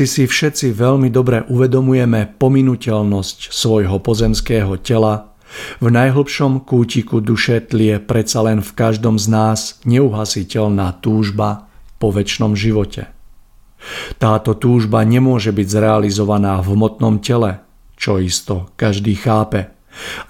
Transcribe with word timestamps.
Hoci 0.00 0.24
si 0.24 0.24
všetci 0.24 0.80
veľmi 0.80 1.12
dobre 1.12 1.44
uvedomujeme 1.44 2.40
pominuteľnosť 2.40 3.52
svojho 3.52 4.00
pozemského 4.00 4.80
tela, 4.80 5.36
v 5.76 5.92
najhlbšom 5.92 6.64
kútiku 6.64 7.20
duše 7.20 7.60
tlie 7.60 8.00
predsa 8.00 8.48
len 8.48 8.64
v 8.64 8.70
každom 8.72 9.20
z 9.20 9.28
nás 9.28 9.76
neuhasiteľná 9.84 11.04
túžba 11.04 11.68
po 12.00 12.08
väčšnom 12.16 12.56
živote. 12.56 13.12
Táto 14.16 14.56
túžba 14.56 15.04
nemôže 15.04 15.52
byť 15.52 15.68
zrealizovaná 15.68 16.64
v 16.64 16.80
hmotnom 16.80 17.20
tele, 17.20 17.60
čo 18.00 18.16
isto 18.16 18.72
každý 18.80 19.20
chápe, 19.20 19.68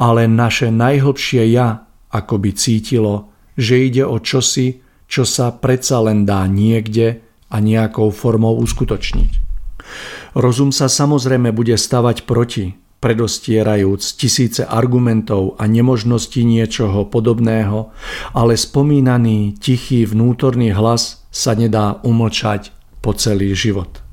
ale 0.03 0.27
naše 0.27 0.75
najhlbšie 0.75 1.47
ja 1.47 1.87
akoby 2.11 2.59
cítilo, 2.59 3.31
že 3.55 3.87
ide 3.87 4.03
o 4.03 4.19
čosi, 4.19 4.83
čo 5.07 5.23
sa 5.23 5.55
predsa 5.55 6.03
len 6.03 6.27
dá 6.27 6.43
niekde 6.51 7.23
a 7.55 7.63
nejakou 7.63 8.11
formou 8.11 8.59
uskutočniť. 8.59 9.40
Rozum 10.35 10.71
sa 10.71 10.87
samozrejme 10.87 11.51
bude 11.51 11.75
stavať 11.75 12.23
proti, 12.23 12.79
predostierajúc 13.01 14.15
tisíce 14.15 14.63
argumentov 14.63 15.57
a 15.57 15.67
nemožnosti 15.67 16.39
niečoho 16.45 17.09
podobného, 17.09 17.91
ale 18.37 18.55
spomínaný 18.55 19.57
tichý 19.59 20.05
vnútorný 20.05 20.71
hlas 20.77 21.25
sa 21.33 21.57
nedá 21.57 21.99
umlčať 22.05 22.71
po 23.01 23.17
celý 23.17 23.57
život. 23.57 24.05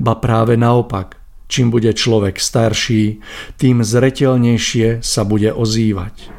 Ba 0.00 0.16
práve 0.16 0.56
naopak, 0.56 1.20
čím 1.46 1.68
bude 1.68 1.92
človek 1.92 2.40
starší, 2.40 3.20
tým 3.60 3.84
zretelnejšie 3.84 5.04
sa 5.04 5.22
bude 5.28 5.52
ozývať. 5.52 6.32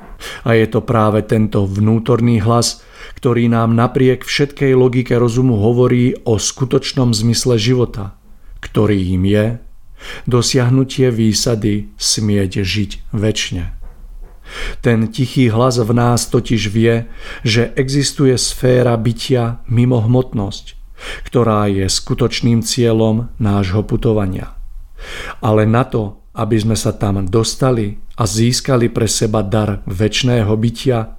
A 0.44 0.58
je 0.58 0.68
to 0.68 0.84
práve 0.84 1.24
tento 1.24 1.64
vnútorný 1.64 2.44
hlas, 2.44 2.84
ktorý 3.16 3.48
nám 3.48 3.78
napriek 3.78 4.28
všetkej 4.28 4.76
logike 4.76 5.16
rozumu 5.16 5.56
hovorí 5.56 6.18
o 6.28 6.36
skutočnom 6.36 7.16
zmysle 7.16 7.56
života, 7.56 8.19
ktorý 8.60 9.16
im 9.16 9.24
je 9.26 9.46
dosiahnutie 10.26 11.12
výsady 11.12 11.92
smieť 12.00 12.52
žiť 12.64 12.92
väčšine. 13.12 13.66
Ten 14.82 15.14
tichý 15.14 15.54
hlas 15.54 15.78
v 15.78 15.92
nás 15.94 16.26
totiž 16.26 16.74
vie, 16.74 17.06
že 17.46 17.70
existuje 17.78 18.34
sféra 18.34 18.98
bytia 18.98 19.62
mimo 19.70 20.02
hmotnosť, 20.02 20.74
ktorá 21.30 21.70
je 21.70 21.86
skutočným 21.86 22.66
cieľom 22.66 23.30
nášho 23.38 23.86
putovania. 23.86 24.58
Ale 25.40 25.70
na 25.70 25.86
to, 25.86 26.26
aby 26.34 26.58
sme 26.58 26.74
sa 26.74 26.98
tam 26.98 27.30
dostali 27.30 28.02
a 28.18 28.26
získali 28.26 28.90
pre 28.90 29.06
seba 29.06 29.46
dar 29.46 29.86
väčšného 29.86 30.52
bytia, 30.58 31.14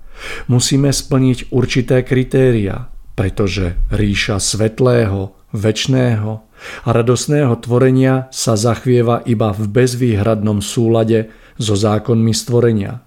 musíme 0.51 0.91
splniť 0.91 1.55
určité 1.55 2.03
kritéria, 2.03 2.91
pretože 3.15 3.79
ríša 3.95 4.43
svetlého, 4.43 5.39
väčšného 5.55 6.50
a 6.85 6.89
radosného 6.93 7.57
tvorenia 7.61 8.29
sa 8.31 8.57
zachvieva 8.57 9.25
iba 9.25 9.53
v 9.53 9.65
bezvýhradnom 9.69 10.61
súlade 10.61 11.33
so 11.57 11.77
zákonmi 11.77 12.33
stvorenia. 12.33 13.05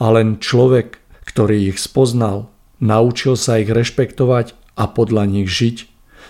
A 0.00 0.06
len 0.10 0.40
človek, 0.40 0.98
ktorý 1.26 1.74
ich 1.74 1.78
spoznal, 1.82 2.48
naučil 2.82 3.34
sa 3.38 3.60
ich 3.60 3.70
rešpektovať 3.70 4.54
a 4.76 4.84
podľa 4.90 5.24
nich 5.28 5.48
žiť, 5.48 5.76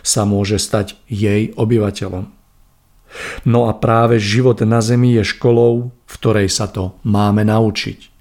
sa 0.06 0.22
môže 0.22 0.60
stať 0.62 0.94
jej 1.10 1.50
obyvateľom. 1.56 2.30
No 3.46 3.70
a 3.70 3.72
práve 3.74 4.18
život 4.20 4.60
na 4.66 4.82
Zemi 4.82 5.14
je 5.16 5.24
školou, 5.24 5.94
v 6.04 6.14
ktorej 6.20 6.48
sa 6.52 6.66
to 6.68 6.98
máme 7.06 7.46
naučiť. 7.46 8.12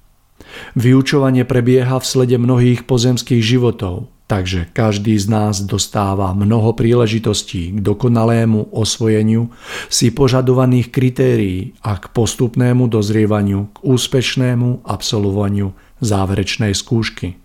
Vyučovanie 0.78 1.44
prebieha 1.44 1.98
v 1.98 2.06
slede 2.06 2.38
mnohých 2.38 2.86
pozemských 2.86 3.42
životov, 3.42 4.08
Takže 4.26 4.74
každý 4.74 5.14
z 5.22 5.30
nás 5.30 5.62
dostáva 5.62 6.34
mnoho 6.34 6.74
príležitostí 6.74 7.78
k 7.78 7.80
dokonalému 7.80 8.74
osvojeniu 8.74 9.54
si 9.86 10.10
požadovaných 10.10 10.90
kritérií 10.90 11.78
a 11.86 12.02
k 12.02 12.10
postupnému 12.10 12.90
dozrievaniu, 12.90 13.70
k 13.70 13.78
úspešnému 13.86 14.82
absolvovaniu 14.82 15.78
záverečnej 16.02 16.74
skúšky. 16.74 17.38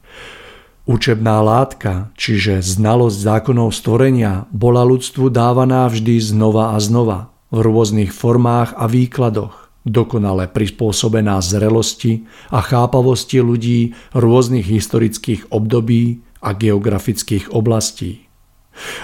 Učebná 0.88 1.44
látka, 1.44 2.16
čiže 2.16 2.64
znalosť 2.64 3.16
zákonov 3.28 3.76
stvorenia, 3.76 4.48
bola 4.48 4.80
ľudstvu 4.80 5.28
dávaná 5.28 5.84
vždy 5.84 6.16
znova 6.16 6.72
a 6.72 6.80
znova, 6.80 7.28
v 7.52 7.60
rôznych 7.60 8.08
formách 8.16 8.72
a 8.72 8.88
výkladoch, 8.88 9.68
dokonale 9.84 10.48
prispôsobená 10.48 11.44
zrelosti 11.44 12.24
a 12.48 12.64
chápavosti 12.64 13.44
ľudí 13.44 13.92
rôznych 14.16 14.64
historických 14.64 15.52
období, 15.52 16.24
a 16.40 16.56
geografických 16.56 17.52
oblastí. 17.52 18.30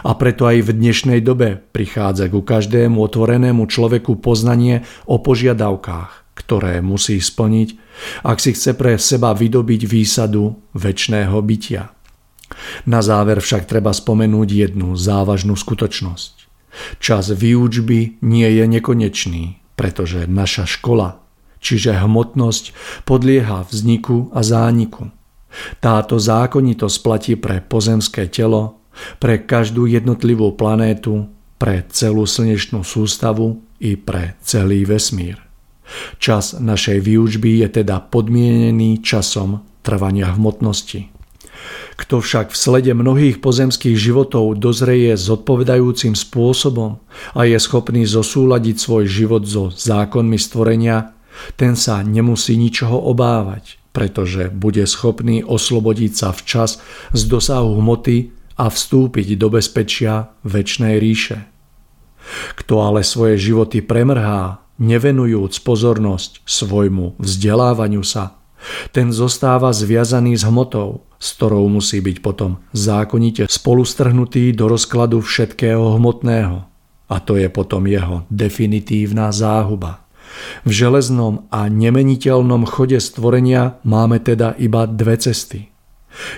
A 0.06 0.16
preto 0.16 0.48
aj 0.48 0.62
v 0.62 0.70
dnešnej 0.72 1.20
dobe 1.20 1.58
prichádza 1.58 2.32
ku 2.32 2.40
každému 2.40 2.96
otvorenému 3.02 3.66
človeku 3.68 4.22
poznanie 4.22 4.86
o 5.04 5.20
požiadavkách, 5.20 6.38
ktoré 6.38 6.80
musí 6.80 7.20
splniť, 7.20 7.68
ak 8.24 8.38
si 8.40 8.56
chce 8.56 8.72
pre 8.78 8.96
seba 8.96 9.36
vydobiť 9.36 9.80
výsadu 9.84 10.56
väčšného 10.72 11.36
bytia. 11.42 11.92
Na 12.86 13.02
záver 13.02 13.42
však 13.42 13.66
treba 13.66 13.90
spomenúť 13.90 14.48
jednu 14.48 14.94
závažnú 14.94 15.58
skutočnosť. 15.58 16.46
Čas 17.02 17.32
výučby 17.32 18.22
nie 18.22 18.48
je 18.52 18.64
nekonečný, 18.68 19.58
pretože 19.74 20.30
naša 20.30 20.68
škola, 20.68 21.18
čiže 21.58 21.96
hmotnosť, 21.98 22.76
podlieha 23.08 23.66
vzniku 23.66 24.30
a 24.30 24.44
zániku. 24.46 25.10
Táto 25.80 26.20
zákonitosť 26.20 26.96
platí 27.02 27.34
pre 27.36 27.62
pozemské 27.64 28.28
telo, 28.28 28.80
pre 29.20 29.44
každú 29.44 29.84
jednotlivú 29.88 30.56
planétu, 30.56 31.28
pre 31.56 31.84
celú 31.88 32.28
slnečnú 32.28 32.84
sústavu 32.84 33.60
i 33.80 33.96
pre 33.96 34.36
celý 34.44 34.84
vesmír. 34.84 35.40
Čas 36.18 36.58
našej 36.58 36.98
výučby 36.98 37.62
je 37.64 37.82
teda 37.82 38.02
podmienený 38.02 39.00
časom 39.00 39.62
trvania 39.86 40.34
hmotnosti. 40.34 41.14
Kto 41.96 42.20
však 42.20 42.52
v 42.52 42.56
slede 42.56 42.92
mnohých 42.92 43.40
pozemských 43.40 43.96
životov 43.96 44.60
dozreje 44.60 45.16
zodpovedajúcim 45.16 46.12
spôsobom 46.12 47.00
a 47.32 47.40
je 47.48 47.56
schopný 47.56 48.04
zosúladiť 48.04 48.76
svoj 48.76 49.04
život 49.08 49.42
so 49.48 49.72
zákonmi 49.72 50.36
stvorenia, 50.36 51.16
ten 51.56 51.72
sa 51.72 52.04
nemusí 52.04 52.60
ničoho 52.60 53.00
obávať 53.08 53.80
pretože 53.96 54.52
bude 54.52 54.84
schopný 54.84 55.40
oslobodiť 55.40 56.12
sa 56.12 56.28
včas 56.36 56.84
z 57.16 57.22
dosahu 57.24 57.80
hmoty 57.80 58.28
a 58.60 58.68
vstúpiť 58.68 59.40
do 59.40 59.48
bezpečia 59.48 60.36
väčšnej 60.44 61.00
ríše. 61.00 61.48
Kto 62.60 62.84
ale 62.84 63.00
svoje 63.00 63.40
životy 63.40 63.80
premrhá, 63.80 64.60
nevenujúc 64.76 65.64
pozornosť 65.64 66.44
svojmu 66.44 67.16
vzdelávaniu 67.16 68.04
sa, 68.04 68.36
ten 68.92 69.16
zostáva 69.16 69.72
zviazaný 69.72 70.36
s 70.36 70.44
hmotou, 70.44 71.08
s 71.16 71.32
ktorou 71.38 71.64
musí 71.72 72.04
byť 72.04 72.16
potom 72.20 72.60
zákonite 72.76 73.48
spolustrhnutý 73.48 74.52
do 74.52 74.68
rozkladu 74.68 75.24
všetkého 75.24 75.96
hmotného. 75.96 76.68
A 77.06 77.16
to 77.22 77.38
je 77.38 77.48
potom 77.48 77.86
jeho 77.86 78.26
definitívna 78.28 79.30
záhuba. 79.30 80.05
V 80.66 80.70
železnom 80.70 81.46
a 81.48 81.70
nemeniteľnom 81.70 82.66
chode 82.66 82.98
stvorenia 82.98 83.78
máme 83.86 84.18
teda 84.18 84.56
iba 84.58 84.84
dve 84.84 85.16
cesty. 85.16 85.70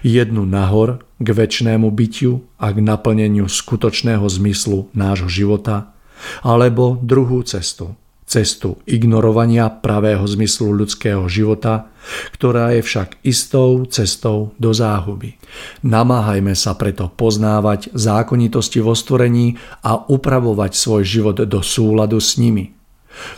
Jednu 0.03 0.43
nahor 0.43 1.07
k 1.23 1.29
väčšnému 1.35 1.91
bytiu 1.95 2.43
a 2.59 2.75
k 2.75 2.79
naplneniu 2.83 3.47
skutočného 3.47 4.27
zmyslu 4.27 4.91
nášho 4.95 5.31
života, 5.31 5.95
alebo 6.43 6.99
druhú 6.99 7.47
cestu, 7.47 7.95
cestu 8.27 8.83
ignorovania 8.85 9.71
pravého 9.71 10.23
zmyslu 10.27 10.75
ľudského 10.75 11.31
života, 11.31 11.95
ktorá 12.35 12.75
je 12.75 12.83
však 12.83 13.23
istou 13.23 13.87
cestou 13.87 14.53
do 14.59 14.75
záhuby. 14.75 15.39
Namáhajme 15.87 16.59
sa 16.59 16.75
preto 16.75 17.07
poznávať 17.09 17.95
zákonitosti 17.95 18.83
vo 18.83 18.99
stvorení 18.99 19.55
a 19.87 19.95
upravovať 20.11 20.73
svoj 20.75 21.03
život 21.07 21.39
do 21.39 21.61
súladu 21.63 22.19
s 22.19 22.35
nimi– 22.37 22.75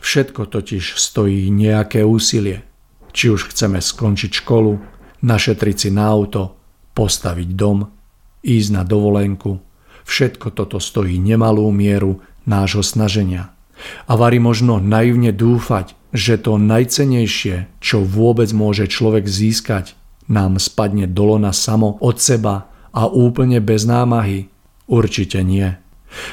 Všetko 0.01 0.49
totiž 0.49 0.97
stojí 0.97 1.49
nejaké 1.49 2.05
úsilie. 2.05 2.65
Či 3.11 3.35
už 3.35 3.51
chceme 3.51 3.83
skončiť 3.83 4.31
školu, 4.45 4.79
našetriť 5.25 5.77
si 5.77 5.91
na 5.91 6.09
auto, 6.09 6.57
postaviť 6.95 7.49
dom, 7.55 7.89
ísť 8.45 8.71
na 8.71 8.83
dovolenku. 8.87 9.61
Všetko 10.07 10.55
toto 10.55 10.79
stojí 10.79 11.19
nemalú 11.19 11.69
mieru 11.71 12.23
nášho 12.47 12.83
snaženia. 12.83 13.53
A 14.07 14.17
varí 14.17 14.39
možno 14.39 14.77
naivne 14.79 15.33
dúfať, 15.33 15.97
že 16.13 16.37
to 16.43 16.59
najcenejšie, 16.59 17.71
čo 17.79 18.03
vôbec 18.03 18.51
môže 18.51 18.91
človek 18.91 19.25
získať, 19.25 19.95
nám 20.31 20.59
spadne 20.63 21.11
dolona 21.11 21.51
samo 21.51 21.99
od 21.99 22.19
seba 22.19 22.71
a 22.91 23.07
úplne 23.07 23.59
bez 23.63 23.87
námahy. 23.87 24.51
Určite 24.91 25.43
nie. 25.47 25.79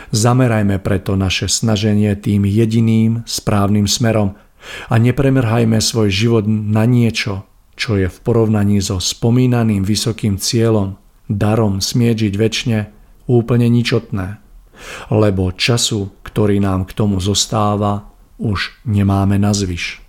Zamerajme 0.10 0.82
preto 0.82 1.14
naše 1.14 1.46
snaženie 1.46 2.16
tým 2.18 2.46
jediným 2.48 3.22
správnym 3.30 3.86
smerom 3.86 4.34
a 4.90 4.96
nepremrhajme 4.98 5.78
svoj 5.78 6.10
život 6.10 6.46
na 6.50 6.84
niečo, 6.90 7.46
čo 7.78 7.96
je 7.96 8.10
v 8.10 8.18
porovnaní 8.26 8.82
so 8.82 8.98
spomínaným 8.98 9.86
vysokým 9.86 10.42
cieľom, 10.42 10.98
darom 11.30 11.80
smieť 11.80 12.28
žiť 12.28 12.34
väčšine, 12.34 12.80
úplne 13.30 13.68
ničotné. 13.70 14.42
Lebo 15.14 15.54
času, 15.54 16.14
ktorý 16.26 16.62
nám 16.62 16.90
k 16.90 16.96
tomu 16.98 17.22
zostáva, 17.22 18.10
už 18.38 18.82
nemáme 18.86 19.42
na 19.42 19.54
zvyš. 19.54 20.07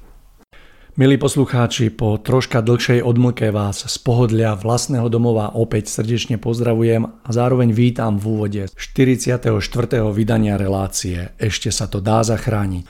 Milí 0.99 1.15
poslucháči, 1.15 1.95
po 1.95 2.19
troška 2.19 2.59
dlhšej 2.59 3.07
odmlke 3.07 3.55
vás 3.55 3.87
z 3.87 3.97
pohodlia 4.03 4.59
vlastného 4.59 5.07
domova 5.07 5.55
opäť 5.55 5.95
srdečne 5.95 6.43
pozdravujem 6.43 7.07
a 7.23 7.31
zároveň 7.31 7.71
vítam 7.71 8.19
v 8.19 8.25
úvode 8.27 8.63
44. 8.75 9.47
vydania 10.11 10.59
relácie 10.59 11.31
Ešte 11.39 11.71
sa 11.71 11.87
to 11.87 12.03
dá 12.03 12.27
zachrániť. 12.27 12.83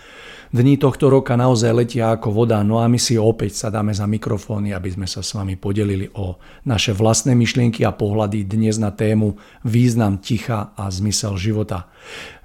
Dní 0.49 0.81
tohto 0.81 1.13
roka 1.13 1.37
naozaj 1.37 1.77
letia 1.77 2.17
ako 2.17 2.33
voda, 2.33 2.65
no 2.65 2.81
a 2.81 2.89
my 2.89 2.97
si 2.97 3.21
opäť 3.21 3.69
sadáme 3.69 3.93
za 3.93 4.09
mikrofóny, 4.09 4.73
aby 4.73 4.89
sme 4.89 5.05
sa 5.05 5.21
s 5.21 5.37
vami 5.37 5.61
podelili 5.61 6.09
o 6.17 6.41
naše 6.65 6.97
vlastné 6.97 7.37
myšlienky 7.37 7.85
a 7.85 7.93
pohľady 7.93 8.49
dnes 8.49 8.81
na 8.81 8.89
tému 8.89 9.37
význam 9.69 10.17
ticha 10.17 10.73
a 10.73 10.89
zmysel 10.89 11.37
života. 11.37 11.93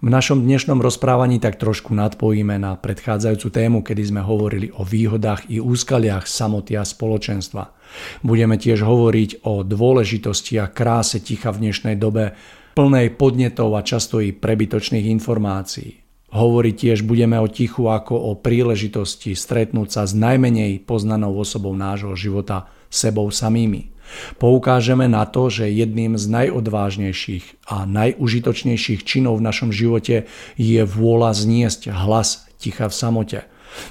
V 0.04 0.12
našom 0.12 0.44
dnešnom 0.44 0.84
rozprávaní 0.84 1.40
tak 1.40 1.56
trošku 1.56 1.96
nadpojíme 1.96 2.60
na 2.60 2.76
predchádzajúcu 2.76 3.48
tému, 3.48 3.80
kedy 3.88 4.12
sme 4.12 4.20
hovorili 4.20 4.68
o 4.76 4.84
výhodách 4.84 5.48
i 5.48 5.64
úskaliach 5.64 6.28
samoty 6.28 6.76
a 6.76 6.84
spoločenstva. 6.84 7.72
Budeme 8.20 8.60
tiež 8.60 8.84
hovoriť 8.84 9.48
o 9.48 9.64
dôležitosti 9.64 10.60
a 10.60 10.68
kráse 10.68 11.24
ticha 11.24 11.56
v 11.56 11.72
dnešnej 11.72 11.96
dobe 11.96 12.36
plnej 12.76 13.16
podnetov 13.16 13.80
a 13.80 13.82
často 13.88 14.20
i 14.20 14.36
prebytočných 14.36 15.08
informácií. 15.08 16.03
Hovorí 16.34 16.74
tiež 16.74 17.06
budeme 17.06 17.38
o 17.38 17.46
tichu 17.46 17.86
ako 17.94 18.18
o 18.18 18.32
príležitosti 18.34 19.38
stretnúť 19.38 19.90
sa 19.94 20.04
s 20.10 20.18
najmenej 20.18 20.82
poznanou 20.82 21.38
osobou 21.38 21.78
nášho 21.78 22.18
života 22.18 22.66
sebou 22.90 23.30
samými. 23.30 23.94
Poukážeme 24.42 25.06
na 25.06 25.30
to, 25.30 25.54
že 25.54 25.70
jedným 25.70 26.18
z 26.18 26.26
najodvážnejších 26.34 27.70
a 27.70 27.86
najužitočnejších 27.86 29.06
činov 29.06 29.40
v 29.40 29.46
našom 29.46 29.70
živote 29.70 30.26
je 30.58 30.82
vôľa 30.82 31.38
zniesť 31.38 31.94
hlas 31.94 32.50
ticha 32.58 32.90
v 32.90 32.98
samote. 32.98 33.40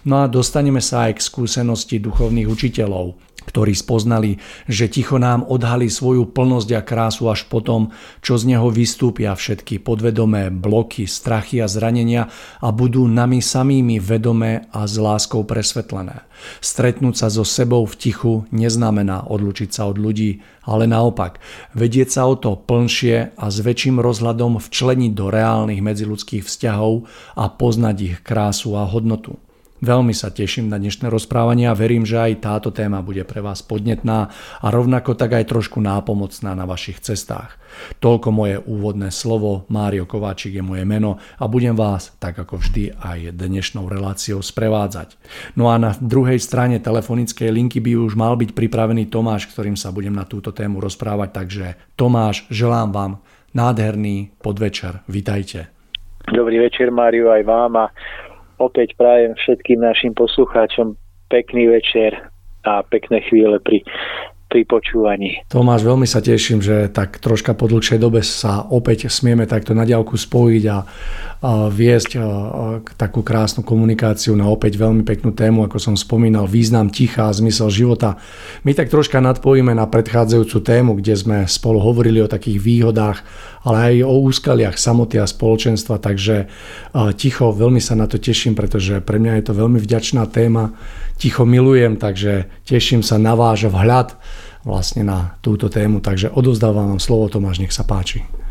No 0.03 0.23
a 0.23 0.31
dostaneme 0.31 0.79
sa 0.83 1.11
aj 1.11 1.19
k 1.19 1.27
skúsenosti 1.27 1.99
duchovných 1.99 2.47
učiteľov, 2.47 3.19
ktorí 3.47 3.75
spoznali, 3.75 4.39
že 4.71 4.89
ticho 4.89 5.19
nám 5.19 5.47
odhalí 5.47 5.91
svoju 5.91 6.31
plnosť 6.31 6.71
a 6.79 6.81
krásu 6.81 7.29
až 7.29 7.47
potom, 7.47 7.91
čo 8.23 8.39
z 8.39 8.55
neho 8.55 8.69
vystúpia 8.71 9.35
všetky 9.35 9.83
podvedomé 9.83 10.49
bloky, 10.49 11.05
strachy 11.07 11.61
a 11.63 11.69
zranenia 11.69 12.31
a 12.63 12.69
budú 12.71 13.05
nami 13.07 13.43
samými 13.43 13.99
vedomé 13.99 14.67
a 14.71 14.87
s 14.87 14.97
láskou 14.97 15.43
presvetlené. 15.47 16.25
Stretnúť 16.59 17.15
sa 17.15 17.29
so 17.31 17.47
sebou 17.47 17.87
v 17.87 17.95
tichu 17.95 18.35
neznamená 18.51 19.31
odlučiť 19.31 19.71
sa 19.71 19.87
od 19.87 19.99
ľudí, 19.99 20.43
ale 20.67 20.91
naopak, 20.91 21.39
vedieť 21.75 22.09
sa 22.19 22.23
o 22.27 22.35
to 22.35 22.59
plnšie 22.59 23.39
a 23.39 23.47
s 23.47 23.59
väčším 23.63 24.03
rozhľadom 24.03 24.59
včleniť 24.59 25.13
do 25.15 25.31
reálnych 25.31 25.83
medziludských 25.83 26.43
vzťahov 26.43 27.07
a 27.39 27.45
poznať 27.47 27.97
ich 28.03 28.17
krásu 28.27 28.75
a 28.75 28.87
hodnotu. 28.87 29.39
Veľmi 29.83 30.15
sa 30.15 30.31
teším 30.31 30.71
na 30.71 30.79
dnešné 30.79 31.11
rozprávanie 31.11 31.67
a 31.67 31.75
verím, 31.75 32.07
že 32.07 32.15
aj 32.15 32.47
táto 32.47 32.71
téma 32.71 33.03
bude 33.03 33.27
pre 33.27 33.43
vás 33.43 33.67
podnetná 33.67 34.31
a 34.63 34.67
rovnako 34.71 35.19
tak 35.19 35.35
aj 35.35 35.51
trošku 35.51 35.83
nápomocná 35.83 36.55
na 36.55 36.71
vašich 36.71 37.03
cestách. 37.03 37.59
Toľko 37.99 38.31
moje 38.31 38.63
úvodné 38.63 39.11
slovo, 39.11 39.67
Mário 39.75 40.07
Kováčik 40.07 40.55
je 40.55 40.63
moje 40.63 40.87
meno 40.87 41.19
a 41.19 41.51
budem 41.51 41.75
vás, 41.75 42.15
tak 42.23 42.39
ako 42.39 42.63
vždy, 42.63 42.95
aj 42.95 43.35
dnešnou 43.35 43.91
reláciou 43.91 44.39
sprevádzať. 44.39 45.19
No 45.59 45.67
a 45.67 45.83
na 45.83 45.99
druhej 45.99 46.39
strane 46.39 46.79
telefonickej 46.79 47.51
linky 47.51 47.83
by 47.83 48.07
už 48.07 48.15
mal 48.15 48.39
byť 48.39 48.55
pripravený 48.55 49.11
Tomáš, 49.11 49.51
ktorým 49.51 49.75
sa 49.75 49.91
budem 49.91 50.15
na 50.15 50.23
túto 50.23 50.55
tému 50.55 50.79
rozprávať, 50.79 51.43
takže 51.43 51.67
Tomáš, 51.99 52.47
želám 52.55 52.95
vám 52.95 53.13
nádherný 53.51 54.31
podvečer. 54.39 55.03
Vitajte. 55.11 55.75
Dobrý 56.31 56.63
večer, 56.63 56.95
Mário, 56.95 57.35
aj 57.35 57.43
vám 57.43 57.73
a 57.83 57.87
opäť 58.63 58.95
prajem 58.95 59.35
všetkým 59.35 59.83
našim 59.83 60.15
poslucháčom 60.15 60.95
pekný 61.27 61.67
večer 61.67 62.15
a 62.63 62.87
pekné 62.87 63.27
chvíle 63.27 63.59
pri 63.59 63.83
pri 64.53 64.69
počúvaní. 64.69 65.41
Tomáš, 65.49 65.81
veľmi 65.89 66.05
sa 66.05 66.21
teším, 66.21 66.61
že 66.61 66.93
tak 66.93 67.17
troška 67.25 67.57
po 67.57 67.73
dlhšej 67.73 67.97
dobe 67.97 68.21
sa 68.21 68.69
opäť 68.69 69.09
smieme 69.09 69.49
takto 69.49 69.73
na 69.73 69.89
diálku 69.89 70.13
spojiť 70.13 70.65
a, 70.69 70.79
viesť 71.43 72.23
takú 72.95 73.27
krásnu 73.27 73.67
komunikáciu 73.67 74.39
na 74.39 74.47
opäť 74.47 74.79
veľmi 74.79 75.03
peknú 75.03 75.35
tému, 75.35 75.67
ako 75.67 75.75
som 75.83 75.95
spomínal, 75.99 76.47
význam 76.47 76.87
ticha 76.87 77.27
a 77.27 77.35
zmysel 77.35 77.67
života. 77.67 78.15
My 78.63 78.79
tak 78.79 78.95
troška 78.95 79.19
nadpojíme 79.19 79.75
na 79.75 79.91
predchádzajúcu 79.91 80.59
tému, 80.63 80.91
kde 81.03 81.19
sme 81.19 81.39
spolu 81.51 81.83
hovorili 81.83 82.23
o 82.23 82.31
takých 82.31 82.63
výhodách, 82.63 83.27
ale 83.67 83.77
aj 83.91 83.95
o 84.07 84.15
úskaliach 84.23 84.79
samoty 84.79 85.19
a 85.19 85.27
spoločenstva, 85.27 85.99
takže 85.99 86.47
ticho, 87.19 87.51
veľmi 87.51 87.83
sa 87.83 87.99
na 87.99 88.07
to 88.07 88.23
teším, 88.23 88.55
pretože 88.55 89.03
pre 89.03 89.19
mňa 89.19 89.43
je 89.43 89.45
to 89.51 89.59
veľmi 89.59 89.83
vďačná 89.83 90.31
téma. 90.31 90.79
Ticho 91.19 91.43
milujem, 91.43 91.99
takže 91.99 92.47
teším 92.67 93.03
sa 93.03 93.19
na 93.19 93.35
váš 93.35 93.67
vhľad 93.67 94.15
vlastne 94.63 95.03
na 95.03 95.35
túto 95.43 95.67
tému. 95.67 95.99
Takže 95.99 96.31
odovzdávam 96.31 96.95
vám 96.95 97.03
slovo, 97.03 97.27
Tomáš, 97.27 97.59
nech 97.59 97.75
sa 97.75 97.83
páči. 97.83 98.42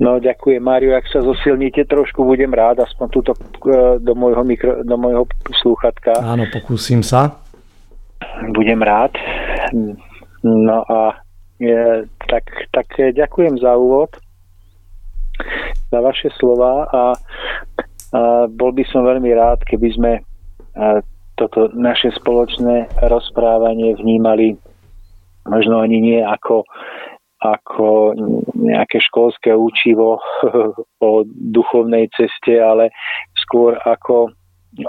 No 0.00 0.16
ďakujem, 0.16 0.64
Mário, 0.64 0.96
ak 0.96 1.12
sa 1.12 1.20
zosilníte 1.20 1.84
trošku, 1.84 2.24
budem 2.24 2.48
rád, 2.56 2.80
aspoň 2.80 3.06
túto 3.12 3.32
e, 3.36 4.00
do 4.00 4.16
môjho, 4.16 4.40
mikro, 4.48 4.80
do 4.80 4.96
môjho 4.96 5.28
slúchatka. 5.60 6.16
Áno, 6.24 6.48
pokúsim 6.48 7.04
sa. 7.04 7.36
Budem 8.56 8.80
rád. 8.80 9.12
No 10.40 10.88
a 10.88 11.20
je, 11.60 12.08
tak, 12.32 12.48
tak 12.72 12.88
ďakujem 12.96 13.60
za 13.60 13.76
úvod, 13.76 14.16
za 15.92 16.00
vaše 16.00 16.32
slova 16.40 16.88
a, 16.88 17.02
a 18.16 18.20
bol 18.48 18.72
by 18.72 18.84
som 18.88 19.04
veľmi 19.04 19.28
rád, 19.36 19.60
keby 19.68 19.88
sme 19.92 20.12
e, 20.16 20.22
toto 21.36 21.68
naše 21.76 22.08
spoločné 22.16 22.88
rozprávanie 23.04 24.00
vnímali 24.00 24.56
možno 25.44 25.84
ani 25.84 26.00
nie 26.00 26.20
ako, 26.24 26.64
ako 27.40 28.12
nejaké 28.52 29.00
školské 29.00 29.56
učivo 29.56 30.20
o 31.06 31.10
duchovnej 31.26 32.12
ceste, 32.12 32.60
ale 32.60 32.92
skôr 33.32 33.80
ako 33.80 34.36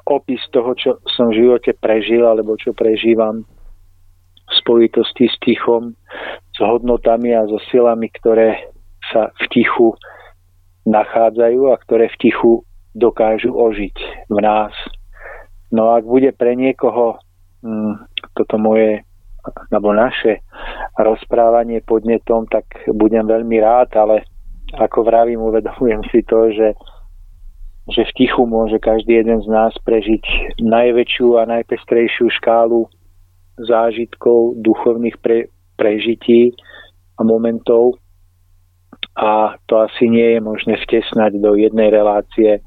opis 0.05 0.43
toho, 0.51 0.75
čo 0.75 1.00
som 1.17 1.31
v 1.31 1.41
živote 1.41 1.74
prežil 1.79 2.22
alebo 2.22 2.60
čo 2.60 2.75
prežívam 2.75 3.41
v 3.41 4.53
spojitosti 4.60 5.31
s 5.31 5.36
tichom, 5.41 5.96
s 6.51 6.58
hodnotami 6.60 7.31
a 7.31 7.48
so 7.48 7.58
silami, 7.72 8.12
ktoré 8.12 8.67
sa 9.10 9.31
v 9.41 9.46
tichu 9.50 9.96
nachádzajú 10.86 11.72
a 11.72 11.75
ktoré 11.81 12.12
v 12.12 12.20
tichu 12.20 12.51
dokážu 12.93 13.55
ožiť 13.55 14.27
v 14.27 14.38
nás. 14.43 14.75
No 15.72 15.96
ak 15.96 16.03
bude 16.03 16.36
pre 16.36 16.60
niekoho 16.60 17.15
hm, 17.63 18.12
toto 18.36 18.60
moje 18.60 19.08
alebo 19.44 19.94
naše 19.94 20.46
rozprávanie 20.98 21.82
podnetom, 21.82 22.46
tak 22.48 22.66
budem 22.92 23.26
veľmi 23.26 23.58
rád, 23.62 23.90
ale 23.98 24.26
ako 24.78 25.04
vravím, 25.04 25.42
uvedomujem 25.42 26.02
si 26.14 26.24
to, 26.24 26.54
že, 26.54 26.70
že 27.92 28.02
v 28.08 28.16
tichu 28.16 28.44
môže 28.48 28.80
každý 28.80 29.26
jeden 29.26 29.42
z 29.44 29.48
nás 29.52 29.74
prežiť 29.84 30.58
najväčšiu 30.64 31.42
a 31.42 31.50
najpestrejšiu 31.50 32.32
škálu 32.40 32.88
zážitkov, 33.60 34.62
duchovných 34.64 35.18
pre, 35.20 35.52
prežití 35.76 36.56
a 37.20 37.22
momentov 37.26 38.00
a 39.18 39.60
to 39.68 39.82
asi 39.82 40.08
nie 40.08 40.38
je 40.38 40.40
možné 40.40 40.80
vtesnať 40.88 41.42
do 41.42 41.58
jednej 41.60 41.92
relácie 41.92 42.64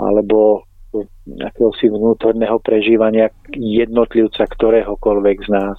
alebo 0.00 0.64
nejakého 1.26 1.72
si 1.76 1.92
vnútorného 1.92 2.56
prežívania 2.62 3.28
jednotlivca 3.52 4.48
ktoréhokoľvek 4.48 5.36
z 5.44 5.48
nás. 5.52 5.78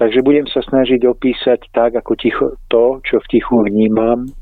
Takže 0.00 0.24
budem 0.24 0.48
sa 0.48 0.64
snažiť 0.64 1.04
opísať 1.04 1.68
tak, 1.76 1.92
ako 1.92 2.16
ticho, 2.16 2.56
to, 2.72 3.04
čo 3.04 3.20
v 3.20 3.30
tichu 3.36 3.60
vnímam 3.68 4.32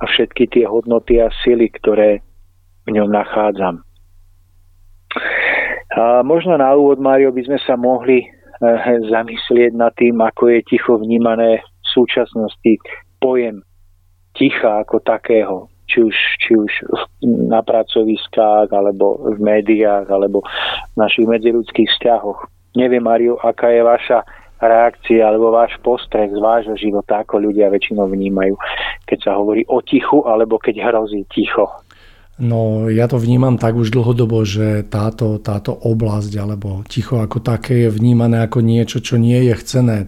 a 0.00 0.08
všetky 0.08 0.48
tie 0.48 0.64
hodnoty 0.64 1.20
a 1.20 1.28
sily, 1.44 1.68
ktoré 1.68 2.24
v 2.88 2.96
ňom 2.96 3.12
nachádzam. 3.12 3.84
A 5.92 6.24
možno 6.24 6.56
na 6.56 6.72
úvod, 6.72 7.04
Mário, 7.04 7.36
by 7.36 7.44
sme 7.44 7.60
sa 7.68 7.76
mohli 7.76 8.24
e, 8.24 8.28
zamyslieť 9.12 9.76
nad 9.76 9.92
tým, 9.92 10.16
ako 10.24 10.48
je 10.56 10.72
ticho 10.72 10.96
vnímané 10.96 11.60
v 11.60 11.86
súčasnosti 11.92 12.72
pojem 13.20 13.60
ticha 14.32 14.88
ako 14.88 15.04
takého, 15.04 15.68
či 15.84 16.00
už, 16.00 16.16
či 16.40 16.56
už 16.56 16.72
na 17.44 17.60
pracoviskách, 17.60 18.72
alebo 18.72 19.20
v 19.36 19.38
médiách, 19.38 20.08
alebo 20.08 20.40
v 20.92 20.96
našich 20.96 21.28
medziludských 21.28 21.92
vzťahoch. 21.92 22.48
Neviem, 22.74 23.04
Mario, 23.04 23.38
aká 23.38 23.70
je 23.70 23.84
vaša 23.84 24.26
reakcia 24.60 25.26
alebo 25.26 25.50
váš 25.54 25.74
postreh 25.82 26.30
z 26.30 26.38
vášho 26.38 26.76
života, 26.78 27.22
ako 27.22 27.50
ľudia 27.50 27.70
väčšinou 27.70 28.06
vnímajú, 28.06 28.54
keď 29.06 29.18
sa 29.20 29.32
hovorí 29.38 29.66
o 29.66 29.82
tichu 29.82 30.22
alebo 30.24 30.58
keď 30.58 30.90
hrozí 30.90 31.26
ticho? 31.30 31.66
No 32.34 32.90
ja 32.90 33.06
to 33.06 33.14
vnímam 33.14 33.62
tak 33.62 33.78
už 33.78 33.94
dlhodobo, 33.94 34.42
že 34.42 34.82
táto, 34.90 35.38
táto 35.38 35.70
oblasť 35.70 36.34
alebo 36.34 36.82
ticho 36.90 37.22
ako 37.22 37.38
také 37.38 37.86
je 37.86 37.90
vnímané 37.94 38.42
ako 38.42 38.58
niečo, 38.58 38.98
čo 38.98 39.22
nie 39.22 39.38
je 39.46 39.54
chcené. 39.54 39.98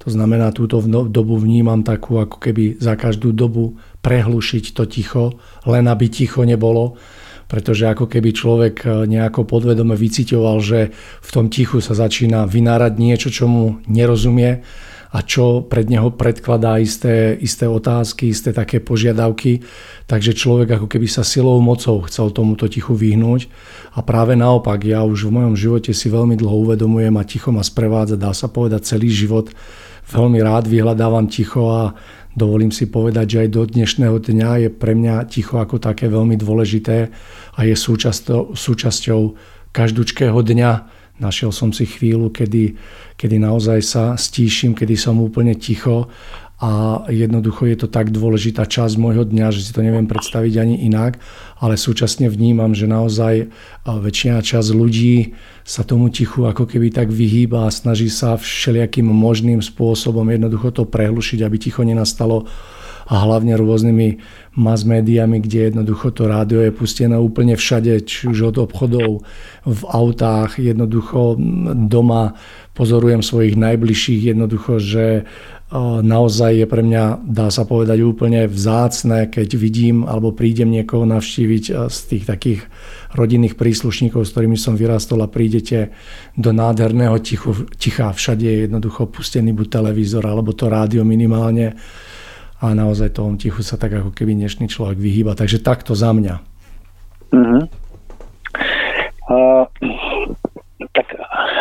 To 0.00 0.08
znamená, 0.08 0.54
túto 0.54 0.78
dobu 0.86 1.34
vnímam 1.34 1.82
takú, 1.82 2.22
ako 2.22 2.38
keby 2.38 2.78
za 2.78 2.94
každú 2.94 3.34
dobu 3.34 3.74
prehlušiť 4.06 4.64
to 4.70 4.86
ticho, 4.86 5.34
len 5.66 5.90
aby 5.90 6.06
ticho 6.06 6.46
nebolo 6.46 6.94
pretože 7.46 7.86
ako 7.86 8.10
keby 8.10 8.30
človek 8.34 8.74
e, 8.82 8.86
nejako 9.06 9.46
podvedome 9.46 9.94
vycitoval, 9.94 10.58
že 10.58 10.90
v 11.22 11.30
tom 11.30 11.46
tichu 11.46 11.78
sa 11.78 11.94
začína 11.94 12.46
vynárať 12.46 12.92
niečo, 12.98 13.28
čo 13.30 13.46
mu 13.46 13.78
nerozumie 13.86 14.66
a 15.14 15.22
čo 15.22 15.62
pred 15.62 15.86
neho 15.86 16.12
predkladá 16.12 16.82
isté, 16.82 17.38
isté 17.38 17.64
otázky, 17.64 18.34
isté 18.34 18.50
také 18.50 18.82
požiadavky. 18.82 19.62
Takže 20.04 20.36
človek 20.36 20.76
ako 20.76 20.86
keby 20.90 21.08
sa 21.08 21.22
silou 21.22 21.62
mocou 21.62 22.02
chcel 22.04 22.34
tomuto 22.34 22.66
tichu 22.66 22.92
vyhnúť. 22.92 23.48
A 23.96 24.04
práve 24.04 24.34
naopak, 24.36 24.82
ja 24.82 25.06
už 25.06 25.30
v 25.30 25.40
mojom 25.40 25.54
živote 25.56 25.94
si 25.96 26.12
veľmi 26.12 26.36
dlho 26.36 26.68
uvedomujem 26.68 27.14
a 27.16 27.24
ticho 27.24 27.54
ma 27.54 27.64
sprevádza, 27.64 28.20
dá 28.20 28.34
sa 28.36 28.50
povedať, 28.50 28.84
celý 28.84 29.08
život. 29.08 29.48
Veľmi 30.10 30.42
rád 30.42 30.68
vyhľadávam 30.68 31.32
ticho 31.32 31.64
a 31.70 31.96
Dovolím 32.36 32.68
si 32.68 32.84
povedať, 32.84 33.26
že 33.32 33.38
aj 33.42 33.48
do 33.48 33.62
dnešného 33.64 34.20
dňa 34.20 34.50
je 34.60 34.68
pre 34.68 34.92
mňa 34.92 35.24
ticho 35.32 35.56
ako 35.56 35.80
také 35.80 36.12
veľmi 36.12 36.36
dôležité 36.36 37.08
a 37.56 37.60
je 37.64 37.72
súčasťou, 37.72 38.52
súčasťou 38.52 39.20
každúčkého 39.72 40.36
dňa. 40.36 40.72
Našiel 41.16 41.48
som 41.48 41.72
si 41.72 41.88
chvíľu, 41.88 42.28
kedy, 42.28 42.76
kedy 43.16 43.40
naozaj 43.40 43.80
sa 43.80 44.04
stíšim, 44.20 44.76
kedy 44.76 45.00
som 45.00 45.16
úplne 45.16 45.56
ticho 45.56 46.12
a 46.56 47.04
jednoducho 47.12 47.68
je 47.68 47.76
to 47.84 47.88
tak 47.92 48.08
dôležitá 48.08 48.64
časť 48.64 48.96
môjho 48.96 49.28
dňa, 49.28 49.52
že 49.52 49.60
si 49.60 49.76
to 49.76 49.84
neviem 49.84 50.08
predstaviť 50.08 50.56
ani 50.56 50.88
inak, 50.88 51.20
ale 51.60 51.76
súčasne 51.76 52.32
vnímam, 52.32 52.72
že 52.72 52.88
naozaj 52.88 53.52
väčšina 53.84 54.40
časť 54.40 54.72
ľudí 54.72 55.36
sa 55.68 55.84
tomu 55.84 56.08
tichu 56.08 56.48
ako 56.48 56.64
keby 56.64 56.88
tak 56.88 57.12
vyhýba 57.12 57.68
a 57.68 57.74
snaží 57.74 58.08
sa 58.08 58.40
všelijakým 58.40 59.04
možným 59.04 59.60
spôsobom 59.60 60.24
jednoducho 60.32 60.72
to 60.72 60.88
prehlušiť, 60.88 61.44
aby 61.44 61.56
ticho 61.60 61.84
nenastalo 61.84 62.48
a 63.06 63.14
hlavne 63.22 63.54
rôznymi 63.54 64.18
mass 64.58 64.82
médiami, 64.82 65.38
kde 65.38 65.70
jednoducho 65.70 66.10
to 66.10 66.26
rádio 66.26 66.62
je 66.66 66.74
pustené 66.74 67.14
úplne 67.14 67.54
všade, 67.54 68.02
či 68.02 68.26
už 68.26 68.50
od 68.50 68.56
obchodov, 68.66 69.22
v 69.66 69.82
autách, 69.86 70.58
jednoducho 70.58 71.38
doma 71.86 72.34
pozorujem 72.74 73.22
svojich 73.22 73.54
najbližších. 73.54 74.34
Jednoducho, 74.34 74.82
že 74.82 75.26
naozaj 76.02 76.62
je 76.62 76.66
pre 76.70 76.82
mňa, 76.86 77.26
dá 77.26 77.50
sa 77.50 77.66
povedať, 77.66 77.98
úplne 78.06 78.46
vzácne, 78.46 79.26
keď 79.26 79.58
vidím 79.58 80.06
alebo 80.06 80.30
prídem 80.30 80.70
niekoho 80.70 81.02
navštíviť 81.10 81.90
z 81.90 81.98
tých 82.06 82.24
takých 82.26 82.60
rodinných 83.18 83.58
príslušníkov, 83.58 84.22
s 84.22 84.30
ktorými 84.30 84.54
som 84.54 84.78
vyrastol 84.78 85.26
a 85.26 85.28
prídete 85.30 85.90
do 86.38 86.54
nádherného 86.54 87.18
tichu, 87.18 87.66
ticha. 87.74 88.14
Všade 88.14 88.46
je 88.46 88.70
jednoducho 88.70 89.10
pustený 89.10 89.50
buď 89.58 89.66
televízor 89.82 90.22
alebo 90.22 90.54
to 90.54 90.70
rádio 90.70 91.02
minimálne 91.02 91.74
a 92.56 92.72
naozaj 92.72 93.12
tomu 93.12 93.36
tichu 93.36 93.60
sa 93.60 93.76
tak 93.76 93.92
ako 93.92 94.10
keby 94.16 94.32
dnešný 94.32 94.68
človek 94.72 94.96
vyhýba. 94.96 95.36
Takže 95.36 95.60
takto 95.60 95.92
za 95.92 96.12
mňa. 96.16 96.34
Uh-huh. 97.32 97.64
Uh, 99.26 99.64
tak 100.94 101.06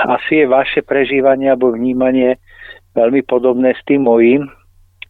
asi 0.07 0.43
je 0.43 0.45
vaše 0.47 0.79
prežívanie 0.85 1.51
alebo 1.51 1.73
vnímanie 1.73 2.39
veľmi 2.95 3.27
podobné 3.27 3.75
s 3.75 3.81
tým 3.83 4.07
mojím 4.07 4.47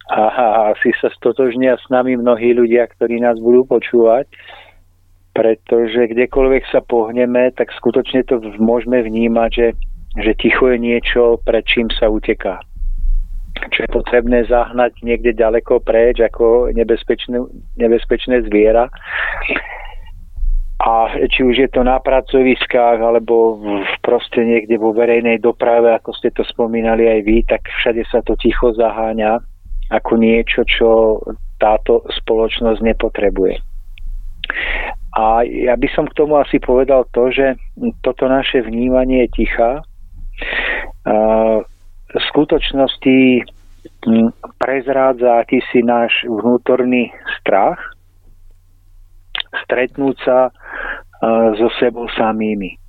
a, 0.10 0.22
a 0.26 0.46
asi 0.74 0.90
sa 0.98 1.14
stotožnia 1.14 1.78
s 1.78 1.86
nami 1.94 2.18
mnohí 2.18 2.58
ľudia, 2.58 2.90
ktorí 2.90 3.22
nás 3.22 3.38
budú 3.38 3.68
počúvať, 3.70 4.26
pretože 5.38 6.16
kdekoľvek 6.16 6.64
sa 6.74 6.82
pohneme, 6.82 7.54
tak 7.54 7.70
skutočne 7.78 8.26
to 8.26 8.42
môžeme 8.58 9.04
vnímať, 9.06 9.52
že, 9.54 9.68
že 10.18 10.32
ticho 10.40 10.72
je 10.72 10.78
niečo, 10.82 11.38
pred 11.46 11.62
čím 11.68 11.94
sa 11.94 12.10
uteká 12.10 12.64
čo 13.72 13.88
je 13.88 13.90
potrebné 13.92 14.46
zahnať 14.48 15.00
niekde 15.04 15.36
ďaleko 15.36 15.84
preč 15.84 16.20
ako 16.20 16.72
nebezpečné, 16.72 17.40
nebezpečné 17.80 18.46
zviera. 18.48 18.92
A 20.86 21.08
či 21.32 21.42
už 21.42 21.56
je 21.66 21.70
to 21.72 21.82
na 21.82 21.98
pracoviskách 21.98 23.00
alebo 23.02 23.58
proste 24.04 24.44
niekde 24.44 24.78
vo 24.78 24.94
verejnej 24.94 25.42
doprave, 25.42 25.96
ako 25.96 26.14
ste 26.14 26.30
to 26.36 26.44
spomínali 26.46 27.10
aj 27.10 27.20
vy, 27.26 27.38
tak 27.48 27.66
všade 27.82 28.04
sa 28.12 28.22
to 28.22 28.38
ticho 28.38 28.76
zaháňa 28.76 29.40
ako 29.90 30.14
niečo, 30.20 30.62
čo 30.68 31.22
táto 31.58 32.04
spoločnosť 32.12 32.80
nepotrebuje. 32.86 33.56
A 35.16 35.48
ja 35.48 35.80
by 35.80 35.88
som 35.96 36.06
k 36.06 36.18
tomu 36.20 36.36
asi 36.38 36.60
povedal 36.60 37.08
to, 37.16 37.32
že 37.32 37.56
toto 38.04 38.28
naše 38.28 38.62
vnímanie 38.62 39.32
ticha 39.32 39.80
v 42.16 42.24
skutočnosti 42.32 43.20
prezrádza 44.58 45.44
akýsi 45.44 45.84
náš 45.84 46.24
vnútorný 46.24 47.12
strach 47.40 47.78
stretnúť 49.68 50.16
sa 50.24 50.40
so 51.60 51.68
sebou 51.80 52.08
samými. 52.16 52.80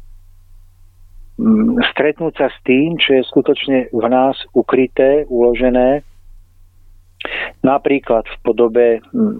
Stretnúť 1.92 2.34
sa 2.38 2.48
s 2.48 2.58
tým, 2.64 2.96
čo 2.96 3.20
je 3.20 3.28
skutočne 3.28 3.78
v 3.92 4.06
nás 4.08 4.38
ukryté, 4.56 5.28
uložené, 5.28 6.00
napríklad 7.60 8.24
v 8.24 8.36
podobe 8.46 8.86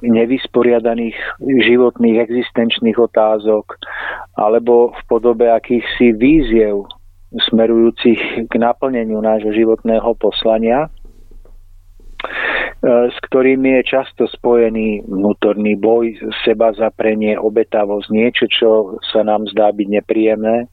nevysporiadaných 0.03 1.17
životných 1.41 2.21
existenčných 2.27 2.99
otázok 2.99 3.79
alebo 4.35 4.93
v 4.93 5.01
podobe 5.07 5.47
akýchsi 5.47 6.13
víziev 6.17 6.89
smerujúcich 7.51 8.49
k 8.49 8.55
naplneniu 8.57 9.21
nášho 9.21 9.53
životného 9.53 10.17
poslania 10.17 10.89
E, 12.77 13.11
s 13.11 13.17
ktorými 13.25 13.81
je 13.81 13.99
často 13.99 14.29
spojený 14.29 15.09
vnútorný 15.09 15.81
boj, 15.81 16.13
seba 16.45 16.77
zaprenie, 16.77 17.35
obetavosť, 17.35 18.09
niečo, 18.13 18.45
čo 18.47 18.71
sa 19.01 19.25
nám 19.25 19.49
zdá 19.49 19.73
byť 19.73 19.89
nepríjemné. 19.91 20.69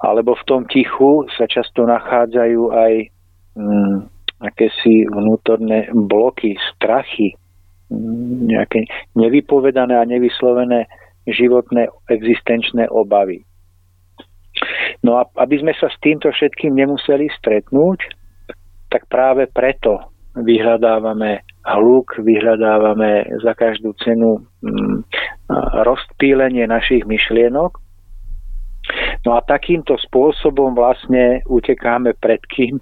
Alebo 0.00 0.36
v 0.36 0.46
tom 0.46 0.62
tichu 0.68 1.24
sa 1.34 1.48
často 1.48 1.88
nachádzajú 1.88 2.62
aj 2.72 2.92
mm, 3.56 3.96
akési 4.44 5.08
vnútorné 5.08 5.88
bloky, 5.92 6.56
strachy, 6.76 7.36
mm, 7.88 8.52
nejaké 8.52 8.86
nevypovedané 9.16 9.96
a 9.96 10.08
nevyslovené 10.08 10.84
životné 11.28 11.88
existenčné 12.12 12.88
obavy. 12.92 13.44
No 15.06 15.20
a 15.20 15.26
aby 15.40 15.60
sme 15.60 15.72
sa 15.76 15.88
s 15.88 15.96
týmto 16.04 16.28
všetkým 16.28 16.76
nemuseli 16.76 17.32
stretnúť, 17.40 18.00
tak 18.90 19.06
práve 19.08 19.48
preto 19.48 20.12
vyhľadávame 20.36 21.42
hluk, 21.66 22.18
vyhľadávame 22.20 23.26
za 23.42 23.52
každú 23.54 23.94
cenu 24.00 24.40
mm, 24.62 25.04
rozptýlenie 25.84 26.66
našich 26.66 27.06
myšlienok. 27.06 27.78
No 29.26 29.36
a 29.36 29.44
takýmto 29.44 30.00
spôsobom 30.00 30.72
vlastne 30.72 31.44
utekáme 31.46 32.16
pred 32.16 32.40
kým? 32.48 32.80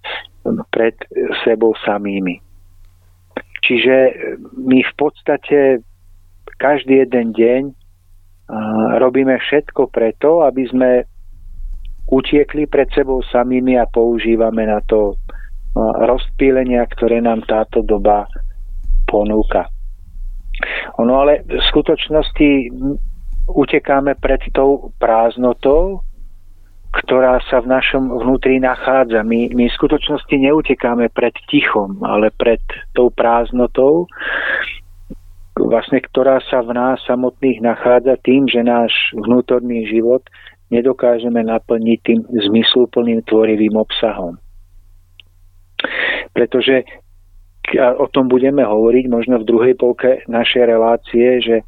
Pred 0.72 0.96
sebou 1.44 1.76
samými. 1.84 2.40
Čiže 3.66 3.96
my 4.56 4.80
v 4.80 4.92
podstate 4.96 5.58
každý 6.56 7.04
jeden 7.04 7.36
deň 7.36 7.62
robíme 8.96 9.36
všetko 9.36 9.92
preto, 9.92 10.40
aby 10.46 10.64
sme 10.72 10.90
utiekli 12.08 12.64
pred 12.68 12.88
sebou 12.96 13.20
samými 13.20 13.76
a 13.76 13.84
používame 13.84 14.64
na 14.64 14.80
to 14.84 15.16
rozpílenia, 15.78 16.88
ktoré 16.88 17.20
nám 17.20 17.44
táto 17.44 17.84
doba 17.84 18.26
ponúka. 19.04 19.68
Ono 20.98 21.22
ale 21.22 21.46
v 21.46 21.62
skutočnosti 21.70 22.74
utekáme 23.48 24.18
pred 24.18 24.42
tou 24.50 24.90
prázdnotou, 24.98 26.02
ktorá 26.88 27.38
sa 27.46 27.62
v 27.62 27.70
našom 27.70 28.10
vnútri 28.10 28.58
nachádza. 28.58 29.22
My, 29.22 29.52
my 29.52 29.64
v 29.68 29.76
skutočnosti 29.78 30.34
neutekáme 30.34 31.12
pred 31.12 31.36
tichom, 31.46 32.00
ale 32.02 32.32
pred 32.34 32.60
tou 32.96 33.12
prázdnotou, 33.12 34.08
vlastne, 35.54 36.00
ktorá 36.02 36.42
sa 36.48 36.64
v 36.64 36.74
nás 36.74 36.98
samotných 37.06 37.60
nachádza 37.62 38.18
tým, 38.24 38.48
že 38.50 38.64
náš 38.64 38.92
vnútorný 39.14 39.86
život 39.86 40.24
nedokážeme 40.68 41.40
naplniť 41.44 41.98
tým 42.04 42.20
zmysluplným 42.28 43.24
tvorivým 43.24 43.74
obsahom. 43.76 44.36
Pretože 46.32 46.84
o 47.76 48.06
tom 48.08 48.28
budeme 48.28 48.64
hovoriť 48.64 49.04
možno 49.08 49.40
v 49.40 49.48
druhej 49.48 49.74
polke 49.76 50.24
našej 50.28 50.64
relácie, 50.64 51.40
že 51.44 51.56
e, 51.60 51.64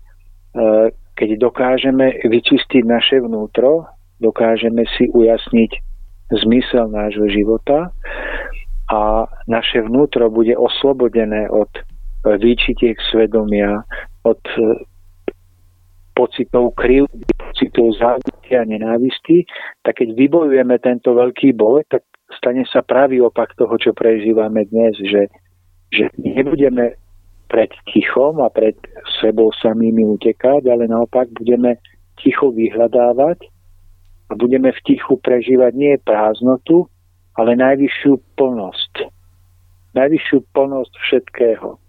keď 1.16 1.28
dokážeme 1.36 2.24
vyčistiť 2.24 2.82
naše 2.88 3.20
vnútro, 3.20 3.84
dokážeme 4.20 4.88
si 4.96 5.12
ujasniť 5.12 5.70
zmysel 6.40 6.88
nášho 6.88 7.28
života 7.28 7.92
a 8.88 9.28
naše 9.44 9.84
vnútro 9.84 10.32
bude 10.32 10.56
oslobodené 10.56 11.50
od 11.52 11.68
výčitiek 12.24 12.96
svedomia, 13.12 13.84
od 14.24 14.40
e, 14.56 14.88
pocitov 16.20 16.76
krivdy, 16.76 17.24
pocitov 17.32 17.96
závitia 17.96 18.60
a 18.60 18.68
nenávisti, 18.68 19.48
tak 19.80 20.04
keď 20.04 20.12
vybojujeme 20.12 20.76
tento 20.84 21.16
veľký 21.16 21.56
boj, 21.56 21.88
tak 21.88 22.04
stane 22.36 22.68
sa 22.68 22.84
pravý 22.84 23.24
opak 23.24 23.56
toho, 23.56 23.72
čo 23.80 23.96
prežívame 23.96 24.68
dnes, 24.68 25.00
že, 25.00 25.32
že 25.88 26.12
nebudeme 26.20 27.00
pred 27.48 27.72
tichom 27.88 28.44
a 28.44 28.52
pred 28.52 28.76
sebou 29.24 29.48
samými 29.64 30.04
utekať, 30.20 30.68
ale 30.68 30.84
naopak 30.84 31.32
budeme 31.32 31.80
ticho 32.20 32.52
vyhľadávať 32.52 33.48
a 34.28 34.32
budeme 34.36 34.70
v 34.70 34.80
tichu 34.84 35.16
prežívať 35.18 35.72
nie 35.72 35.96
prázdnotu, 36.04 36.84
ale 37.34 37.56
najvyššiu 37.56 38.36
plnosť. 38.36 39.08
Najvyššiu 39.96 40.38
plnosť 40.52 40.92
všetkého. 41.00 41.80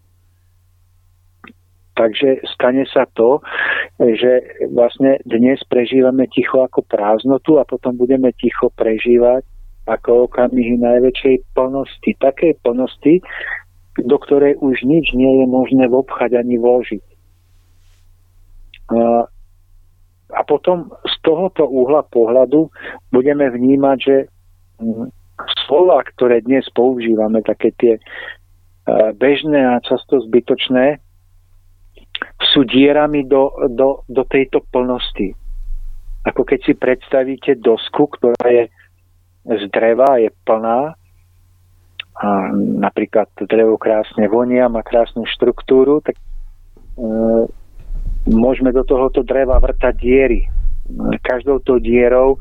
Takže 1.92 2.48
stane 2.48 2.88
sa 2.88 3.04
to, 3.14 3.44
že 4.00 4.64
vlastne 4.72 5.20
dnes 5.28 5.60
prežívame 5.68 6.24
ticho 6.32 6.64
ako 6.64 6.88
prázdnotu 6.88 7.60
a 7.60 7.68
potom 7.68 8.00
budeme 8.00 8.32
ticho 8.40 8.72
prežívať 8.80 9.44
ako 9.92 10.32
okamihy 10.32 10.80
najväčšej 10.80 11.52
plnosti, 11.52 12.12
takej 12.22 12.56
plnosti, 12.64 13.20
do 14.00 14.18
ktorej 14.24 14.56
už 14.64 14.88
nič 14.88 15.12
nie 15.12 15.44
je 15.44 15.46
možné 15.52 15.92
obchať 15.92 16.40
ani 16.40 16.56
vložiť. 16.62 17.04
A 20.32 20.42
potom 20.48 20.96
z 21.04 21.16
tohoto 21.28 21.68
uhla 21.68 22.08
pohľadu 22.08 22.72
budeme 23.12 23.52
vnímať, 23.52 23.98
že 24.00 24.18
mm, 24.80 25.12
slova, 25.68 26.08
ktoré 26.16 26.40
dnes 26.40 26.64
používame, 26.72 27.44
také 27.44 27.76
tie 27.76 28.00
bežné 29.16 29.62
a 29.62 29.84
často 29.84 30.22
zbytočné, 30.26 30.98
sú 32.54 32.68
dierami 32.68 33.26
do, 33.26 33.54
do, 33.72 34.06
do 34.06 34.24
tejto 34.28 34.62
plnosti. 34.70 35.34
Ako 36.22 36.46
keď 36.46 36.60
si 36.66 36.74
predstavíte 36.78 37.58
dosku, 37.58 38.06
ktorá 38.12 38.46
je 38.50 38.64
z 39.48 39.64
dreva, 39.74 40.22
je 40.22 40.30
plná, 40.46 40.94
a 42.22 42.54
napríklad 42.54 43.34
drevo 43.50 43.82
krásne 43.82 44.30
vonia, 44.30 44.70
má 44.70 44.86
krásnu 44.86 45.26
štruktúru, 45.26 46.06
tak 46.06 46.14
e, 46.20 46.24
môžeme 48.30 48.70
do 48.70 48.86
tohoto 48.86 49.26
dreva 49.26 49.58
vrtať 49.58 49.96
diery. 49.98 50.46
Každou 51.26 51.66
tou 51.66 51.82
dierou 51.82 52.38
e, 52.38 52.40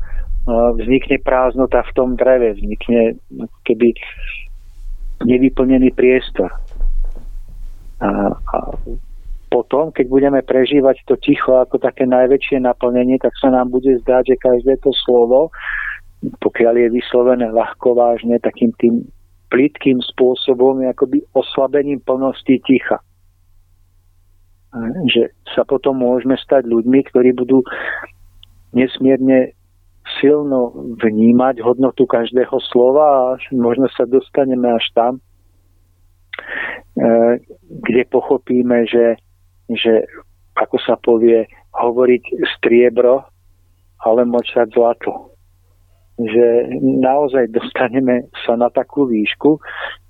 vznikne 0.77 1.17
prázdnota 1.25 1.81
v 1.81 1.95
tom 1.97 2.13
dreve, 2.13 2.53
vznikne 2.61 3.17
keby 3.65 3.97
nevyplnený 5.25 5.89
priestor. 5.97 6.53
A, 8.01 8.37
a 8.37 8.57
potom, 9.51 9.91
keď 9.91 10.07
budeme 10.07 10.39
prežívať 10.39 11.03
to 11.03 11.19
ticho 11.19 11.59
ako 11.59 11.75
také 11.75 12.07
najväčšie 12.07 12.63
naplnenie, 12.63 13.19
tak 13.19 13.35
sa 13.35 13.51
nám 13.51 13.67
bude 13.67 13.99
zdať, 13.99 14.31
že 14.31 14.35
každé 14.39 14.79
to 14.79 14.95
slovo, 15.03 15.51
pokiaľ 16.39 16.87
je 16.87 16.95
vyslovené 16.95 17.51
ľahko 17.51 17.99
vážne, 17.99 18.39
takým 18.39 18.71
tým 18.79 19.03
plitkým 19.51 19.99
spôsobom 20.15 20.79
akoby 20.87 21.27
oslabením 21.35 21.99
plnosti 21.99 22.63
ticha. 22.63 23.03
Že 25.11 25.35
sa 25.51 25.67
potom 25.67 25.99
môžeme 25.99 26.39
stať 26.39 26.71
ľuďmi, 26.71 26.99
ktorí 27.11 27.35
budú 27.35 27.59
nesmierne 28.71 29.51
silno 30.23 30.95
vnímať 31.03 31.59
hodnotu 31.59 32.07
každého 32.07 32.55
slova 32.71 33.35
a 33.35 33.39
možno 33.51 33.91
sa 33.91 34.07
dostaneme 34.07 34.71
až 34.71 34.87
tam, 34.95 35.13
e, 35.19 35.21
kde 37.67 38.03
pochopíme, 38.07 38.87
že 38.87 39.19
že 39.75 40.07
ako 40.55 40.77
sa 40.83 40.99
povie, 40.99 41.47
hovoriť 41.71 42.23
striebro, 42.57 43.23
ale 44.03 44.27
močať 44.27 44.75
zlato. 44.75 45.31
Že 46.19 46.77
naozaj 47.01 47.49
dostaneme 47.55 48.29
sa 48.43 48.59
na 48.59 48.67
takú 48.67 49.07
výšku, 49.07 49.57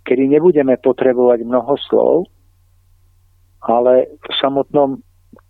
kedy 0.04 0.28
nebudeme 0.28 0.76
potrebovať 0.82 1.46
mnoho 1.46 1.74
slov, 1.88 2.16
ale 3.62 4.10
v 4.18 4.32
samotnom 4.42 5.00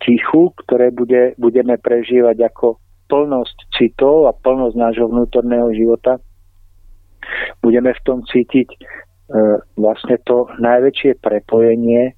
tichu, 0.04 0.52
ktoré 0.62 0.92
bude, 0.92 1.32
budeme 1.40 1.80
prežívať 1.80 2.52
ako 2.52 2.76
plnosť 3.08 3.56
citov 3.74 4.28
a 4.28 4.36
plnosť 4.36 4.76
nášho 4.76 5.08
vnútorného 5.08 5.72
života, 5.72 6.20
budeme 7.64 7.96
v 7.96 8.04
tom 8.04 8.20
cítiť 8.28 8.68
e, 8.68 8.78
vlastne 9.80 10.20
to 10.28 10.46
najväčšie 10.60 11.18
prepojenie 11.24 12.12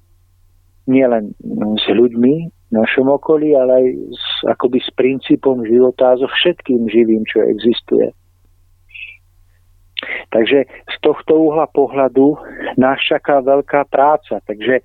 nielen 0.85 1.33
s 1.81 1.85
ľuďmi 1.89 2.33
v 2.49 2.71
našom 2.73 3.09
okolí, 3.09 3.57
ale 3.57 3.71
aj 3.73 3.85
s, 4.13 4.25
akoby 4.49 4.79
s 4.81 4.89
princípom 4.93 5.65
života 5.65 6.13
a 6.13 6.19
so 6.19 6.29
všetkým 6.29 6.89
živým, 6.89 7.25
čo 7.25 7.41
existuje. 7.41 8.13
Takže 10.29 10.65
z 10.67 10.95
tohto 11.01 11.49
uhla 11.49 11.65
pohľadu 11.71 12.37
nás 12.77 12.99
čaká 13.01 13.41
veľká 13.41 13.89
práca. 13.89 14.43
Takže 14.43 14.83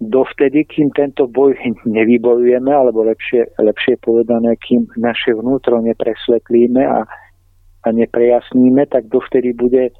dovtedy, 0.00 0.64
kým 0.64 0.94
tento 0.94 1.26
boj 1.26 1.58
nevybojujeme, 1.84 2.70
alebo 2.70 3.02
lepšie, 3.04 3.58
lepšie 3.58 3.98
povedané, 3.98 4.54
kým 4.62 4.86
naše 4.96 5.34
vnútro 5.34 5.82
nepresvetlíme 5.82 6.82
a, 6.86 7.02
a 7.84 7.88
neprejasníme, 7.90 8.86
tak 8.86 9.10
dovtedy 9.10 9.52
bude 9.52 9.90
e, 9.90 9.92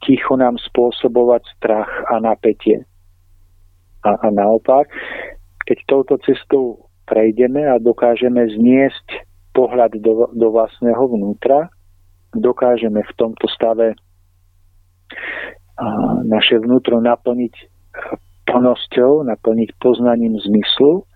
ticho 0.00 0.34
nám 0.40 0.56
spôsobovať 0.56 1.42
strach 1.60 1.90
a 2.08 2.18
napätie. 2.24 2.88
A, 4.00 4.16
a 4.16 4.28
naopak, 4.32 4.88
keď 5.68 5.78
touto 5.86 6.14
cestou 6.24 6.88
prejdeme 7.04 7.66
a 7.68 7.76
dokážeme 7.76 8.48
zniesť 8.48 9.26
pohľad 9.52 9.98
do, 10.00 10.30
do 10.32 10.48
vlastného 10.54 11.04
vnútra, 11.10 11.68
dokážeme 12.32 13.02
v 13.02 13.12
tomto 13.18 13.50
stave 13.50 13.98
naše 16.28 16.60
vnútro 16.60 17.00
naplniť 17.00 17.54
plnosťou, 18.46 19.26
naplniť 19.26 19.70
poznaním 19.80 20.36
zmyslu, 20.38 21.06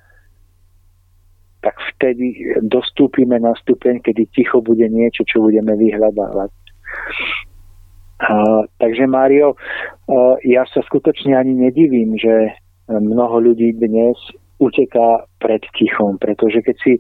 tak 1.61 1.77
vtedy 1.97 2.59
dostúpime 2.69 3.41
na 3.41 3.57
stupeň, 3.57 4.05
kedy 4.05 4.29
ticho 4.37 4.61
bude 4.61 4.85
niečo, 4.85 5.25
čo 5.25 5.41
budeme 5.41 5.73
vyhľadávať. 5.77 6.53
A, 8.25 8.33
takže 8.81 9.05
Mário, 9.09 9.57
ja 10.45 10.69
sa 10.69 10.81
skutočne 10.85 11.37
ani 11.37 11.57
nedivím, 11.57 12.17
že 12.21 12.53
mnoho 12.89 13.41
ľudí 13.41 13.77
dnes 13.81 14.17
uteká 14.61 15.25
pred 15.41 15.61
tichom, 15.75 16.17
pretože 16.21 16.63
keď 16.63 16.77
si, 16.81 16.93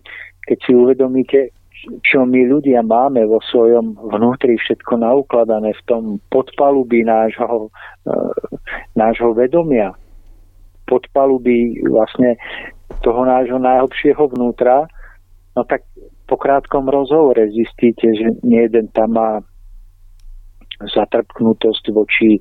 keď 0.44 0.58
si 0.64 0.72
uvedomíte, 0.74 1.40
čo 2.00 2.24
my 2.24 2.48
ľudia 2.48 2.80
máme 2.80 3.28
vo 3.28 3.44
svojom 3.44 4.00
vnútri 4.08 4.56
všetko 4.56 5.04
naukladané 5.04 5.76
v 5.76 5.82
tom 5.84 6.02
podpalubí 6.32 7.04
nášho, 7.04 7.68
e, 8.08 8.16
nášho 8.96 9.36
vedomia, 9.36 9.92
podpalubí 10.88 11.84
vlastne 11.84 12.40
toho 13.04 13.28
nášho 13.28 13.60
najhlbšieho 13.60 14.22
vnútra, 14.32 14.88
no 15.52 15.62
tak 15.68 15.84
po 16.24 16.40
krátkom 16.40 16.88
rozhovore 16.88 17.52
zistíte, 17.52 18.08
že 18.16 18.40
nie 18.40 18.64
jeden 18.64 18.88
tam 18.96 19.12
má 19.12 19.30
zatrpknutosť 20.80 21.84
voči 21.92 22.36
e, 22.36 22.40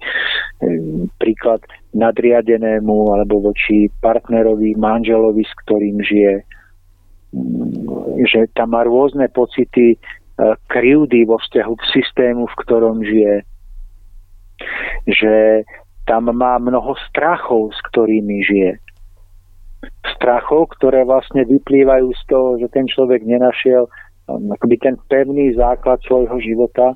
príklad 1.20 1.60
nadriadenému 1.94 3.14
alebo 3.14 3.54
voči 3.54 3.90
partnerovi, 4.02 4.76
manželovi, 4.78 5.46
s 5.46 5.54
ktorým 5.66 5.98
žije. 6.02 6.34
Mm, 7.34 8.26
že 8.26 8.50
tam 8.58 8.74
má 8.74 8.86
rôzne 8.86 9.30
pocity 9.30 9.96
e, 9.96 9.98
krivdy 10.70 11.26
vo 11.26 11.38
vzťahu 11.38 11.74
k 11.78 11.84
systému, 11.94 12.50
v 12.50 12.60
ktorom 12.66 12.98
žije. 13.02 13.36
Že 15.10 15.34
tam 16.10 16.34
má 16.34 16.60
mnoho 16.60 16.98
strachov, 17.10 17.72
s 17.74 17.80
ktorými 17.94 18.44
žije. 18.44 18.72
Strachov, 20.18 20.72
ktoré 20.80 21.04
vlastne 21.04 21.44
vyplývajú 21.48 22.08
z 22.12 22.24
toho, 22.28 22.50
že 22.60 22.68
ten 22.72 22.88
človek 22.88 23.24
nenašiel 23.24 23.88
akoby 24.28 24.80
ten 24.80 24.96
pevný 25.12 25.52
základ 25.52 26.00
svojho 26.08 26.40
života, 26.40 26.96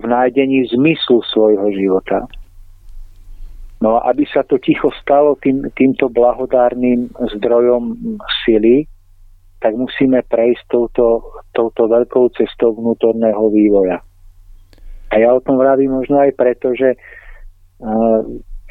v 0.00 0.04
nájdení 0.08 0.64
zmyslu 0.72 1.20
svojho 1.28 1.68
života. 1.76 2.24
No 3.78 3.98
a 3.98 4.10
aby 4.10 4.26
sa 4.26 4.42
to 4.42 4.58
ticho 4.58 4.90
stalo 4.98 5.38
tým, 5.38 5.62
týmto 5.78 6.10
blahodárnym 6.10 7.14
zdrojom 7.38 7.94
sily, 8.42 8.90
tak 9.62 9.74
musíme 9.74 10.22
prejsť 10.26 10.62
touto, 10.70 11.22
touto 11.54 11.86
veľkou 11.86 12.30
cestou 12.34 12.74
vnútorného 12.74 13.50
vývoja. 13.50 14.02
A 15.10 15.14
ja 15.18 15.34
o 15.34 15.42
tom 15.42 15.58
vravím 15.58 15.94
možno 15.94 16.18
aj 16.22 16.34
preto, 16.34 16.74
že 16.74 16.94
uh, 16.94 18.20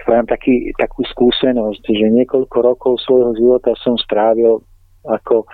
mám 0.07 0.27
taký, 0.27 0.71
takú 0.79 1.03
skúsenosť, 1.03 1.83
že 1.83 2.07
niekoľko 2.07 2.57
rokov 2.61 2.93
svojho 3.03 3.35
života 3.35 3.75
som 3.79 3.99
strávil 3.99 4.63
ako, 5.07 5.47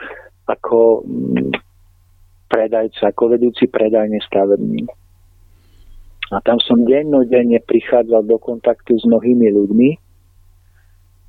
ako 0.49 1.05
predajca, 2.49 3.09
ako 3.09 3.37
vedúci 3.37 3.65
predajne 3.69 4.21
stavebník. 4.27 4.89
A 6.33 6.41
tam 6.41 6.57
som 6.65 6.81
dennodenne 6.81 7.61
prichádzal 7.61 8.25
do 8.25 8.41
kontaktu 8.41 8.97
s 8.97 9.05
mnohými 9.05 9.53
ľuďmi, 9.53 9.89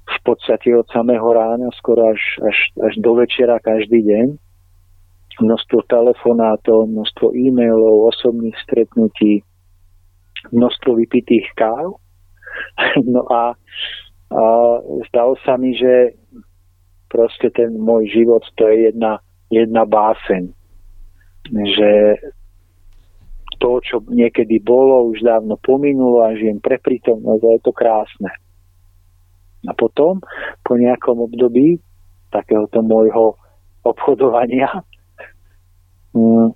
v 0.05 0.19
podstate 0.25 0.73
od 0.73 0.89
samého 0.93 1.25
rána, 1.33 1.69
skoro 1.77 2.13
až, 2.13 2.21
až, 2.45 2.57
až 2.81 2.95
do 3.01 3.17
večera 3.17 3.61
každý 3.61 4.05
deň. 4.05 4.27
Množstvo 5.41 5.85
telefonátov, 5.91 6.89
množstvo 6.89 7.35
e-mailov, 7.35 8.13
osobných 8.13 8.55
stretnutí, 8.63 9.45
množstvo 10.53 10.97
vypitých 10.97 11.53
káv. 11.57 12.01
No 13.03 13.27
a, 13.27 13.59
a 14.31 14.43
zdalo 15.11 15.35
sa 15.43 15.59
mi, 15.59 15.75
že 15.75 16.15
proste 17.11 17.51
ten 17.51 17.75
môj 17.75 18.07
život 18.15 18.47
to 18.55 18.71
je 18.71 18.95
jedna, 18.95 19.19
jedna 19.51 19.83
báseň 19.83 20.55
že 21.53 22.17
to, 23.65 23.81
čo 23.81 23.97
niekedy 24.13 24.61
bolo, 24.61 25.09
už 25.09 25.25
dávno 25.25 25.57
pominulo 25.57 26.21
a 26.21 26.37
žijem 26.37 26.61
pre 26.61 26.77
prítomnosť 26.77 27.41
a 27.41 27.51
je 27.57 27.61
to 27.65 27.73
krásne. 27.73 28.31
A 29.65 29.73
potom, 29.73 30.21
po 30.61 30.77
nejakom 30.77 31.25
období 31.25 31.81
takéhoto 32.29 32.85
môjho 32.85 33.41
obchodovania, 33.89 34.69
mm, 36.13 36.53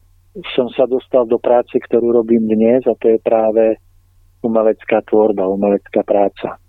som 0.52 0.68
sa 0.76 0.84
dostal 0.84 1.24
do 1.24 1.40
práce, 1.40 1.72
ktorú 1.80 2.12
robím 2.12 2.44
dnes 2.44 2.84
a 2.84 2.92
to 3.00 3.16
je 3.16 3.18
práve 3.24 3.80
umelecká 4.44 5.00
tvorba, 5.08 5.48
umelecká 5.48 6.04
práca. 6.04 6.60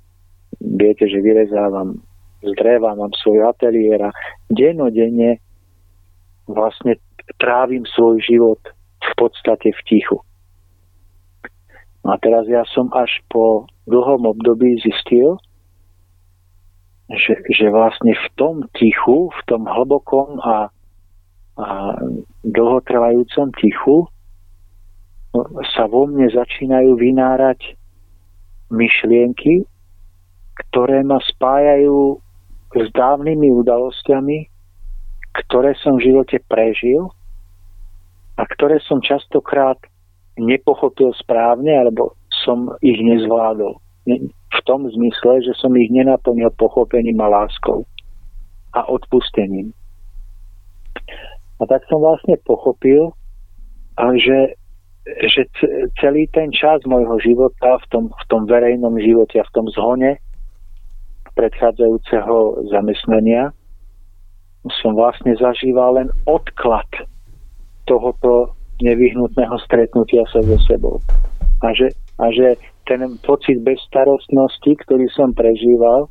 Viete, 0.64 1.04
že 1.12 1.20
vyrezávam 1.20 2.00
z 2.40 2.56
dreva, 2.56 2.96
mám 2.96 3.12
svoj 3.20 3.44
ateliér 3.44 4.08
a 4.08 4.16
dennodenne 4.48 5.44
vlastne 6.48 6.96
trávim 7.36 7.84
svoj 7.84 8.24
život 8.24 8.64
v 9.04 9.12
podstate 9.20 9.76
v 9.76 9.82
tichu. 9.84 10.24
A 12.10 12.18
teraz 12.18 12.50
ja 12.50 12.66
som 12.74 12.90
až 12.92 13.10
po 13.30 13.70
dlhom 13.86 14.26
období 14.26 14.82
zistil, 14.82 15.38
že, 17.10 17.42
že 17.50 17.70
vlastne 17.74 18.14
v 18.14 18.28
tom 18.38 18.56
tichu, 18.78 19.34
v 19.34 19.42
tom 19.50 19.66
hlbokom 19.66 20.38
a, 20.42 20.70
a 21.58 21.68
dlhotrvajúcom 22.46 23.50
tichu 23.58 24.06
sa 25.78 25.86
vo 25.86 26.10
mne 26.10 26.30
začínajú 26.30 26.98
vynárať 26.98 27.78
myšlienky, 28.70 29.66
ktoré 30.70 31.02
ma 31.02 31.18
spájajú 31.22 32.22
s 32.78 32.88
dávnymi 32.94 33.50
udalosťami, 33.54 34.46
ktoré 35.46 35.74
som 35.82 35.98
v 35.98 36.14
živote 36.14 36.38
prežil 36.46 37.10
a 38.38 38.46
ktoré 38.46 38.78
som 38.86 39.02
častokrát 39.02 39.78
nepochopil 40.40 41.12
správne, 41.20 41.76
alebo 41.76 42.16
som 42.46 42.72
ich 42.80 42.98
nezvládol. 43.00 43.78
V 44.50 44.60
tom 44.66 44.88
zmysle, 44.90 45.44
že 45.46 45.54
som 45.60 45.76
ich 45.78 45.92
nenaplnil 45.92 46.50
pochopením 46.58 47.20
a 47.22 47.28
láskou 47.28 47.86
a 48.74 48.86
odpustením. 48.90 49.76
A 51.60 51.64
tak 51.68 51.84
som 51.92 52.00
vlastne 52.00 52.40
pochopil, 52.48 53.12
že, 54.16 54.56
že 55.28 55.42
celý 56.00 56.26
ten 56.32 56.50
čas 56.56 56.80
môjho 56.88 57.20
života 57.20 57.78
v 57.84 57.86
tom, 57.92 58.04
v 58.16 58.24
tom 58.32 58.48
verejnom 58.48 58.96
živote 58.96 59.44
a 59.44 59.48
v 59.48 59.54
tom 59.54 59.68
zhone 59.76 60.18
predchádzajúceho 61.36 62.68
zamestnania 62.72 63.52
som 64.84 64.92
vlastne 64.92 65.36
zažíval 65.40 66.04
len 66.04 66.10
odklad 66.28 66.88
tohoto 67.88 68.59
nevyhnutného 68.80 69.56
stretnutia 69.64 70.24
sa 70.32 70.40
so 70.44 70.58
sebou. 70.68 71.04
A 71.60 71.76
že, 71.76 71.92
a 72.16 72.32
že 72.32 72.56
ten 72.88 73.04
pocit 73.22 73.60
bezstarostnosti, 73.60 74.72
ktorý 74.88 75.06
som 75.12 75.36
prežíval, 75.36 76.08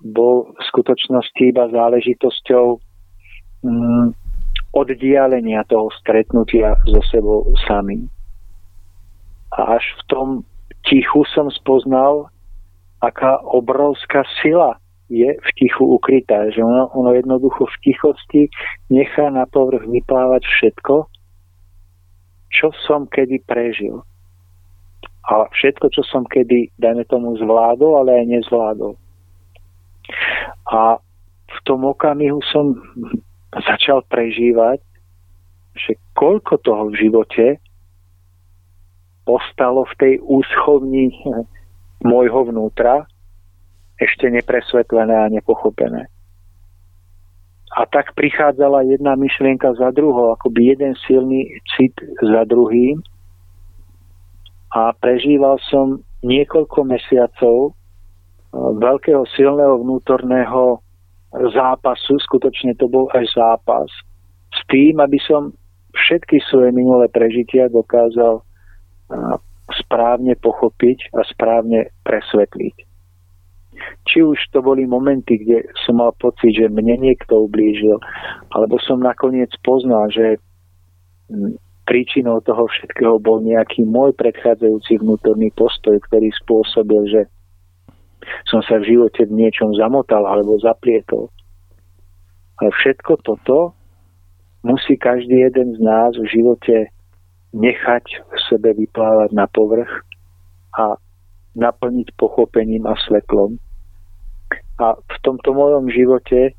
bol 0.00 0.52
v 0.56 0.62
skutočnosti 0.72 1.42
iba 1.44 1.68
záležitosťou 1.68 2.66
mm, 3.64 4.06
oddialenia 4.76 5.64
toho 5.68 5.88
stretnutia 6.00 6.76
so 6.84 7.00
sebou 7.08 7.48
samým. 7.64 8.08
A 9.56 9.80
až 9.80 9.84
v 9.84 10.02
tom 10.08 10.28
tichu 10.84 11.24
som 11.32 11.48
spoznal, 11.48 12.28
aká 13.00 13.40
obrovská 13.40 14.24
sila 14.44 14.76
je 15.06 15.32
v 15.32 15.48
tichu 15.54 15.86
ukrytá, 15.86 16.50
že 16.50 16.60
ono, 16.60 16.90
ono 16.92 17.14
jednoducho 17.14 17.62
v 17.64 17.76
tichosti 17.82 18.42
nechá 18.90 19.30
na 19.30 19.46
povrch 19.46 19.86
vyplávať 19.86 20.42
všetko, 20.42 20.94
čo 22.50 22.72
som 22.86 23.06
kedy 23.06 23.42
prežil. 23.44 24.02
A 25.26 25.50
všetko, 25.50 25.90
čo 25.90 26.06
som 26.06 26.22
kedy, 26.22 26.70
dajme 26.78 27.02
tomu, 27.10 27.34
zvládol, 27.34 28.06
ale 28.06 28.22
aj 28.22 28.26
nezvládol. 28.30 28.94
A 30.70 31.02
v 31.46 31.58
tom 31.66 31.82
okamihu 31.82 32.38
som 32.46 32.78
začal 33.50 34.06
prežívať, 34.06 34.78
že 35.74 35.98
koľko 36.14 36.62
toho 36.62 36.94
v 36.94 36.98
živote 36.98 37.46
ostalo 39.26 39.82
v 39.90 39.94
tej 39.98 40.14
úschovni 40.22 41.10
môjho 42.10 42.46
vnútra, 42.46 43.10
ešte 43.96 44.28
nepresvetlené 44.28 45.16
a 45.16 45.32
nepochopené. 45.32 46.06
A 47.76 47.84
tak 47.84 48.16
prichádzala 48.16 48.88
jedna 48.88 49.12
myšlienka 49.20 49.76
za 49.76 49.92
druhou, 49.92 50.32
akoby 50.32 50.72
jeden 50.72 50.96
silný 51.04 51.60
cit 51.76 51.92
za 52.24 52.48
druhým. 52.48 53.04
A 54.72 54.96
prežíval 54.96 55.60
som 55.68 56.00
niekoľko 56.24 56.88
mesiacov 56.88 57.56
e, 57.68 57.72
veľkého 58.80 59.28
silného 59.36 59.84
vnútorného 59.84 60.80
zápasu, 61.52 62.16
skutočne 62.16 62.72
to 62.80 62.88
bol 62.88 63.12
aj 63.12 63.28
zápas, 63.36 63.88
s 64.56 64.60
tým, 64.72 64.96
aby 64.96 65.20
som 65.20 65.52
všetky 65.92 66.40
svoje 66.48 66.72
minulé 66.72 67.12
prežitia 67.12 67.68
dokázal 67.68 68.40
e, 68.40 68.42
správne 69.84 70.32
pochopiť 70.40 71.12
a 71.12 71.20
správne 71.28 71.92
presvetliť. 72.06 72.85
Či 74.08 74.22
už 74.22 74.38
to 74.52 74.64
boli 74.64 74.88
momenty, 74.88 75.40
kde 75.40 75.66
som 75.84 76.00
mal 76.00 76.14
pocit, 76.16 76.56
že 76.56 76.72
mne 76.72 77.00
niekto 77.00 77.46
ublížil, 77.46 78.00
alebo 78.54 78.80
som 78.82 79.02
nakoniec 79.02 79.50
poznal, 79.60 80.08
že 80.10 80.40
príčinou 81.86 82.42
toho 82.42 82.66
všetkého 82.66 83.22
bol 83.22 83.42
nejaký 83.42 83.86
môj 83.86 84.14
predchádzajúci 84.18 84.98
vnútorný 85.00 85.54
postoj, 85.54 85.98
ktorý 86.10 86.34
spôsobil, 86.34 87.02
že 87.06 87.22
som 88.50 88.58
sa 88.66 88.82
v 88.82 88.94
živote 88.94 89.22
v 89.26 89.36
niečom 89.46 89.70
zamotal 89.78 90.26
alebo 90.26 90.58
zaplietol. 90.58 91.30
Ale 92.58 92.74
všetko 92.74 93.22
toto 93.22 93.76
musí 94.66 94.98
každý 94.98 95.46
jeden 95.46 95.76
z 95.76 95.80
nás 95.84 96.10
v 96.18 96.26
živote 96.26 96.90
nechať 97.54 98.04
v 98.18 98.38
sebe 98.50 98.74
vyplávať 98.74 99.30
na 99.30 99.46
povrch 99.46 100.02
a 100.74 100.98
naplniť 101.56 102.12
pochopením 102.20 102.84
a 102.84 102.94
svetlom. 103.08 103.56
A 104.76 104.94
v 104.94 105.16
tomto 105.24 105.56
mojom 105.56 105.88
živote 105.88 106.52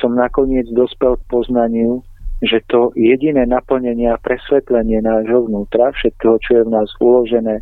som 0.00 0.16
nakoniec 0.16 0.66
dospel 0.72 1.20
k 1.20 1.28
poznaniu, 1.28 2.00
že 2.40 2.64
to 2.70 2.94
jediné 2.96 3.44
naplnenie 3.44 4.08
a 4.08 4.20
presvetlenie 4.20 5.04
nášho 5.04 5.46
vnútra, 5.46 5.92
všetkého, 5.92 6.36
čo 6.40 6.50
je 6.58 6.62
v 6.64 6.72
nás 6.72 6.88
uložené, 6.98 7.60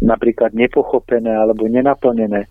napríklad 0.00 0.56
nepochopené 0.56 1.30
alebo 1.30 1.66
nenaplnené, 1.66 2.46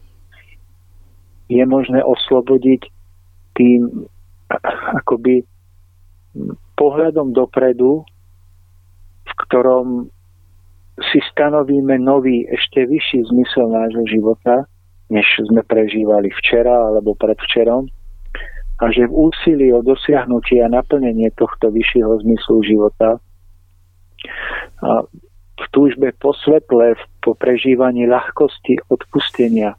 je 1.48 1.64
možné 1.66 2.02
oslobodiť 2.04 2.88
tým 3.54 4.10
akoby 4.98 5.46
pohľadom 6.74 7.32
dopredu, 7.32 8.04
v 9.24 9.32
ktorom 9.48 10.10
si 11.00 11.20
stanovíme 11.34 11.98
nový, 11.98 12.46
ešte 12.50 12.86
vyšší 12.86 13.26
zmysel 13.30 13.66
nášho 13.70 14.06
života 14.06 14.70
než 15.14 15.26
sme 15.46 15.62
prežívali 15.62 16.34
včera 16.42 16.74
alebo 16.74 17.14
predvčerom. 17.14 17.86
A 18.82 18.90
že 18.90 19.06
v 19.06 19.30
úsilí 19.30 19.70
o 19.70 19.86
dosiahnutie 19.86 20.66
a 20.66 20.74
naplnenie 20.74 21.30
tohto 21.38 21.70
vyššieho 21.70 22.26
zmyslu 22.26 22.58
života 22.66 23.22
a 24.82 25.06
v 25.54 25.66
túžbe 25.70 26.10
po 26.18 26.34
svetle, 26.34 26.98
po 27.22 27.38
prežívaní 27.38 28.10
ľahkosti 28.10 28.82
odpustenia 28.90 29.78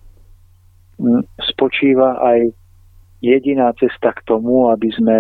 spočíva 1.43 2.23
aj 2.23 2.55
jediná 3.19 3.75
cesta 3.75 4.15
k 4.15 4.25
tomu, 4.25 4.71
aby 4.71 4.89
sme 4.95 5.19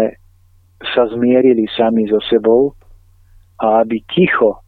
sa 0.94 1.10
zmierili 1.10 1.66
sami 1.74 2.06
so 2.06 2.22
sebou 2.30 2.78
a 3.58 3.82
aby 3.82 4.00
ticho, 4.06 4.63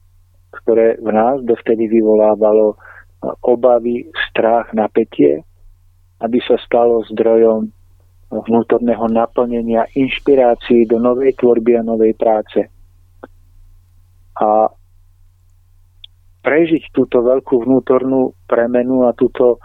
ktoré 0.62 0.96
v 1.02 1.10
nás 1.12 1.42
dovtedy 1.44 1.88
vyvolávalo 1.90 2.76
obavy, 3.42 4.06
strach, 4.30 4.70
napätie, 4.76 5.42
aby 6.20 6.38
sa 6.44 6.56
stalo 6.62 7.04
zdrojom 7.12 7.68
vnútorného 8.30 9.06
naplnenia, 9.06 9.86
inšpirácií 9.94 10.86
do 10.90 10.98
novej 10.98 11.38
tvorby 11.38 11.78
a 11.78 11.86
novej 11.86 12.12
práce. 12.18 12.66
A 14.36 14.68
prežiť 16.42 16.94
túto 16.94 17.22
veľkú 17.22 17.66
vnútornú 17.66 18.34
premenu 18.46 19.06
a 19.06 19.14
túto 19.14 19.56
e, 19.56 19.58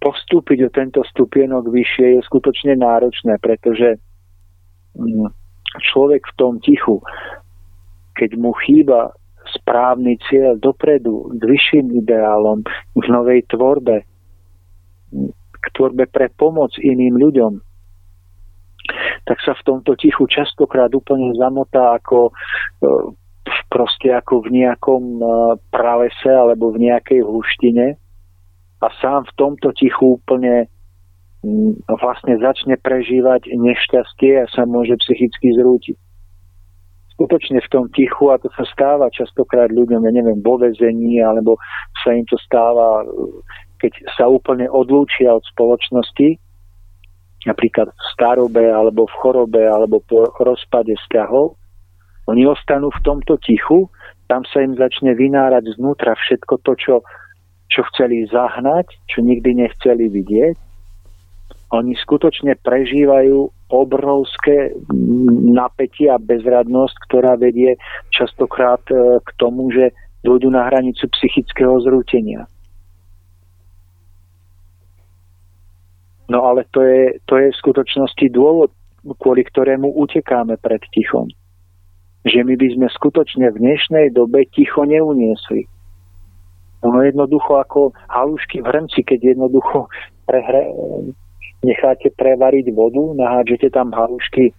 postúpiť 0.00 0.58
o 0.68 0.70
tento 0.72 1.00
stupienok 1.04 1.68
vyššie 1.68 2.18
je 2.18 2.20
skutočne 2.28 2.76
náročné, 2.76 3.40
pretože 3.40 4.00
mm, 4.96 5.28
človek 5.80 6.24
v 6.24 6.36
tom 6.36 6.60
tichu, 6.60 7.00
keď 8.16 8.36
mu 8.36 8.52
chýba 8.64 9.16
správny 9.48 10.20
cieľ 10.28 10.60
dopredu, 10.60 11.32
k 11.36 11.42
vyšším 11.42 11.96
ideálom, 12.04 12.64
k 12.96 13.04
novej 13.08 13.46
tvorbe, 13.48 14.04
k 15.60 15.66
tvorbe 15.76 16.04
pre 16.08 16.28
pomoc 16.32 16.76
iným 16.80 17.16
ľuďom, 17.16 17.52
tak 19.24 19.38
sa 19.44 19.52
v 19.54 19.64
tomto 19.66 19.94
tichu 19.96 20.26
častokrát 20.26 20.90
úplne 20.92 21.32
zamotá 21.36 21.94
ako 22.00 22.30
e, 22.30 22.32
proste 23.70 24.10
ako 24.10 24.48
v 24.48 24.64
nejakom 24.64 25.02
e, 25.20 25.24
pralese 25.70 26.32
alebo 26.32 26.74
v 26.74 26.90
nejakej 26.90 27.20
hluštine 27.22 27.94
a 28.80 28.86
sám 28.98 29.28
v 29.28 29.36
tomto 29.36 29.70
tichu 29.76 30.18
úplne 30.18 30.66
vlastne 31.88 32.36
začne 32.36 32.76
prežívať 32.76 33.48
nešťastie 33.48 34.44
a 34.44 34.50
sa 34.52 34.68
môže 34.68 34.92
psychicky 35.00 35.56
zrútiť 35.56 35.96
skutočne 37.20 37.60
v 37.60 37.68
tom 37.68 37.84
tichu, 37.92 38.32
a 38.32 38.40
to 38.40 38.48
sa 38.56 38.64
stáva 38.72 39.12
častokrát 39.12 39.68
ľuďom, 39.68 40.08
ja 40.08 40.12
neviem, 40.16 40.40
vo 40.40 40.56
vezení, 40.56 41.20
alebo 41.20 41.60
sa 42.00 42.16
im 42.16 42.24
to 42.24 42.40
stáva, 42.40 43.04
keď 43.76 43.92
sa 44.16 44.24
úplne 44.32 44.64
odlúčia 44.72 45.36
od 45.36 45.44
spoločnosti, 45.52 46.40
napríklad 47.44 47.92
v 47.92 48.04
starobe, 48.16 48.64
alebo 48.72 49.04
v 49.04 49.14
chorobe, 49.20 49.60
alebo 49.68 50.00
po 50.00 50.32
rozpade 50.40 50.96
vzťahov, 51.04 51.60
oni 52.32 52.48
ostanú 52.48 52.88
v 52.88 53.04
tomto 53.04 53.36
tichu, 53.44 53.92
tam 54.32 54.48
sa 54.48 54.64
im 54.64 54.80
začne 54.80 55.12
vynárať 55.12 55.76
znútra 55.76 56.16
všetko 56.16 56.64
to, 56.64 56.72
čo, 56.80 56.94
čo 57.68 57.84
chceli 57.92 58.24
zahnať, 58.32 58.88
čo 59.12 59.20
nikdy 59.20 59.60
nechceli 59.60 60.08
vidieť. 60.08 60.56
Oni 61.70 61.94
skutočne 61.94 62.58
prežívajú 62.58 63.70
obrovské 63.70 64.74
napätie 65.54 66.10
a 66.10 66.18
bezradnosť, 66.18 66.96
ktorá 67.06 67.38
vedie 67.38 67.78
častokrát 68.10 68.82
e, 68.90 69.22
k 69.22 69.30
tomu, 69.38 69.70
že 69.70 69.94
dôjdu 70.26 70.50
na 70.50 70.66
hranicu 70.66 71.06
psychického 71.06 71.78
zrútenia. 71.86 72.50
No 76.26 76.46
ale 76.46 76.66
to 76.74 76.82
je, 76.82 77.18
to 77.26 77.38
je 77.38 77.54
v 77.54 77.60
skutočnosti 77.62 78.26
dôvod, 78.30 78.70
kvôli 79.18 79.42
ktorému 79.46 79.94
utekáme 79.94 80.58
pred 80.58 80.82
tichom. 80.94 81.26
Že 82.26 82.46
my 82.46 82.54
by 82.54 82.68
sme 82.74 82.86
skutočne 82.90 83.46
v 83.50 83.60
dnešnej 83.62 84.06
dobe 84.14 84.46
ticho 84.50 84.82
neuniesli. 84.86 85.66
Ono 86.86 86.98
jednoducho 87.02 87.58
ako 87.62 87.80
halušky 88.08 88.62
v 88.62 88.66
hrnci, 88.66 89.00
keď 89.02 89.34
jednoducho 89.34 89.90
prehre, 90.24 90.70
necháte 91.64 92.08
prevariť 92.16 92.72
vodu, 92.72 93.12
nahádžete 93.14 93.70
tam 93.70 93.92
halušky 93.92 94.52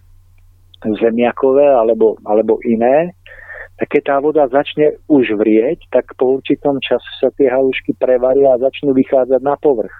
zemiakové 0.82 1.66
alebo, 1.66 2.18
alebo 2.26 2.58
iné, 2.66 3.14
tak 3.78 3.98
keď 3.98 4.02
tá 4.06 4.16
voda 4.22 4.44
začne 4.50 4.98
už 5.10 5.34
vrieť, 5.38 5.90
tak 5.90 6.14
po 6.18 6.38
určitom 6.38 6.78
čase 6.82 7.06
sa 7.18 7.30
tie 7.34 7.50
halušky 7.50 7.94
prevaria 7.98 8.54
a 8.54 8.62
začnú 8.62 8.94
vychádzať 8.94 9.40
na 9.42 9.58
povrch. 9.58 9.94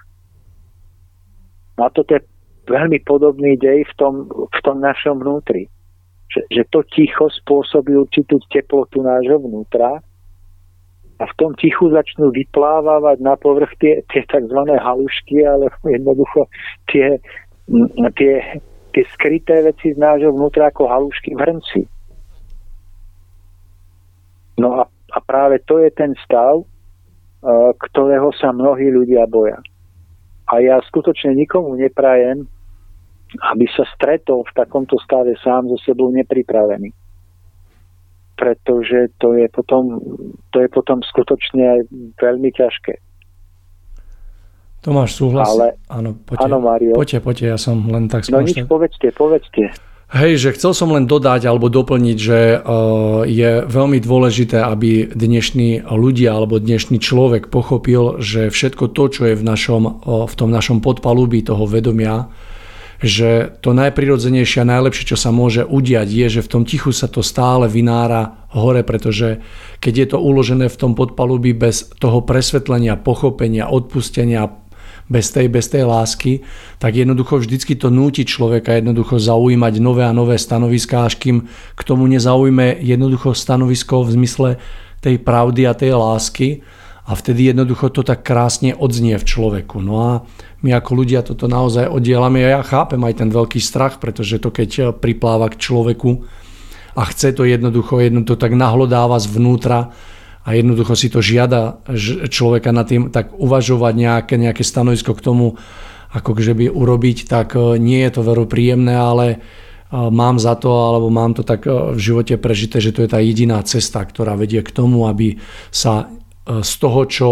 No 1.79 1.87
a 1.87 1.89
toto 1.89 2.15
je 2.15 2.21
veľmi 2.69 3.01
podobný 3.03 3.57
dej 3.57 3.83
v 3.83 3.93
tom, 3.97 4.29
v 4.29 4.59
tom 4.63 4.79
našom 4.79 5.19
vnútri. 5.19 5.67
Že, 6.31 6.41
že 6.49 6.63
to 6.71 6.79
ticho 6.95 7.27
spôsobí 7.43 7.93
určitú 7.93 8.39
teplotu 8.49 9.03
nášho 9.03 9.41
vnútra 9.41 9.99
a 11.19 11.23
v 11.29 11.33
tom 11.37 11.51
tichu 11.53 11.93
začnú 11.93 12.33
vyplávať 12.33 13.17
na 13.21 13.37
povrch 13.37 13.73
tie, 13.77 14.01
tie 14.09 14.25
tzv. 14.25 14.59
halušky, 14.65 15.45
ale 15.45 15.69
jednoducho 15.85 16.49
tie, 16.89 17.21
tie, 18.17 18.33
tie 18.91 19.03
skryté 19.13 19.61
veci 19.61 19.93
z 19.93 19.97
nášho 20.01 20.33
vnútra 20.33 20.73
ako 20.73 20.89
halušky 20.89 21.37
v 21.37 21.41
hrnci. 21.41 21.81
No 24.57 24.81
a, 24.81 24.83
a 24.89 25.17
práve 25.21 25.61
to 25.65 25.81
je 25.81 25.89
ten 25.93 26.17
stav, 26.25 26.65
ktorého 27.77 28.31
sa 28.39 28.55
mnohí 28.55 28.87
ľudia 28.87 29.27
boja. 29.27 29.59
A 30.47 30.59
ja 30.63 30.79
skutočne 30.83 31.35
nikomu 31.35 31.75
neprajem, 31.75 32.47
aby 33.41 33.65
sa 33.73 33.83
stretol 33.97 34.45
v 34.45 34.55
takomto 34.55 34.95
stave 35.01 35.33
sám 35.41 35.67
so 35.67 35.77
sebou 35.81 36.13
nepripravený. 36.13 37.02
Pretože 38.33 39.13
to 39.21 39.37
je 39.37 39.45
potom, 39.53 40.01
to 40.49 40.57
je 40.61 40.69
potom 40.69 41.05
skutočne 41.05 41.85
veľmi 42.17 42.49
ťažké. 42.49 42.97
Tomáš, 44.83 45.15
súhlas? 45.15 45.47
Ale, 45.47 45.79
áno, 45.87 46.19
poďte, 46.27 46.43
áno, 46.43 46.57
Mario. 46.59 46.91
Poďte, 46.91 47.23
poďte, 47.23 47.45
ja 47.55 47.57
som 47.61 47.87
len 47.87 48.11
tak 48.11 48.27
No 48.27 48.43
nič, 48.43 48.67
povedzte, 48.67 49.15
povedzte. 49.15 49.71
Hej, 50.13 50.45
že 50.45 50.49
chcel 50.53 50.77
som 50.77 50.93
len 50.93 51.09
dodať 51.09 51.49
alebo 51.49 51.73
doplniť, 51.73 52.17
že 52.19 52.39
uh, 52.59 53.25
je 53.25 53.65
veľmi 53.65 53.97
dôležité, 53.97 54.61
aby 54.61 55.09
dnešní 55.09 55.89
ľudia 55.89 56.37
alebo 56.37 56.61
dnešný 56.61 57.01
človek 57.01 57.49
pochopil, 57.49 58.21
že 58.21 58.53
všetko 58.53 58.93
to, 58.93 59.03
čo 59.09 59.21
je 59.31 59.35
v, 59.39 59.41
našom, 59.41 59.83
uh, 59.87 60.29
v 60.29 60.35
tom 60.37 60.53
našom 60.53 60.85
podpalubí 60.85 61.41
toho 61.41 61.65
vedomia, 61.65 62.29
že 63.03 63.59
to 63.59 63.75
najprirodzenejšie 63.75 64.63
a 64.63 64.71
najlepšie, 64.79 65.11
čo 65.11 65.19
sa 65.19 65.35
môže 65.35 65.67
udiať, 65.67 66.07
je, 66.07 66.39
že 66.39 66.41
v 66.47 66.51
tom 66.55 66.63
tichu 66.63 66.95
sa 66.95 67.11
to 67.11 67.19
stále 67.19 67.67
vynára 67.67 68.47
hore, 68.55 68.79
pretože 68.87 69.43
keď 69.83 69.93
je 69.93 70.07
to 70.15 70.17
uložené 70.23 70.71
v 70.71 70.79
tom 70.79 70.95
podpalubí 70.95 71.51
bez 71.51 71.91
toho 71.99 72.23
presvetlenia, 72.23 72.95
pochopenia, 72.95 73.67
odpustenia, 73.67 74.63
bez 75.11 75.35
tej, 75.35 75.51
bez 75.51 75.67
tej 75.67 75.83
lásky, 75.83 76.47
tak 76.79 76.95
jednoducho 76.95 77.43
vždycky 77.43 77.75
to 77.75 77.91
núti 77.91 78.23
človeka 78.23 78.79
jednoducho 78.79 79.19
zaujímať 79.19 79.73
nové 79.83 80.07
a 80.07 80.15
nové 80.15 80.39
stanoviská, 80.39 81.03
až 81.03 81.19
kým 81.19 81.43
k 81.75 81.81
tomu 81.83 82.07
nezaujme 82.07 82.79
jednoducho 82.79 83.35
stanovisko 83.35 84.07
v 84.07 84.13
zmysle 84.15 84.49
tej 85.03 85.19
pravdy 85.19 85.67
a 85.67 85.75
tej 85.75 85.99
lásky 85.99 86.63
a 87.03 87.11
vtedy 87.13 87.51
jednoducho 87.51 87.91
to 87.91 88.01
tak 88.01 88.23
krásne 88.23 88.71
odznie 88.71 89.19
v 89.19 89.27
človeku. 89.27 89.83
No 89.83 89.95
a 89.99 90.11
my 90.63 90.71
ako 90.71 90.91
ľudia 91.03 91.19
toto 91.19 91.51
naozaj 91.51 91.91
oddielame 91.91 92.39
a 92.47 92.59
ja 92.59 92.61
chápem 92.63 92.99
aj 93.03 93.19
ten 93.19 93.29
veľký 93.29 93.59
strach, 93.59 93.99
pretože 93.99 94.39
to 94.39 94.49
keď 94.55 94.95
pripláva 94.95 95.51
k 95.51 95.59
človeku 95.59 96.23
a 96.95 97.01
chce 97.09 97.35
to 97.35 97.43
jednoducho, 97.43 97.99
jedno 97.99 98.23
to 98.23 98.39
tak 98.39 98.55
nahlodáva 98.55 99.19
zvnútra, 99.19 99.91
a 100.43 100.59
jednoducho 100.59 100.93
si 100.99 101.07
to 101.07 101.23
žiada 101.23 101.79
človeka 102.27 102.75
nad 102.75 102.83
tým 102.83 103.07
tak 103.07 103.31
uvažovať 103.31 103.93
nejaké, 103.95 104.35
nejaké 104.35 104.63
stanovisko 104.67 105.15
k 105.15 105.23
tomu, 105.23 105.55
ako 106.11 106.35
že 106.37 106.53
by 106.53 106.67
urobiť, 106.67 107.25
tak 107.25 107.55
e, 107.55 107.79
nie 107.79 108.03
je 108.05 108.11
to 108.13 108.21
veru 108.21 108.45
príjemné, 108.45 108.93
ale 108.93 109.25
e, 109.31 109.37
mám 109.95 110.37
za 110.37 110.59
to, 110.59 110.69
alebo 110.69 111.07
mám 111.09 111.33
to 111.33 111.47
tak 111.47 111.65
e, 111.65 111.95
v 111.95 111.99
živote 111.99 112.35
prežité, 112.37 112.83
že 112.83 112.91
to 112.91 113.01
je 113.01 113.09
tá 113.09 113.23
jediná 113.23 113.57
cesta, 113.63 114.03
ktorá 114.03 114.35
vedie 114.35 114.61
k 114.61 114.69
tomu, 114.75 115.07
aby 115.07 115.41
sa 115.71 116.11
z 116.43 116.73
toho, 116.79 117.01
čo, 117.07 117.29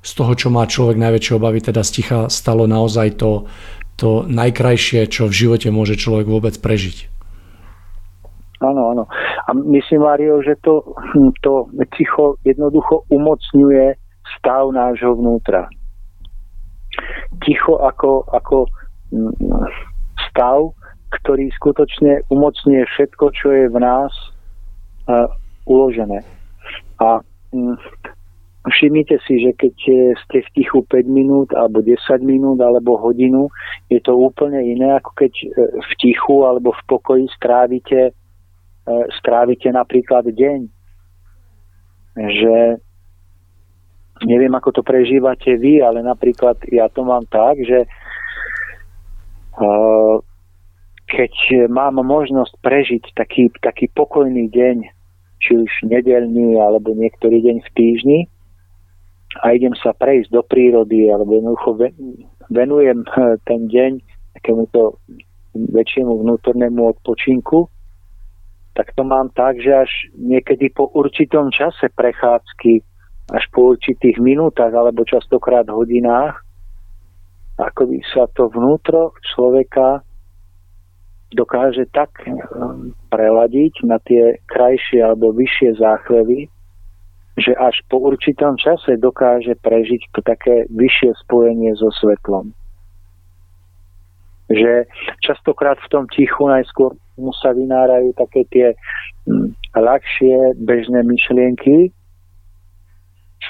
z 0.00 0.10
toho, 0.16 0.32
čo 0.32 0.48
má 0.48 0.64
človek 0.64 0.96
najväčšie 0.96 1.32
obavy, 1.36 1.60
teda 1.60 1.84
sticha 1.84 2.32
stalo 2.32 2.64
naozaj 2.64 3.20
to, 3.20 3.44
to 4.00 4.24
najkrajšie, 4.26 5.06
čo 5.06 5.28
v 5.28 5.36
živote 5.36 5.68
môže 5.68 6.00
človek 6.00 6.26
vôbec 6.26 6.56
prežiť. 6.58 7.12
Áno, 8.64 8.96
áno. 8.96 9.04
A 9.44 9.52
myslím, 9.52 10.08
Mario, 10.08 10.40
že 10.40 10.56
to, 10.64 10.80
to 11.44 11.68
ticho 11.98 12.40
jednoducho 12.48 13.04
umocňuje 13.12 13.92
stav 14.38 14.72
nášho 14.72 15.20
vnútra. 15.20 15.68
Ticho 17.44 17.76
ako, 17.82 18.24
ako 18.32 18.56
mm, 19.12 19.34
stav, 20.30 20.72
ktorý 21.20 21.50
skutočne 21.60 22.24
umocňuje 22.32 22.82
všetko, 22.88 23.24
čo 23.36 23.48
je 23.52 23.64
v 23.68 23.78
nás 23.78 24.10
uh, 25.06 25.28
uložené. 25.68 26.24
A 27.02 27.20
um, 27.52 27.76
všimnite 28.70 29.16
si, 29.28 29.44
že 29.44 29.50
keď 29.56 29.74
ste 30.24 30.38
v 30.40 30.52
tichu 30.56 30.80
5 30.88 31.04
minút, 31.04 31.52
alebo 31.52 31.84
10 31.84 31.98
minút, 32.24 32.60
alebo 32.64 32.96
hodinu, 32.96 33.52
je 33.92 34.00
to 34.00 34.16
úplne 34.16 34.60
iné, 34.64 34.96
ako 34.96 35.10
keď 35.16 35.32
e, 35.42 35.46
v 35.84 35.92
tichu 36.00 36.48
alebo 36.48 36.72
v 36.72 36.82
pokoji 36.88 37.26
strávite 37.36 38.16
E, 38.84 38.92
strávite 39.16 39.72
napríklad 39.72 40.28
deň. 40.28 40.60
Že 42.14 42.56
neviem, 44.28 44.52
ako 44.52 44.80
to 44.80 44.82
prežívate 44.84 45.56
vy, 45.56 45.80
ale 45.80 46.04
napríklad 46.04 46.60
ja 46.68 46.92
to 46.92 47.00
mám 47.00 47.24
tak, 47.32 47.64
že 47.64 47.88
e, 47.88 47.88
keď 51.08 51.32
mám 51.72 51.96
možnosť 51.96 52.60
prežiť 52.60 53.04
taký, 53.16 53.48
taký 53.64 53.88
pokojný 53.88 54.52
deň, 54.52 54.76
či 55.40 55.50
už 55.64 55.72
nedelný 55.88 56.60
alebo 56.60 56.92
niektorý 56.92 57.40
deň 57.40 57.56
v 57.64 57.70
týždni 57.72 58.20
a 59.42 59.54
idem 59.54 59.74
sa 59.80 59.90
prejsť 59.96 60.30
do 60.30 60.42
prírody 60.46 61.10
alebo 61.10 61.34
jednoducho 61.34 61.74
venujem 62.52 63.02
ten 63.48 63.66
deň 63.66 63.92
takémuto 64.38 65.00
väčšiemu 65.54 66.12
vnútornému 66.22 66.98
odpočinku, 66.98 67.70
tak 68.74 68.90
to 68.98 69.06
mám 69.06 69.30
tak, 69.30 69.62
že 69.62 69.70
až 69.70 69.90
niekedy 70.18 70.70
po 70.74 70.90
určitom 70.90 71.54
čase 71.54 71.86
prechádzky, 71.94 72.82
až 73.30 73.44
po 73.54 73.74
určitých 73.74 74.18
minútach 74.18 74.74
alebo 74.74 75.06
častokrát 75.06 75.70
hodinách, 75.70 76.42
ako 77.54 77.86
by 77.86 77.98
sa 78.10 78.26
to 78.34 78.50
vnútro 78.50 79.14
človeka 79.22 80.02
dokáže 81.34 81.86
tak 81.90 82.14
um, 82.26 82.94
preladiť 83.10 83.86
na 83.86 83.98
tie 84.02 84.38
krajšie 84.46 85.02
alebo 85.02 85.34
vyššie 85.34 85.78
záchvevy, 85.78 86.50
že 87.34 87.50
až 87.58 87.82
po 87.90 87.98
určitom 87.98 88.54
čase 88.54 88.94
dokáže 88.94 89.58
prežiť 89.58 90.14
to 90.14 90.20
také 90.22 90.70
vyššie 90.70 91.18
spojenie 91.26 91.74
so 91.74 91.90
svetlom. 91.98 92.54
Že 94.46 94.86
častokrát 95.18 95.80
v 95.82 95.90
tom 95.90 96.04
tichu 96.06 96.46
najskôr 96.46 96.94
mu 97.18 97.34
sa 97.34 97.50
vynárajú 97.50 98.14
také 98.14 98.46
tie 98.54 98.66
hm, 99.26 99.50
ľahšie 99.74 100.62
bežné 100.62 101.02
myšlienky. 101.02 101.90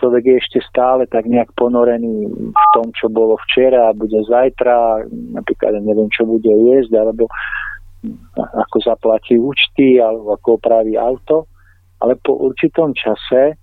Človek 0.01 0.23
je 0.27 0.37
ešte 0.41 0.59
stále 0.65 1.05
tak 1.07 1.29
nejak 1.29 1.53
ponorený 1.55 2.27
v 2.57 2.67
tom, 2.73 2.89
čo 2.97 3.13
bolo 3.13 3.37
včera 3.47 3.93
a 3.93 3.97
bude 3.97 4.17
zajtra, 4.27 5.07
napríklad 5.37 5.77
neviem, 5.85 6.09
čo 6.09 6.25
bude 6.25 6.49
jesť, 6.49 7.05
alebo 7.05 7.29
hm, 8.01 8.17
ako 8.65 8.77
zaplatí 8.81 9.37
účty, 9.37 10.01
alebo 10.01 10.41
ako 10.41 10.57
opraví 10.57 10.97
auto. 10.97 11.45
Ale 12.01 12.17
po 12.17 12.33
určitom 12.49 12.97
čase 12.97 13.61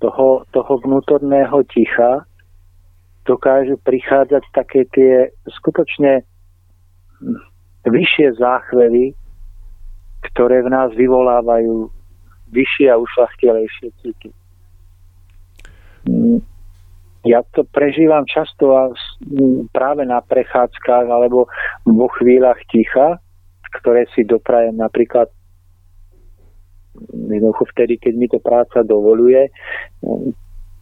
toho, 0.00 0.48
toho 0.50 0.72
vnútorného 0.80 1.60
ticha 1.68 2.24
dokážu 3.28 3.76
prichádzať 3.84 4.44
také 4.50 4.88
tie 4.90 5.28
skutočne 5.60 6.24
vyššie 7.84 8.40
záchvevy, 8.40 9.12
ktoré 10.32 10.64
v 10.64 10.72
nás 10.72 10.90
vyvolávajú 10.96 11.92
vyššie 12.50 12.88
a 12.90 12.98
ušlachtilejšie 12.98 13.88
city. 14.02 14.30
Mm, 16.08 16.40
ja 17.28 17.44
to 17.52 17.68
prežívam 17.68 18.24
často 18.24 18.72
a 18.72 18.88
práve 19.70 20.08
na 20.08 20.24
prechádzkach 20.24 21.06
alebo 21.06 21.46
vo 21.84 22.08
chvíľach 22.16 22.58
ticha, 22.72 23.20
ktoré 23.80 24.08
si 24.16 24.24
doprajem 24.24 24.80
napríklad 24.80 25.28
jednoducho 27.30 27.64
vtedy, 27.70 27.98
keď 27.98 28.14
mi 28.16 28.26
to 28.26 28.38
práca 28.42 28.82
dovoluje, 28.82 29.48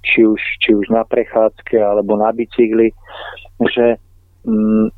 či 0.03 0.25
už, 0.25 0.41
či 0.63 0.71
už 0.75 0.89
na 0.89 1.05
prechádzke 1.05 1.77
alebo 1.77 2.17
na 2.17 2.33
bicykli, 2.33 2.95
že 3.69 4.01
mm, 4.47 4.89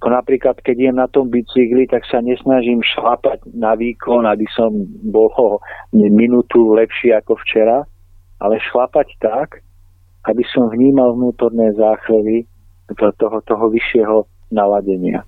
ako 0.00 0.08
napríklad, 0.16 0.56
keď 0.64 0.76
idem 0.80 0.96
na 0.96 1.12
tom 1.12 1.28
bicykli, 1.28 1.84
tak 1.84 2.08
sa 2.08 2.24
nesnažím 2.24 2.80
šlapať 2.80 3.44
na 3.52 3.76
výkon, 3.76 4.24
aby 4.24 4.48
som 4.56 4.72
bol 5.12 5.28
minútu 5.92 6.72
lepší 6.72 7.12
ako 7.12 7.36
včera, 7.44 7.84
ale 8.40 8.56
šlapať 8.72 9.08
tak, 9.20 9.60
aby 10.24 10.40
som 10.48 10.72
vnímal 10.72 11.12
vnútorné 11.12 11.76
záchvevy 11.76 12.48
toho, 12.96 13.44
toho 13.44 13.66
vyššieho 13.68 14.24
naladenia. 14.48 15.20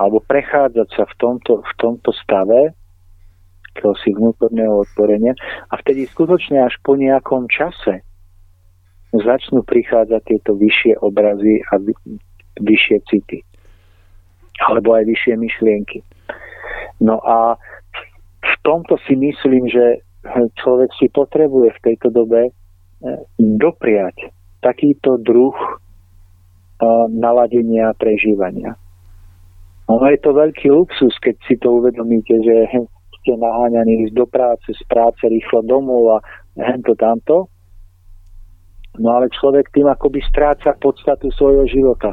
Alebo 0.00 0.24
prechádzať 0.24 0.88
sa 0.96 1.04
v 1.04 1.14
tomto, 1.20 1.60
v 1.60 1.72
tomto 1.76 2.16
stave, 2.24 2.72
si 4.02 4.14
vnútorného 4.14 4.86
otvorenia 4.86 5.34
a 5.70 5.74
vtedy 5.80 6.06
skutočne 6.06 6.62
až 6.62 6.78
po 6.80 6.94
nejakom 6.94 7.50
čase 7.50 8.06
začnú 9.14 9.62
prichádzať 9.62 10.22
tieto 10.26 10.58
vyššie 10.58 10.98
obrazy 10.98 11.62
a 11.70 11.78
vyššie 12.58 12.98
city. 13.06 13.38
Alebo 14.62 14.94
aj 14.94 15.06
vyššie 15.06 15.34
myšlienky. 15.38 15.98
No 17.02 17.18
a 17.22 17.58
v 18.42 18.54
tomto 18.62 18.98
si 19.06 19.14
myslím, 19.18 19.70
že 19.70 20.02
človek 20.62 20.90
si 20.98 21.06
potrebuje 21.10 21.74
v 21.74 21.82
tejto 21.90 22.08
dobe 22.10 22.48
e, 22.48 22.52
dopriať 23.38 24.30
takýto 24.62 25.20
druh 25.20 25.54
e, 25.54 25.68
naladenia 27.12 27.92
a 27.92 27.98
prežívania. 27.98 28.78
Ono 29.84 30.06
je 30.08 30.18
to 30.22 30.32
veľký 30.32 30.72
luxus, 30.72 31.12
keď 31.20 31.36
si 31.44 31.60
to 31.60 31.76
uvedomíte, 31.76 32.32
že 32.40 32.56
ste 33.24 33.40
naháňaní 33.40 34.04
ísť 34.04 34.14
do 34.14 34.28
práce, 34.28 34.68
z 34.68 34.84
práce 34.84 35.24
rýchlo 35.24 35.64
domov 35.64 36.20
a 36.20 36.22
hento 36.60 36.92
tamto. 36.92 37.48
No 39.00 39.16
ale 39.16 39.32
človek 39.32 39.72
tým 39.72 39.88
akoby 39.88 40.20
stráca 40.28 40.76
podstatu 40.76 41.32
svojho 41.32 41.64
života 41.66 42.12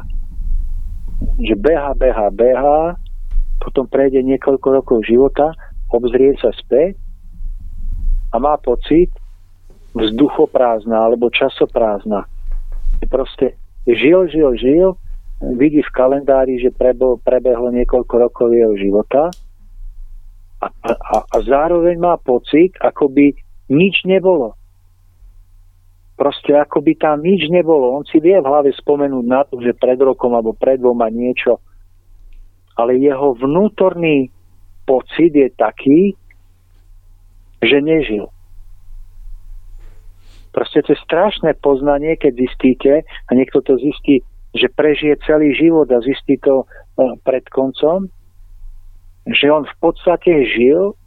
že 1.40 1.54
beha, 1.54 1.94
beha, 1.94 2.28
beha, 2.34 2.98
potom 3.62 3.86
prejde 3.86 4.22
niekoľko 4.26 4.68
rokov 4.82 4.98
života, 5.06 5.54
obzrie 5.92 6.34
sa 6.42 6.50
späť 6.50 6.98
a 8.32 8.40
má 8.40 8.58
pocit 8.58 9.12
vzduchoprázdna 9.92 10.96
alebo 10.96 11.28
časoprázdna. 11.30 12.24
Proste 13.06 13.54
žil, 13.84 14.24
žil, 14.32 14.56
žil, 14.56 14.88
vidí 15.58 15.84
v 15.84 15.94
kalendári, 15.94 16.58
že 16.58 16.72
prebehlo 17.22 17.68
niekoľko 17.70 18.14
rokov 18.18 18.48
jeho 18.56 18.74
života 18.78 19.28
a, 20.62 20.68
a, 20.70 21.16
a 21.26 21.36
zároveň 21.42 21.98
má 21.98 22.14
pocit, 22.22 22.78
ako 22.78 23.10
by 23.10 23.34
nič 23.66 24.06
nebolo. 24.06 24.54
Proste 26.14 26.54
ako 26.54 26.86
by 26.86 26.94
tam 26.94 27.18
nič 27.26 27.50
nebolo. 27.50 27.98
On 27.98 28.06
si 28.06 28.22
vie 28.22 28.38
v 28.38 28.46
hlave 28.46 28.70
spomenúť 28.70 29.26
na 29.26 29.42
to, 29.42 29.58
že 29.58 29.74
pred 29.74 29.98
rokom 29.98 30.30
alebo 30.38 30.54
pred 30.54 30.78
dvoma 30.78 31.10
niečo. 31.10 31.58
Ale 32.78 32.94
jeho 32.94 33.34
vnútorný 33.34 34.30
pocit 34.86 35.34
je 35.34 35.50
taký, 35.50 36.14
že 37.58 37.78
nežil. 37.82 38.30
Proste 40.52 40.84
to 40.84 40.92
je 40.92 41.00
strašné 41.02 41.58
poznanie, 41.64 42.14
keď 42.20 42.32
zistíte, 42.36 42.92
a 43.02 43.30
niekto 43.32 43.64
to 43.64 43.80
zistí, 43.80 44.20
že 44.52 44.68
prežije 44.68 45.16
celý 45.24 45.56
život 45.56 45.88
a 45.88 46.04
zistí 46.04 46.36
to 46.36 46.62
e, 46.62 46.66
pred 47.24 47.40
koncom, 47.48 48.12
že 49.26 49.46
on 49.50 49.62
v 49.62 49.76
podstate 49.78 50.30
žil, 50.50 50.98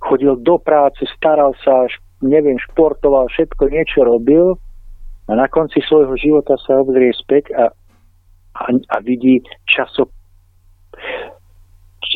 chodil 0.00 0.36
do 0.40 0.56
práce, 0.56 1.04
staral 1.16 1.52
sa, 1.60 1.86
neviem, 2.24 2.56
športoval, 2.70 3.28
všetko 3.28 3.62
niečo 3.68 4.00
robil 4.04 4.56
a 5.28 5.32
na 5.36 5.46
konci 5.46 5.84
svojho 5.84 6.16
života 6.16 6.56
sa 6.64 6.80
obzrie 6.80 7.12
späť 7.12 7.52
a, 7.54 7.70
a, 8.56 8.62
a 8.72 8.96
vidí 9.04 9.44
časo, 9.68 10.08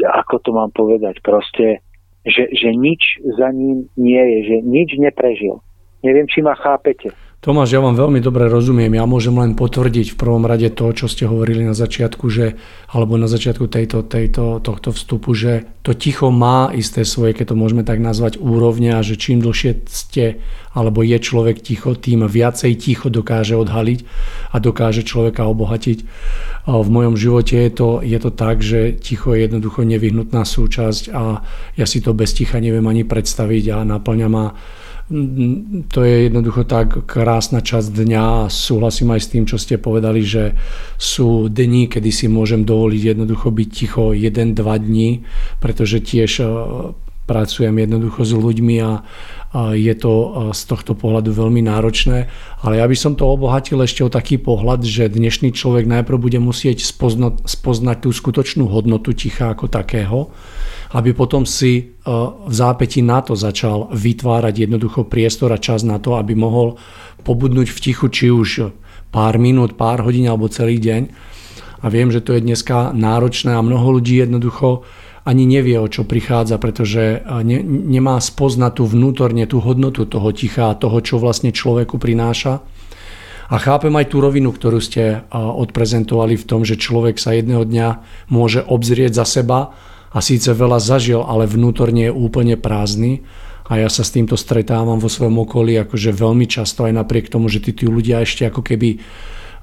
ako 0.05 0.35
to 0.43 0.51
mám 0.53 0.73
povedať, 0.73 1.21
proste, 1.21 1.85
že, 2.27 2.51
že 2.51 2.75
nič 2.75 3.23
za 3.39 3.53
ním 3.55 3.87
nie 3.95 4.19
je, 4.19 4.39
že 4.51 4.57
nič 4.67 4.91
neprežil. 4.99 5.63
Neviem, 6.03 6.27
či 6.27 6.43
ma 6.43 6.59
chápete. 6.59 7.15
Tomáš, 7.37 7.77
ja 7.77 7.85
vám 7.85 7.95
veľmi 7.95 8.19
dobre 8.25 8.49
rozumiem. 8.49 8.97
Ja 8.97 9.05
môžem 9.05 9.37
len 9.37 9.53
potvrdiť 9.55 10.17
v 10.17 10.19
prvom 10.19 10.49
rade 10.49 10.67
to, 10.73 10.91
čo 10.91 11.07
ste 11.07 11.29
hovorili 11.29 11.63
na 11.63 11.77
začiatku, 11.77 12.27
že, 12.33 12.57
alebo 12.91 13.21
na 13.21 13.29
začiatku 13.29 13.69
tejto, 13.69 14.03
tejto, 14.09 14.59
tohto 14.65 14.91
vstupu, 14.91 15.37
že 15.37 15.69
to 15.85 15.95
ticho 15.95 16.33
má 16.35 16.73
isté 16.75 17.05
svoje, 17.07 17.37
keď 17.39 17.55
to 17.55 17.61
môžeme 17.61 17.85
tak 17.85 18.03
nazvať, 18.03 18.41
úrovne 18.41 18.97
a 18.97 19.05
že 19.05 19.21
čím 19.21 19.45
dlhšie 19.45 19.85
ste 19.87 20.43
alebo 20.77 21.01
je 21.01 21.17
človek 21.17 21.61
ticho, 21.61 21.97
tým 21.97 22.25
viacej 22.29 22.73
ticho 22.77 23.09
dokáže 23.09 23.57
odhaliť 23.57 24.01
a 24.53 24.57
dokáže 24.61 25.07
človeka 25.07 25.49
obohatiť. 25.49 25.99
V 26.67 26.89
mojom 26.91 27.15
živote 27.15 27.57
je 27.57 27.71
to, 27.71 27.89
je 28.03 28.19
to 28.21 28.31
tak, 28.35 28.61
že 28.61 28.97
ticho 28.99 29.33
je 29.33 29.47
jednoducho 29.47 29.87
nevyhnutná 29.87 30.43
súčasť 30.43 31.15
a 31.15 31.47
ja 31.79 31.87
si 31.87 32.03
to 32.03 32.11
bez 32.11 32.35
ticha 32.35 32.59
neviem 32.61 32.85
ani 32.91 33.07
predstaviť 33.07 33.65
a 33.71 33.77
naplňa 33.87 34.29
ma 34.29 34.47
to 35.87 35.99
je 36.03 36.27
jednoducho 36.27 36.67
tak 36.67 37.07
krásna 37.07 37.63
časť 37.63 37.95
dňa 37.95 38.23
a 38.27 38.51
súhlasím 38.51 39.15
aj 39.15 39.21
s 39.23 39.31
tým, 39.31 39.45
čo 39.47 39.55
ste 39.55 39.79
povedali, 39.79 40.27
že 40.27 40.59
sú 40.99 41.47
dni, 41.47 41.87
kedy 41.87 42.11
si 42.11 42.27
môžem 42.27 42.67
dovoliť 42.67 43.15
jednoducho 43.15 43.55
byť 43.55 43.69
ticho 43.71 44.11
1-2 44.11 44.59
dní, 44.59 45.23
pretože 45.63 46.03
tiež 46.03 46.43
e, 46.43 46.47
pracujem 47.23 47.79
jednoducho 47.79 48.27
s 48.27 48.35
ľuďmi 48.35 48.77
a, 48.83 48.93
je 49.79 49.95
to 49.95 50.11
e, 50.11 50.29
z 50.51 50.63
tohto 50.67 50.99
pohľadu 50.99 51.31
veľmi 51.31 51.63
náročné. 51.63 52.27
Ale 52.67 52.83
ja 52.83 52.87
by 52.91 52.97
som 52.99 53.15
to 53.15 53.31
obohatil 53.31 53.79
ešte 53.87 54.03
o 54.03 54.11
taký 54.11 54.43
pohľad, 54.43 54.83
že 54.83 55.07
dnešný 55.07 55.55
človek 55.55 55.87
najprv 55.87 56.19
bude 56.19 56.43
musieť 56.43 56.83
spoznať, 56.83 57.47
spoznať 57.47 57.97
tú 58.03 58.11
skutočnú 58.11 58.67
hodnotu 58.67 59.15
ticha 59.15 59.55
ako 59.55 59.71
takého 59.71 60.35
aby 60.95 61.11
potom 61.17 61.43
si 61.43 61.73
e, 61.79 61.83
v 62.47 62.53
zápäti 62.55 63.03
na 63.03 63.25
to 63.25 63.35
začal 63.35 63.91
vytvárať 63.91 64.69
jednoducho 64.69 65.09
priestor 65.11 65.51
a 65.51 65.59
čas 65.59 65.83
na 65.83 65.99
to, 65.99 66.15
aby 66.15 66.39
mohol 66.39 66.79
pobudnúť 67.27 67.69
v 67.73 67.79
tichu 67.83 68.07
či 68.07 68.31
už 68.31 68.71
pár 69.11 69.41
minút, 69.43 69.75
pár 69.75 70.07
hodín 70.07 70.31
alebo 70.31 70.47
celý 70.47 70.79
deň. 70.79 71.03
A 71.83 71.87
viem, 71.91 72.09
že 72.11 72.23
to 72.23 72.35
je 72.35 72.45
dneska 72.45 72.95
náročné 72.95 73.55
a 73.55 73.65
mnoho 73.65 73.99
ľudí 73.99 74.23
jednoducho 74.23 74.87
ani 75.27 75.43
nevie, 75.43 75.75
o 75.83 75.91
čo 75.91 76.07
prichádza, 76.07 76.63
pretože 76.63 77.19
e, 77.19 77.43
ne, 77.43 77.59
nemá 77.67 78.23
spoznať 78.23 78.79
tú 78.79 78.85
vnútorne 78.87 79.43
tú 79.51 79.59
hodnotu 79.59 80.07
toho 80.07 80.31
ticha 80.31 80.71
a 80.71 80.79
toho, 80.79 81.03
čo 81.03 81.19
vlastne 81.19 81.51
človeku 81.51 81.99
prináša. 81.99 82.63
A 83.47 83.63
chápem 83.63 83.95
aj 83.95 84.11
tú 84.11 84.19
rovinu, 84.23 84.55
ktorú 84.55 84.79
ste 84.79 85.03
e, 85.03 85.19
odprezentovali 85.35 86.39
v 86.39 86.47
tom, 86.47 86.63
že 86.63 86.79
človek 86.79 87.19
sa 87.19 87.35
jedného 87.35 87.67
dňa 87.67 87.89
môže 88.31 88.63
obzrieť 88.63 89.19
za 89.19 89.27
seba 89.27 89.75
a 90.17 90.19
síce 90.25 90.49
veľa 90.49 90.81
zažil, 90.81 91.21
ale 91.21 91.45
vnútorne 91.45 92.09
je 92.09 92.13
úplne 92.17 92.57
prázdny 92.57 93.21
a 93.69 93.77
ja 93.77 93.93
sa 93.93 94.01
s 94.01 94.17
týmto 94.17 94.41
stretávam 94.41 94.97
vo 94.97 95.13
svojom 95.13 95.45
okolí 95.45 95.77
akože 95.77 96.17
veľmi 96.17 96.49
často 96.49 96.89
aj 96.89 96.97
napriek 96.97 97.29
tomu, 97.29 97.53
že 97.53 97.61
tí, 97.61 97.77
tí 97.77 97.85
ľudia 97.85 98.25
ešte 98.25 98.49
ako 98.49 98.65
keby 98.65 98.97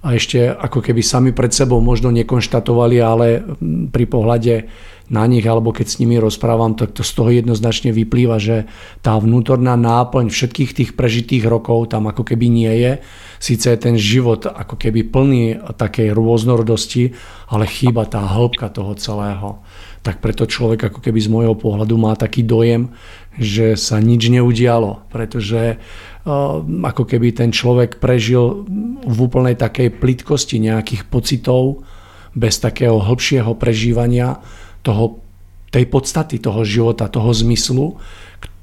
a 0.03 0.19
ešte 0.19 0.51
ako 0.51 0.83
keby 0.83 0.99
sami 0.99 1.31
pred 1.31 1.55
sebou 1.55 1.79
možno 1.79 2.11
nekonštatovali, 2.11 2.99
ale 2.99 3.39
pri 3.87 4.03
pohľade 4.03 4.67
na 5.07 5.23
nich 5.23 5.47
alebo 5.47 5.71
keď 5.71 5.87
s 5.87 5.99
nimi 6.03 6.19
rozprávam, 6.19 6.75
tak 6.75 6.91
to 6.91 7.07
z 7.07 7.11
toho 7.15 7.31
jednoznačne 7.31 7.95
vyplýva, 7.95 8.35
že 8.35 8.67
tá 8.99 9.15
vnútorná 9.15 9.79
náplň 9.79 10.27
všetkých 10.27 10.71
tých 10.75 10.91
prežitých 10.99 11.47
rokov 11.47 11.95
tam 11.95 12.11
ako 12.11 12.27
keby 12.27 12.51
nie 12.51 12.73
je. 12.83 12.91
Sice 13.39 13.71
je 13.71 13.79
ten 13.79 13.95
život 13.95 14.43
ako 14.43 14.75
keby 14.75 15.07
plný 15.07 15.59
takej 15.79 16.11
rôznorodosti, 16.11 17.15
ale 17.47 17.63
chýba 17.63 18.03
tá 18.03 18.27
hĺbka 18.27 18.75
toho 18.75 18.99
celého 18.99 19.63
tak 20.03 20.19
preto 20.19 20.43
človek 20.43 20.91
ako 20.91 20.99
keby 20.99 21.19
z 21.23 21.31
môjho 21.31 21.55
pohľadu 21.55 21.95
má 21.95 22.13
taký 22.19 22.43
dojem, 22.43 22.91
že 23.39 23.79
sa 23.79 24.03
nič 24.03 24.27
neudialo, 24.27 25.07
pretože 25.07 25.79
uh, 25.79 26.59
ako 26.63 27.07
keby 27.07 27.31
ten 27.31 27.55
človek 27.55 28.03
prežil 28.03 28.67
v 29.07 29.17
úplnej 29.17 29.55
takej 29.55 29.95
plitkosti 29.97 30.59
nejakých 30.59 31.07
pocitov, 31.07 31.87
bez 32.33 32.57
takého 32.57 32.97
hĺbšieho 32.97 33.53
prežívania 33.55 34.41
toho, 34.81 35.21
tej 35.69 35.85
podstaty 35.85 36.41
toho 36.41 36.65
života, 36.65 37.09
toho 37.09 37.29
zmyslu, 37.29 37.97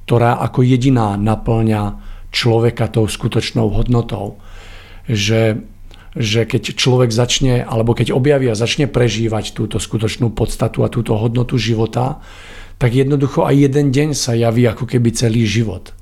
ktorá 0.04 0.42
ako 0.42 0.66
jediná 0.66 1.14
naplňa 1.14 2.02
človeka 2.34 2.90
tou 2.90 3.06
skutočnou 3.06 3.70
hodnotou. 3.70 4.42
Že 5.06 5.62
že 6.18 6.42
keď 6.42 6.74
človek 6.74 7.14
začne, 7.14 7.62
alebo 7.62 7.94
keď 7.94 8.10
objaví 8.10 8.50
a 8.50 8.58
začne 8.58 8.90
prežívať 8.90 9.54
túto 9.54 9.78
skutočnú 9.78 10.34
podstatu 10.34 10.82
a 10.82 10.90
túto 10.90 11.14
hodnotu 11.14 11.54
života, 11.54 12.18
tak 12.80 12.96
jednoducho 12.96 13.46
aj 13.46 13.54
jeden 13.70 13.92
deň 13.94 14.08
sa 14.16 14.34
javí 14.34 14.66
ako 14.66 14.88
keby 14.88 15.14
celý 15.14 15.46
život. 15.46 15.94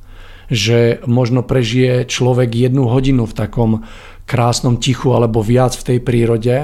Že 0.48 1.04
možno 1.04 1.44
prežije 1.44 2.08
človek 2.08 2.54
jednu 2.56 2.88
hodinu 2.88 3.28
v 3.28 3.36
takom 3.36 3.70
krásnom 4.24 4.80
tichu 4.80 5.12
alebo 5.12 5.44
viac 5.44 5.76
v 5.76 5.86
tej 5.92 5.98
prírode 6.00 6.56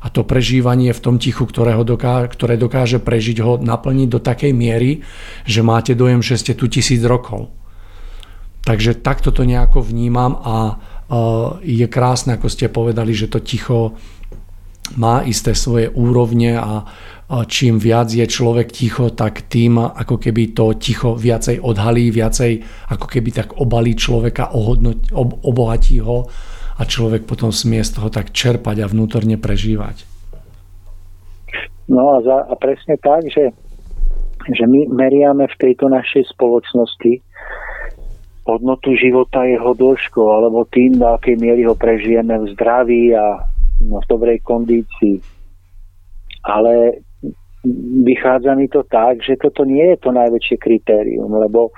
a 0.00 0.06
to 0.08 0.24
prežívanie 0.24 0.92
v 0.92 1.00
tom 1.00 1.16
tichu, 1.16 1.44
ktoré 1.48 2.56
dokáže 2.56 2.98
prežiť 3.00 3.36
ho, 3.40 3.56
naplniť 3.60 4.08
do 4.08 4.20
takej 4.20 4.52
miery, 4.52 5.04
že 5.48 5.64
máte 5.64 5.92
dojem, 5.96 6.20
že 6.20 6.40
ste 6.40 6.52
tu 6.52 6.68
tisíc 6.68 7.00
rokov. 7.04 7.52
Takže 8.60 9.00
takto 9.00 9.32
to 9.32 9.48
nejako 9.48 9.80
vnímam 9.84 10.36
a 10.36 10.76
je 11.66 11.86
krásne, 11.90 12.38
ako 12.38 12.46
ste 12.46 12.70
povedali, 12.70 13.10
že 13.10 13.26
to 13.26 13.42
ticho 13.42 13.98
má 14.94 15.22
isté 15.22 15.54
svoje 15.54 15.90
úrovne 15.90 16.58
a 16.58 16.86
čím 17.46 17.78
viac 17.78 18.10
je 18.10 18.26
človek 18.26 18.74
ticho, 18.74 19.14
tak 19.14 19.46
tým 19.46 19.78
ako 19.78 20.18
keby 20.18 20.50
to 20.50 20.74
ticho 20.74 21.14
viacej 21.14 21.62
odhalí, 21.62 22.10
viacej 22.10 22.58
ako 22.90 23.06
keby 23.06 23.30
tak 23.30 23.54
obalí 23.54 23.94
človeka, 23.94 24.50
ohodnoť, 24.50 25.14
ob, 25.14 25.38
obohatí 25.46 26.02
ho 26.02 26.26
a 26.78 26.82
človek 26.82 27.30
potom 27.30 27.54
smie 27.54 27.86
z 27.86 28.02
toho 28.02 28.10
tak 28.10 28.34
čerpať 28.34 28.82
a 28.82 28.90
vnútorne 28.90 29.38
prežívať. 29.38 30.02
No 31.86 32.18
a, 32.18 32.22
za, 32.22 32.50
a 32.50 32.54
presne 32.58 32.98
tak, 32.98 33.26
že, 33.30 33.54
že 34.50 34.64
my 34.66 34.90
meriame 34.90 35.46
v 35.46 35.58
tejto 35.58 35.86
našej 35.86 36.34
spoločnosti 36.34 37.22
hodnotu 38.56 38.94
života 38.98 39.46
jeho 39.46 39.74
dĺžkou, 39.74 40.26
alebo 40.26 40.66
tým, 40.66 40.98
na 40.98 41.14
akej 41.16 41.38
miery 41.38 41.62
ho 41.66 41.74
prežijeme 41.78 42.34
v 42.42 42.50
zdraví 42.54 43.14
a 43.14 43.46
no, 43.84 44.02
v 44.02 44.06
dobrej 44.10 44.38
kondícii. 44.42 45.22
Ale 46.44 47.04
vychádza 48.04 48.56
mi 48.56 48.66
to 48.68 48.82
tak, 48.88 49.20
že 49.20 49.36
toto 49.36 49.68
nie 49.68 49.92
je 49.94 49.98
to 50.00 50.10
najväčšie 50.10 50.56
kritérium, 50.56 51.28
lebo, 51.28 51.70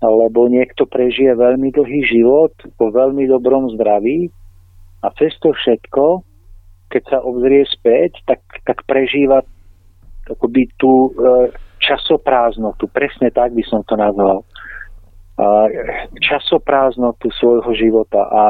lebo 0.00 0.46
niekto 0.46 0.86
prežije 0.86 1.34
veľmi 1.34 1.74
dlhý 1.74 2.00
život 2.06 2.54
po 2.78 2.94
veľmi 2.94 3.26
dobrom 3.26 3.68
zdraví 3.74 4.30
a 5.02 5.10
cez 5.18 5.34
to 5.42 5.50
všetko, 5.50 6.22
keď 6.90 7.02
sa 7.10 7.18
obzrie 7.22 7.66
späť, 7.66 8.22
tak, 8.26 8.40
tak 8.62 8.86
prežíva 8.86 9.42
akoby 10.28 10.70
tú 10.78 11.10
e, 11.10 11.50
časoprázdnotu, 11.82 12.86
presne 12.90 13.32
tak 13.32 13.54
by 13.54 13.64
som 13.64 13.80
to 13.86 13.96
nazval. 13.96 14.44
Časoprázdnotu 16.18 17.30
svojho 17.30 17.70
života. 17.78 18.20
A, 18.26 18.44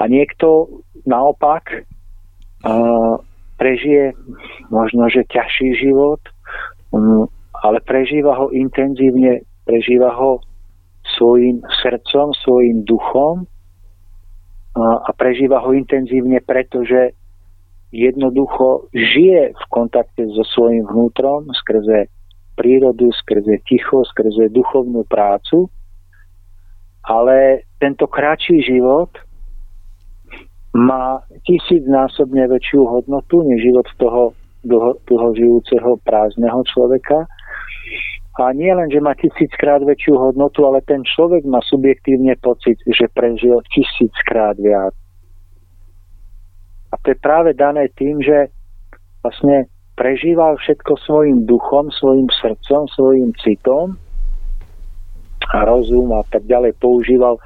a 0.00 0.04
niekto 0.08 0.80
naopak 1.04 1.84
uh, 2.64 3.20
prežije 3.60 4.16
možno, 4.72 5.12
že 5.12 5.28
ťažší 5.28 5.76
život, 5.76 6.20
um, 6.90 7.28
ale 7.52 7.84
prežíva 7.84 8.36
ho 8.36 8.48
intenzívne, 8.48 9.44
prežíva 9.68 10.12
ho 10.16 10.40
svojim 11.16 11.60
srdcom, 11.84 12.32
svojim 12.44 12.84
duchom 12.84 13.44
a 14.74 15.10
prežíva 15.14 15.62
ho 15.62 15.70
intenzívne, 15.70 16.42
pretože 16.42 17.14
jednoducho 17.94 18.90
žije 18.90 19.54
v 19.54 19.64
kontakte 19.70 20.26
so 20.34 20.42
svojím 20.42 20.82
vnútrom 20.90 21.46
skrze 21.62 22.10
prírodu, 22.54 23.10
skrze 23.12 23.60
ticho, 23.66 24.02
skrze 24.06 24.48
duchovnú 24.50 25.04
prácu. 25.06 25.68
Ale 27.04 27.68
tento 27.76 28.08
kratší 28.08 28.64
život 28.64 29.12
má 30.74 31.22
tisícnásobne 31.46 32.48
väčšiu 32.50 32.82
hodnotu 32.82 33.46
než 33.46 33.62
život 33.62 33.86
toho 34.00 34.22
dlho, 34.64 34.98
dlho 35.06 35.28
žijúceho 35.36 36.00
prázdneho 36.02 36.64
človeka. 36.66 37.28
A 38.34 38.50
nie 38.50 38.74
len, 38.74 38.90
že 38.90 38.98
má 38.98 39.14
tisíckrát 39.14 39.78
väčšiu 39.86 40.18
hodnotu, 40.18 40.66
ale 40.66 40.82
ten 40.82 41.06
človek 41.06 41.46
má 41.46 41.62
subjektívne 41.62 42.34
pocit, 42.42 42.82
že 42.82 43.06
prežil 43.14 43.62
tisíckrát 43.70 44.58
viac. 44.58 44.90
A 46.90 46.98
to 46.98 47.14
je 47.14 47.18
práve 47.22 47.54
dané 47.54 47.86
tým, 47.94 48.18
že 48.18 48.50
vlastne 49.22 49.70
prežíval 49.94 50.58
všetko 50.58 50.98
svojim 51.06 51.46
duchom, 51.46 51.90
svojim 51.94 52.26
srdcom, 52.42 52.90
svojim 52.94 53.30
citom 53.42 53.94
a 55.54 55.58
rozum 55.64 56.10
a 56.14 56.22
tak 56.30 56.46
ďalej 56.50 56.74
používal 56.82 57.38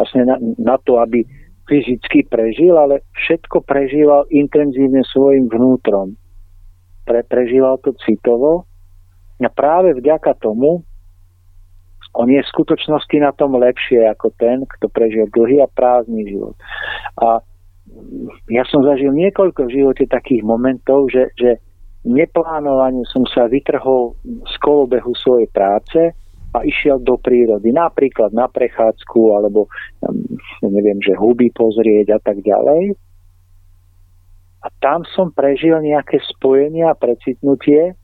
vlastne 0.00 0.24
na, 0.24 0.36
na 0.56 0.76
to, 0.80 0.96
aby 0.96 1.24
fyzicky 1.68 2.26
prežil, 2.26 2.74
ale 2.74 3.04
všetko 3.14 3.62
prežíval 3.62 4.26
intenzívne 4.32 5.04
svojim 5.06 5.46
vnútrom. 5.46 6.16
Pre, 7.06 7.20
prežíval 7.28 7.78
to 7.84 7.94
citovo 8.00 8.66
a 9.40 9.48
práve 9.48 9.94
vďaka 9.94 10.34
tomu 10.40 10.82
on 12.10 12.26
je 12.26 12.42
v 12.42 12.50
skutočnosti 12.50 13.16
na 13.22 13.30
tom 13.30 13.54
lepšie 13.54 14.02
ako 14.10 14.34
ten, 14.34 14.66
kto 14.66 14.90
prežil 14.90 15.30
dlhý 15.30 15.62
a 15.62 15.70
prázdny 15.70 16.26
život. 16.26 16.58
A 17.22 17.38
ja 18.50 18.66
som 18.66 18.82
zažil 18.82 19.14
niekoľko 19.14 19.70
v 19.70 19.74
živote 19.78 20.04
takých 20.10 20.42
momentov, 20.42 21.06
že, 21.10 21.30
že 21.38 21.62
neplánovaniu 22.04 23.04
som 23.08 23.28
sa 23.28 23.44
vytrhol 23.50 24.16
z 24.24 24.54
kolobehu 24.64 25.12
svojej 25.16 25.48
práce 25.52 26.16
a 26.50 26.58
išiel 26.66 26.98
do 26.98 27.14
prírody, 27.20 27.70
napríklad 27.70 28.34
na 28.34 28.50
prechádzku 28.50 29.20
alebo 29.36 29.70
neviem, 30.66 30.98
že 30.98 31.14
huby 31.14 31.52
pozrieť 31.54 32.16
a 32.16 32.18
tak 32.18 32.42
ďalej. 32.42 32.98
A 34.60 34.68
tam 34.82 35.06
som 35.16 35.32
prežil 35.32 35.78
nejaké 35.80 36.20
spojenie 36.36 36.84
a 36.84 36.98
precitnutie, 36.98 37.96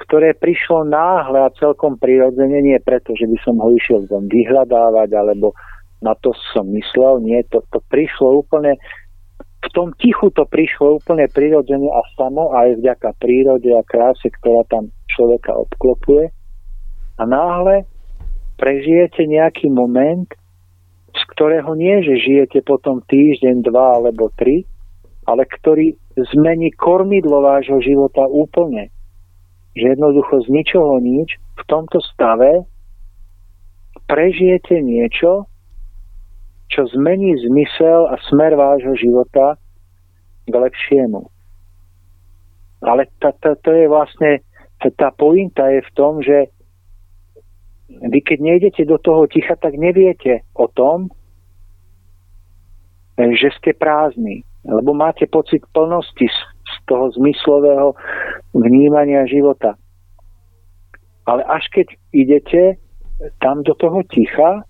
ktoré 0.00 0.32
prišlo 0.32 0.88
náhle 0.88 1.44
a 1.44 1.54
celkom 1.60 2.00
prirodzene, 2.00 2.62
nie 2.64 2.78
preto, 2.80 3.12
že 3.12 3.28
by 3.28 3.36
som 3.44 3.60
ho 3.60 3.68
išiel 3.76 4.08
tam 4.08 4.30
vyhľadávať, 4.32 5.10
alebo 5.12 5.52
na 6.02 6.16
to 6.18 6.34
som 6.50 6.66
myslel, 6.72 7.22
nie, 7.22 7.38
to, 7.52 7.62
to 7.70 7.78
prišlo 7.92 8.42
úplne, 8.42 8.74
tom 9.72 9.88
tichu 9.96 10.28
to 10.32 10.44
prišlo 10.44 11.00
úplne 11.00 11.26
prirodzene 11.32 11.88
a 11.88 12.02
samo, 12.14 12.52
aj 12.52 12.78
vďaka 12.78 13.16
prírode 13.18 13.72
a 13.72 13.82
kráse, 13.84 14.28
ktorá 14.28 14.64
tam 14.68 14.92
človeka 15.08 15.56
obklopuje 15.56 16.32
a 17.18 17.22
náhle 17.28 17.84
prežijete 18.56 19.26
nejaký 19.26 19.68
moment, 19.68 20.28
z 21.12 21.22
ktorého 21.36 21.76
nie, 21.76 22.00
že 22.00 22.16
žijete 22.16 22.64
potom 22.64 23.04
týždeň, 23.04 23.68
dva 23.68 24.00
alebo 24.00 24.32
tri, 24.38 24.64
ale 25.28 25.44
ktorý 25.46 25.94
zmení 26.34 26.72
kormidlo 26.74 27.44
vášho 27.44 27.78
života 27.84 28.24
úplne. 28.26 28.88
Že 29.78 29.96
jednoducho 29.96 30.34
z 30.44 30.48
ničoho 30.52 30.94
nič 31.00 31.36
v 31.36 31.62
tomto 31.68 32.00
stave 32.12 32.64
prežijete 34.08 34.80
niečo, 34.82 35.48
čo 36.72 36.88
zmení 36.96 37.36
zmysel 37.44 38.08
a 38.08 38.16
smer 38.32 38.56
vášho 38.56 38.96
života 38.96 39.60
k 40.46 40.54
lepšiemu. 40.54 41.28
Ale 42.82 43.06
tá, 43.22 43.30
tá, 43.38 43.54
to 43.54 43.70
je 43.70 43.86
vlastne, 43.86 44.42
tá 44.82 45.14
pointa 45.14 45.70
je 45.70 45.80
v 45.86 45.90
tom, 45.94 46.18
že 46.18 46.50
vy 48.02 48.18
keď 48.24 48.38
nejdete 48.40 48.82
do 48.88 48.98
toho 48.98 49.28
ticha, 49.28 49.54
tak 49.54 49.78
neviete 49.78 50.42
o 50.56 50.66
tom, 50.66 51.12
že 53.18 53.52
ste 53.60 53.76
prázdni, 53.76 54.42
lebo 54.64 54.96
máte 54.96 55.28
pocit 55.28 55.62
plnosti 55.70 56.26
z, 56.26 56.38
z 56.64 56.74
toho 56.88 57.12
zmyslového 57.14 57.94
vnímania 58.56 59.28
života. 59.28 59.76
Ale 61.28 61.44
až 61.46 61.68
keď 61.70 61.86
idete 62.10 62.82
tam 63.38 63.62
do 63.62 63.78
toho 63.78 64.02
ticha 64.10 64.66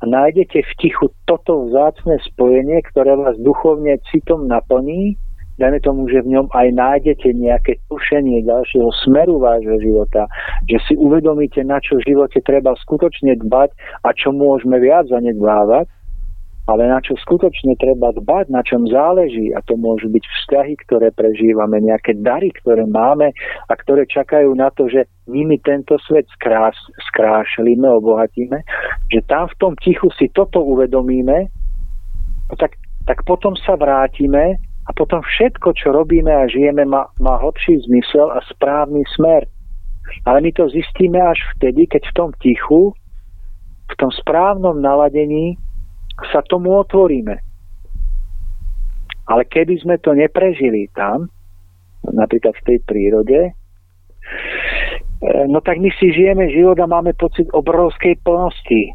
a 0.00 0.04
nájdete 0.04 0.60
v 0.60 0.72
tichu 0.76 1.08
toto 1.24 1.72
vzácne 1.72 2.20
spojenie, 2.32 2.84
ktoré 2.92 3.16
vás 3.16 3.36
duchovne 3.40 3.96
citom 4.12 4.44
naplní, 4.44 5.16
dajme 5.56 5.80
tomu, 5.80 6.04
že 6.12 6.20
v 6.20 6.36
ňom 6.36 6.46
aj 6.52 6.68
nájdete 6.68 7.32
nejaké 7.32 7.80
tušenie 7.88 8.44
ďalšieho 8.44 8.92
smeru 9.04 9.40
vášho 9.40 9.80
života, 9.80 10.28
že 10.68 10.76
si 10.84 10.94
uvedomíte, 11.00 11.64
na 11.64 11.80
čo 11.80 11.96
v 11.96 12.12
živote 12.12 12.44
treba 12.44 12.76
skutočne 12.76 13.40
dbať 13.40 13.72
a 14.04 14.12
čo 14.12 14.36
môžeme 14.36 14.76
viac 14.76 15.08
zanedbávať, 15.08 15.88
ale 16.66 16.90
na 16.90 16.98
čo 16.98 17.14
skutočne 17.14 17.78
treba 17.78 18.10
dbať, 18.10 18.50
na 18.50 18.62
čom 18.66 18.90
záleží 18.90 19.54
a 19.54 19.62
to 19.62 19.78
môžu 19.78 20.10
byť 20.10 20.24
vzťahy, 20.26 20.74
ktoré 20.86 21.14
prežívame, 21.14 21.78
nejaké 21.78 22.18
dary, 22.18 22.50
ktoré 22.58 22.82
máme 22.90 23.30
a 23.70 23.72
ktoré 23.78 24.02
čakajú 24.10 24.50
na 24.58 24.74
to, 24.74 24.90
že 24.90 25.06
nimi 25.30 25.62
tento 25.62 25.94
svet 26.10 26.26
skrás, 26.34 26.74
skrášlíme, 27.14 27.86
obohatíme, 27.86 28.66
že 29.14 29.20
tam 29.30 29.46
v 29.46 29.58
tom 29.62 29.72
tichu 29.78 30.10
si 30.18 30.26
toto 30.34 30.58
uvedomíme, 30.58 31.46
tak, 32.58 32.74
tak 33.06 33.22
potom 33.22 33.54
sa 33.54 33.78
vrátime 33.78 34.58
a 34.86 34.90
potom 34.94 35.22
všetko, 35.22 35.70
čo 35.74 35.94
robíme 35.94 36.30
a 36.30 36.50
žijeme, 36.50 36.82
má, 36.82 37.10
má 37.22 37.38
hlbší 37.42 37.78
zmysel 37.86 38.30
a 38.34 38.42
správny 38.50 39.02
smer. 39.14 39.46
Ale 40.22 40.38
my 40.38 40.50
to 40.54 40.70
zistíme 40.70 41.18
až 41.18 41.38
vtedy, 41.58 41.90
keď 41.90 42.06
v 42.10 42.14
tom 42.14 42.30
tichu, 42.38 42.94
v 43.90 43.94
tom 43.98 44.10
správnom 44.14 44.78
naladení 44.78 45.58
sa 46.32 46.40
tomu 46.46 46.72
otvoríme. 46.80 47.36
Ale 49.26 49.42
keby 49.44 49.74
sme 49.82 49.96
to 49.98 50.14
neprežili 50.14 50.88
tam, 50.94 51.28
napríklad 52.06 52.54
v 52.62 52.66
tej 52.66 52.78
prírode, 52.86 53.40
no 55.50 55.58
tak 55.60 55.82
my 55.82 55.90
si 55.98 56.14
žijeme 56.14 56.46
život 56.52 56.78
a 56.78 56.86
máme 56.86 57.12
pocit 57.18 57.50
obrovskej 57.50 58.22
plnosti. 58.22 58.94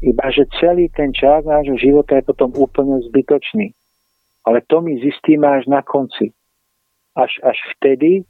Iba, 0.00 0.28
že 0.32 0.48
celý 0.60 0.92
ten 0.92 1.12
čas 1.12 1.44
nášho 1.44 1.76
života 1.76 2.16
je 2.16 2.28
potom 2.28 2.52
úplne 2.56 3.00
zbytočný. 3.12 3.72
Ale 4.46 4.62
to 4.68 4.78
my 4.80 4.96
zistíme 5.02 5.44
až 5.44 5.66
na 5.66 5.82
konci. 5.82 6.32
Až, 7.16 7.32
až 7.42 7.56
vtedy, 7.76 8.22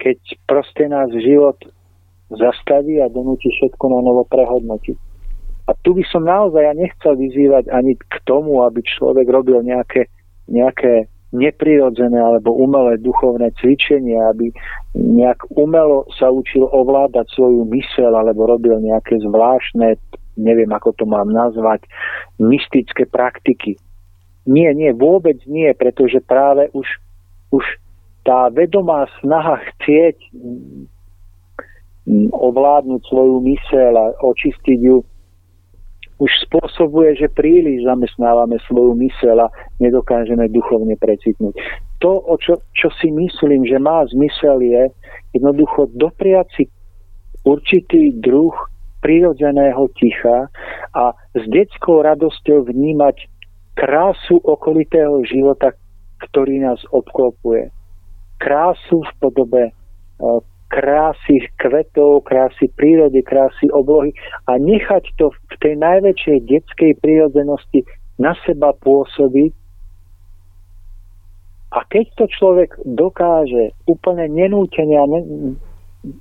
keď 0.00 0.18
proste 0.48 0.88
nás 0.88 1.12
život 1.12 1.56
zastaví 2.32 2.98
a 2.98 3.12
donúti 3.12 3.52
všetko 3.52 3.84
na 3.86 4.00
novo 4.02 4.26
prehodnotiť. 4.26 4.98
A 5.66 5.74
tu 5.82 5.98
by 5.98 6.04
som 6.06 6.22
naozaj 6.22 6.62
ja 6.62 6.74
nechcel 6.78 7.18
vyzývať 7.18 7.74
ani 7.74 7.98
k 7.98 8.16
tomu, 8.22 8.62
aby 8.62 8.86
človek 8.86 9.26
robil 9.26 9.66
nejaké, 9.66 10.06
nejaké 10.46 11.10
neprirodzené 11.34 12.22
alebo 12.22 12.54
umelé 12.54 13.02
duchovné 13.02 13.50
cvičenie, 13.58 14.14
aby 14.30 14.54
nejak 14.94 15.42
umelo 15.58 16.06
sa 16.14 16.30
učil 16.30 16.70
ovládať 16.70 17.26
svoju 17.34 17.66
mysel 17.74 18.14
alebo 18.14 18.46
robil 18.46 18.78
nejaké 18.78 19.18
zvláštne, 19.18 19.98
neviem 20.38 20.70
ako 20.70 20.94
to 20.94 21.04
mám 21.04 21.34
nazvať, 21.34 21.82
mystické 22.38 23.02
praktiky. 23.10 23.74
Nie, 24.46 24.70
nie, 24.70 24.94
vôbec 24.94 25.42
nie, 25.50 25.74
pretože 25.74 26.22
práve 26.22 26.70
už, 26.70 26.86
už 27.50 27.66
tá 28.22 28.46
vedomá 28.54 29.10
snaha 29.18 29.58
chcieť 29.74 30.30
mm, 30.30 32.30
ovládnuť 32.30 33.02
svoju 33.10 33.42
mysel 33.42 33.98
a 33.98 34.14
očistiť 34.22 34.78
ju 34.78 35.02
už 36.16 36.32
spôsobuje, 36.48 37.12
že 37.20 37.28
príliš 37.28 37.84
zamestnávame 37.84 38.56
svoju 38.64 38.96
mysel 39.04 39.36
a 39.36 39.52
nedokážeme 39.80 40.48
duchovne 40.48 40.96
precitnúť. 40.96 41.52
To, 42.00 42.24
o 42.24 42.34
čo, 42.40 42.64
čo 42.72 42.88
si 42.96 43.12
myslím, 43.12 43.68
že 43.68 43.76
má 43.76 44.04
zmysel, 44.08 44.64
je 44.64 44.82
jednoducho 45.36 45.92
dopriať 45.92 46.48
si 46.56 46.64
určitý 47.44 48.16
druh 48.16 48.52
prirodzeného 49.04 49.92
ticha 50.00 50.48
a 50.96 51.12
s 51.36 51.42
detskou 51.52 52.00
radosťou 52.00 52.64
vnímať 52.64 53.28
krásu 53.76 54.40
okolitého 54.40 55.20
života, 55.28 55.76
ktorý 56.26 56.64
nás 56.64 56.80
obklopuje. 56.90 57.68
Krásu 58.40 59.04
v 59.04 59.12
podobe 59.20 59.62
eh, 59.68 60.40
krásy 60.66 61.46
kvetov, 61.56 62.26
krásy 62.26 62.66
prírody, 62.74 63.22
krásy 63.22 63.70
oblohy 63.70 64.10
a 64.50 64.58
nechať 64.58 65.14
to 65.18 65.30
v 65.30 65.54
tej 65.62 65.74
najväčšej 65.78 66.38
detskej 66.46 66.92
prírodzenosti 66.98 67.86
na 68.18 68.34
seba 68.42 68.74
pôsobiť. 68.74 69.52
A 71.76 71.84
keď 71.86 72.06
to 72.16 72.24
človek 72.30 72.78
dokáže 72.82 73.74
úplne 73.84 74.30
nenútene 74.32 74.96
a 74.96 75.06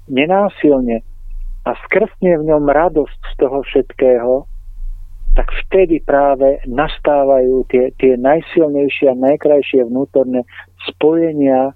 nenásilne 0.10 1.06
a 1.66 1.72
skrstne 1.88 2.38
v 2.42 2.44
ňom 2.50 2.66
radosť 2.70 3.20
z 3.32 3.34
toho 3.40 3.60
všetkého, 3.64 4.34
tak 5.36 5.52
vtedy 5.68 6.00
práve 6.00 6.64
nastávajú 6.64 7.68
tie, 7.68 7.92
tie 8.00 8.16
najsilnejšie 8.16 9.12
a 9.12 9.20
najkrajšie 9.20 9.84
vnútorné 9.84 10.48
spojenia 10.88 11.76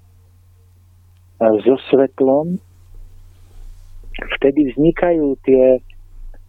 so 1.40 1.76
svetlom, 1.88 2.60
vtedy 4.36 4.72
vznikajú 4.72 5.40
tie, 5.48 5.80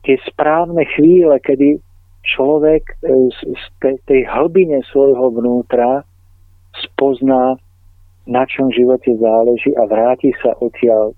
tie 0.04 0.18
správne 0.28 0.84
chvíle, 0.98 1.40
kedy 1.40 1.80
človek 2.28 2.84
e, 3.02 3.32
z 3.32 3.64
tej, 4.06 4.28
hlbine 4.28 4.84
svojho 4.92 5.32
vnútra 5.32 6.04
spozná, 6.76 7.56
na 8.28 8.44
čom 8.46 8.70
živote 8.70 9.16
záleží 9.18 9.74
a 9.80 9.88
vráti 9.88 10.36
sa 10.44 10.54
odtiaľ 10.60 11.16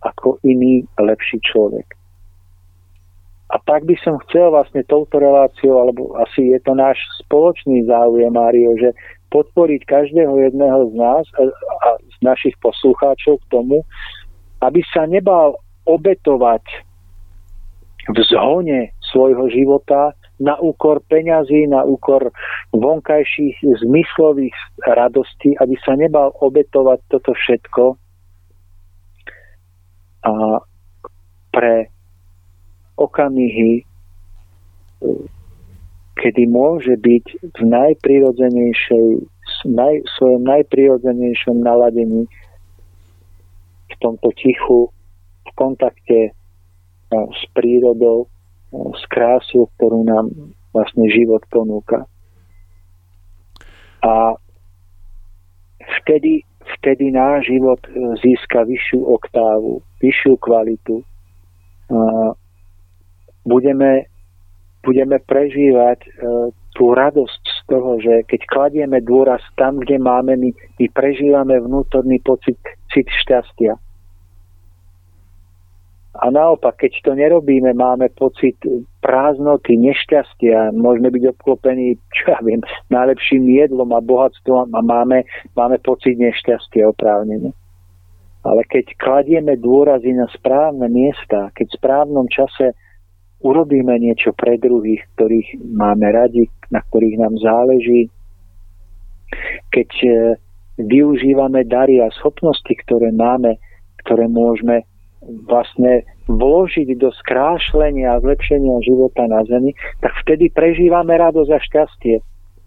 ako 0.00 0.40
iný 0.42 0.88
lepší 0.96 1.38
človek. 1.44 1.86
A 3.50 3.58
tak 3.66 3.82
by 3.82 3.98
som 3.98 4.22
chcel 4.26 4.54
vlastne 4.54 4.86
touto 4.86 5.18
reláciou, 5.18 5.82
alebo 5.82 6.14
asi 6.22 6.54
je 6.54 6.58
to 6.62 6.70
náš 6.70 6.96
spoločný 7.26 7.82
záujem, 7.82 8.30
Mário, 8.30 8.78
že 8.78 8.94
podporiť 9.30 9.86
každého 9.86 10.50
jedného 10.50 10.90
z 10.90 10.94
nás 10.98 11.24
a, 11.38 11.48
a 11.48 11.88
z 12.02 12.16
našich 12.20 12.54
poslucháčov 12.60 13.38
k 13.46 13.50
tomu, 13.50 13.86
aby 14.60 14.82
sa 14.90 15.06
nebal 15.06 15.56
obetovať 15.86 16.62
v 18.10 18.18
zhone 18.28 18.90
svojho 19.10 19.48
života 19.48 20.12
na 20.40 20.56
úkor 20.56 21.04
peňazí, 21.04 21.68
na 21.68 21.84
úkor 21.84 22.32
vonkajších 22.72 23.60
zmyslových 23.84 24.56
radostí, 24.88 25.52
aby 25.60 25.76
sa 25.84 25.94
nebal 25.94 26.32
obetovať 26.40 26.98
toto 27.12 27.36
všetko 27.36 27.84
a 30.20 30.32
pre 31.52 31.88
okamihy 32.96 33.84
kedy 36.20 36.44
môže 36.52 37.00
byť 37.00 37.24
v 37.56 37.60
najprirodzenejšej, 37.64 39.06
naj, 39.72 40.04
svojom 40.20 40.44
najprirodzenejšom 40.44 41.64
naladení 41.64 42.28
v 43.88 43.94
tomto 44.04 44.28
tichu, 44.36 44.92
v 45.48 45.50
kontakte 45.56 46.36
s 47.10 47.42
prírodou, 47.56 48.28
s 48.70 49.02
krásou, 49.10 49.66
ktorú 49.74 50.06
nám 50.06 50.30
vlastne 50.70 51.10
život 51.10 51.42
ponúka. 51.50 52.06
A 54.04 54.38
vtedy, 56.00 56.46
vtedy 56.78 57.10
náš 57.10 57.50
život 57.50 57.82
e, 57.90 58.14
získa 58.22 58.62
vyššiu 58.62 59.00
oktávu, 59.02 59.82
vyššiu 59.98 60.34
kvalitu. 60.38 61.02
Budeme 63.42 64.06
budeme 64.80 65.20
prežívať 65.20 65.98
e, 66.04 66.08
tú 66.72 66.84
radosť 66.96 67.42
z 67.44 67.60
toho, 67.68 67.90
že 68.00 68.14
keď 68.24 68.40
kladieme 68.48 68.98
dôraz 69.04 69.42
tam, 69.58 69.82
kde 69.82 70.00
máme, 70.00 70.38
my, 70.38 70.50
my 70.52 70.86
prežívame 70.94 71.60
vnútorný 71.60 72.22
pocit 72.24 72.56
cit 72.88 73.06
šťastia. 73.26 73.76
A 76.20 76.26
naopak, 76.28 76.74
keď 76.82 76.92
to 77.06 77.12
nerobíme, 77.14 77.70
máme 77.70 78.10
pocit 78.12 78.58
prázdnoty, 78.98 79.78
nešťastia, 79.78 80.74
môžeme 80.74 81.06
byť 81.06 81.24
obklopení, 81.32 81.96
čo 82.10 82.34
ja 82.34 82.40
viem, 82.42 82.60
najlepším 82.90 83.46
jedlom 83.46 83.94
a 83.94 84.02
bohatstvom 84.02 84.74
a 84.74 84.80
máme, 84.82 85.22
máme 85.54 85.78
pocit 85.80 86.18
nešťastia 86.18 86.90
oprávnene. 86.90 87.54
Ale 88.42 88.62
keď 88.66 88.96
kladieme 88.98 89.54
dôrazy 89.60 90.10
na 90.16 90.26
správne 90.34 90.90
miesta, 90.90 91.54
keď 91.54 91.66
v 91.70 91.78
správnom 91.78 92.26
čase 92.26 92.74
urobíme 93.40 93.96
niečo 94.00 94.36
pre 94.36 94.60
druhých, 94.60 95.04
ktorých 95.16 95.60
máme 95.64 96.08
radi, 96.12 96.48
na 96.68 96.84
ktorých 96.84 97.16
nám 97.20 97.34
záleží, 97.40 98.12
keď 99.72 99.90
e, 100.04 100.10
využívame 100.80 101.64
dary 101.64 102.00
a 102.02 102.12
schopnosti, 102.12 102.70
ktoré 102.84 103.14
máme, 103.14 103.56
ktoré 104.04 104.28
môžeme 104.28 104.84
vlastne 105.48 106.08
vložiť 106.30 106.96
do 106.96 107.12
skrášlenia 107.12 108.16
a 108.16 108.22
zlepšenia 108.22 108.80
života 108.86 109.28
na 109.28 109.44
Zemi, 109.44 109.76
tak 110.00 110.16
vtedy 110.24 110.48
prežívame 110.48 111.16
radosť 111.18 111.50
a 111.52 111.60
šťastie. 111.60 112.16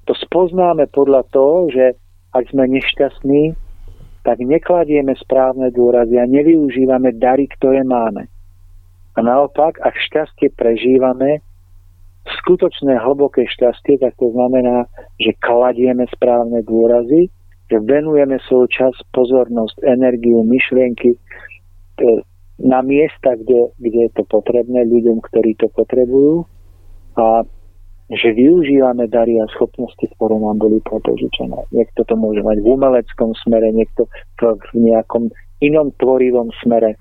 To 0.05 0.13
spoznáme 0.13 0.91
podľa 0.91 1.23
toho, 1.31 1.71
že 1.71 1.95
ak 2.35 2.49
sme 2.51 2.67
nešťastní, 2.69 3.55
tak 4.23 4.39
nekladieme 4.39 5.15
správne 5.19 5.71
dôrazy 5.71 6.15
a 6.15 6.25
nevyužívame 6.27 7.15
dary, 7.19 7.47
ktoré 7.59 7.83
máme. 7.83 8.32
A 9.13 9.19
naopak, 9.21 9.77
ak 9.77 9.93
šťastie 9.93 10.53
prežívame, 10.57 11.45
skutočné 12.41 12.97
hlboké 13.03 13.45
šťastie, 13.45 13.99
tak 13.99 14.15
to 14.17 14.31
znamená, 14.31 14.87
že 15.19 15.35
kladieme 15.43 16.07
správne 16.09 16.63
dôrazy, 16.63 17.29
že 17.69 17.77
venujeme 17.83 18.39
svoj 18.47 18.67
čas, 18.71 18.95
pozornosť, 19.11 19.83
energiu, 19.83 20.41
myšlienky 20.43 21.15
e, 21.15 21.19
na 22.63 22.79
miesta, 22.81 23.35
kde, 23.35 23.75
kde 23.81 23.99
je 24.07 24.11
to 24.13 24.23
potrebné, 24.29 24.87
ľuďom, 24.87 25.19
ktorí 25.25 25.57
to 25.59 25.67
potrebujú 25.73 26.47
a 27.17 27.45
že 28.13 28.35
využívame 28.35 29.07
dary 29.07 29.39
a 29.39 29.49
schopnosti, 29.55 30.05
ktoré 30.15 30.35
nám 30.37 30.59
boli 30.59 30.83
požičané. 30.83 31.65
Niekto 31.71 32.03
to 32.03 32.13
môže 32.19 32.43
mať 32.43 32.61
v 32.61 32.67
umeleckom 32.75 33.33
smere, 33.41 33.73
niekto 33.73 34.05
v 34.37 34.77
nejakom 34.77 35.31
inom 35.63 35.89
tvorivom 35.97 36.51
smere. 36.61 36.99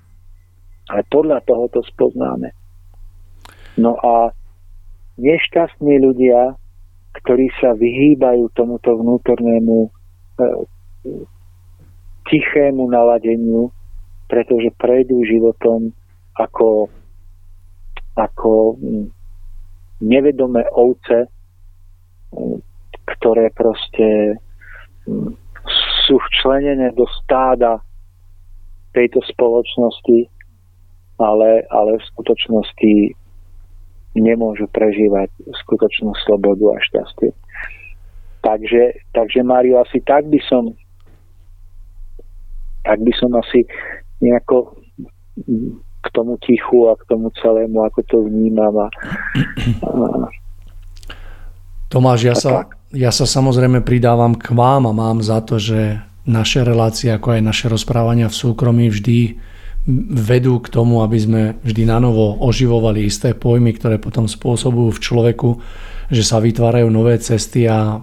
Ale 0.91 1.01
podľa 1.07 1.39
toho 1.47 1.71
to 1.71 1.79
spoznáme. 1.87 2.51
No 3.79 3.97
a 3.97 4.35
nešťastní 5.17 6.01
ľudia, 6.01 6.57
ktorí 7.23 7.49
sa 7.61 7.77
vyhýbajú 7.77 8.49
tomuto 8.57 8.97
vnútornému 8.97 9.77
e, 9.85 9.89
tichému 12.25 12.89
naladeniu, 12.89 13.69
pretože 14.27 14.73
prejdú 14.81 15.21
životom 15.23 15.93
ako, 16.37 16.89
ako 18.17 18.77
hm, 18.81 19.05
nevedomé 20.01 20.65
ovce, 20.73 21.29
hm, 22.33 22.57
ktoré 23.17 23.53
proste 23.53 24.37
hm, 25.05 25.37
sú 26.09 26.15
včlenené 26.19 26.91
do 26.97 27.05
stáda 27.23 27.79
tejto 28.93 29.21
spoločnosti, 29.25 30.32
ale, 31.17 31.65
ale 31.69 31.97
v 31.97 32.07
skutočnosti 32.13 32.93
nemôžu 34.13 34.69
prežívať 34.69 35.29
skutočnú 35.65 36.13
slobodu 36.25 36.77
a 36.77 36.77
šťastie. 36.81 37.33
Takže, 38.43 38.83
takže 39.15 39.39
Mário, 39.41 39.81
asi 39.81 40.03
tak 40.03 40.27
by 40.29 40.37
som 40.45 40.75
tak 42.83 42.99
by 42.99 43.13
som 43.15 43.31
asi 43.39 43.63
nejako 44.19 44.75
k 46.03 46.07
tomu 46.11 46.35
tichu 46.43 46.91
a 46.91 46.99
k 46.99 47.07
tomu 47.07 47.31
celému, 47.39 47.87
ako 47.87 47.99
to 48.03 48.17
vnímam. 48.27 48.75
A, 48.75 48.87
a, 49.87 50.27
Tomáš, 51.87 52.19
ja 52.27 52.35
sa, 52.35 52.67
ja 52.91 53.11
sa 53.15 53.23
samozrejme 53.23 53.79
pridávam 53.87 54.35
k 54.35 54.51
vám 54.51 54.91
a 54.91 54.91
mám 54.91 55.23
za 55.23 55.39
to, 55.39 55.55
že 55.55 56.03
naše 56.27 56.67
relácie, 56.67 57.07
ako 57.07 57.39
aj 57.39 57.41
naše 57.43 57.65
rozprávania 57.71 58.27
v 58.27 58.35
súkromí 58.35 58.91
vždy 58.91 59.39
vedú 60.15 60.63
k 60.63 60.71
tomu, 60.71 61.03
aby 61.03 61.17
sme 61.19 61.41
vždy 61.59 61.83
na 61.83 61.99
novo 61.99 62.39
oživovali 62.39 63.03
isté 63.03 63.35
pojmy, 63.35 63.75
ktoré 63.75 63.99
potom 63.99 64.31
spôsobujú 64.31 64.95
v 64.95 65.03
človeku, 65.03 65.49
že 66.07 66.23
sa 66.23 66.39
vytvárajú 66.39 66.87
nové 66.87 67.19
cesty 67.19 67.67
a 67.67 67.99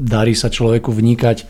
darí 0.00 0.32
sa 0.32 0.48
človeku 0.48 0.88
vnikať 0.88 1.44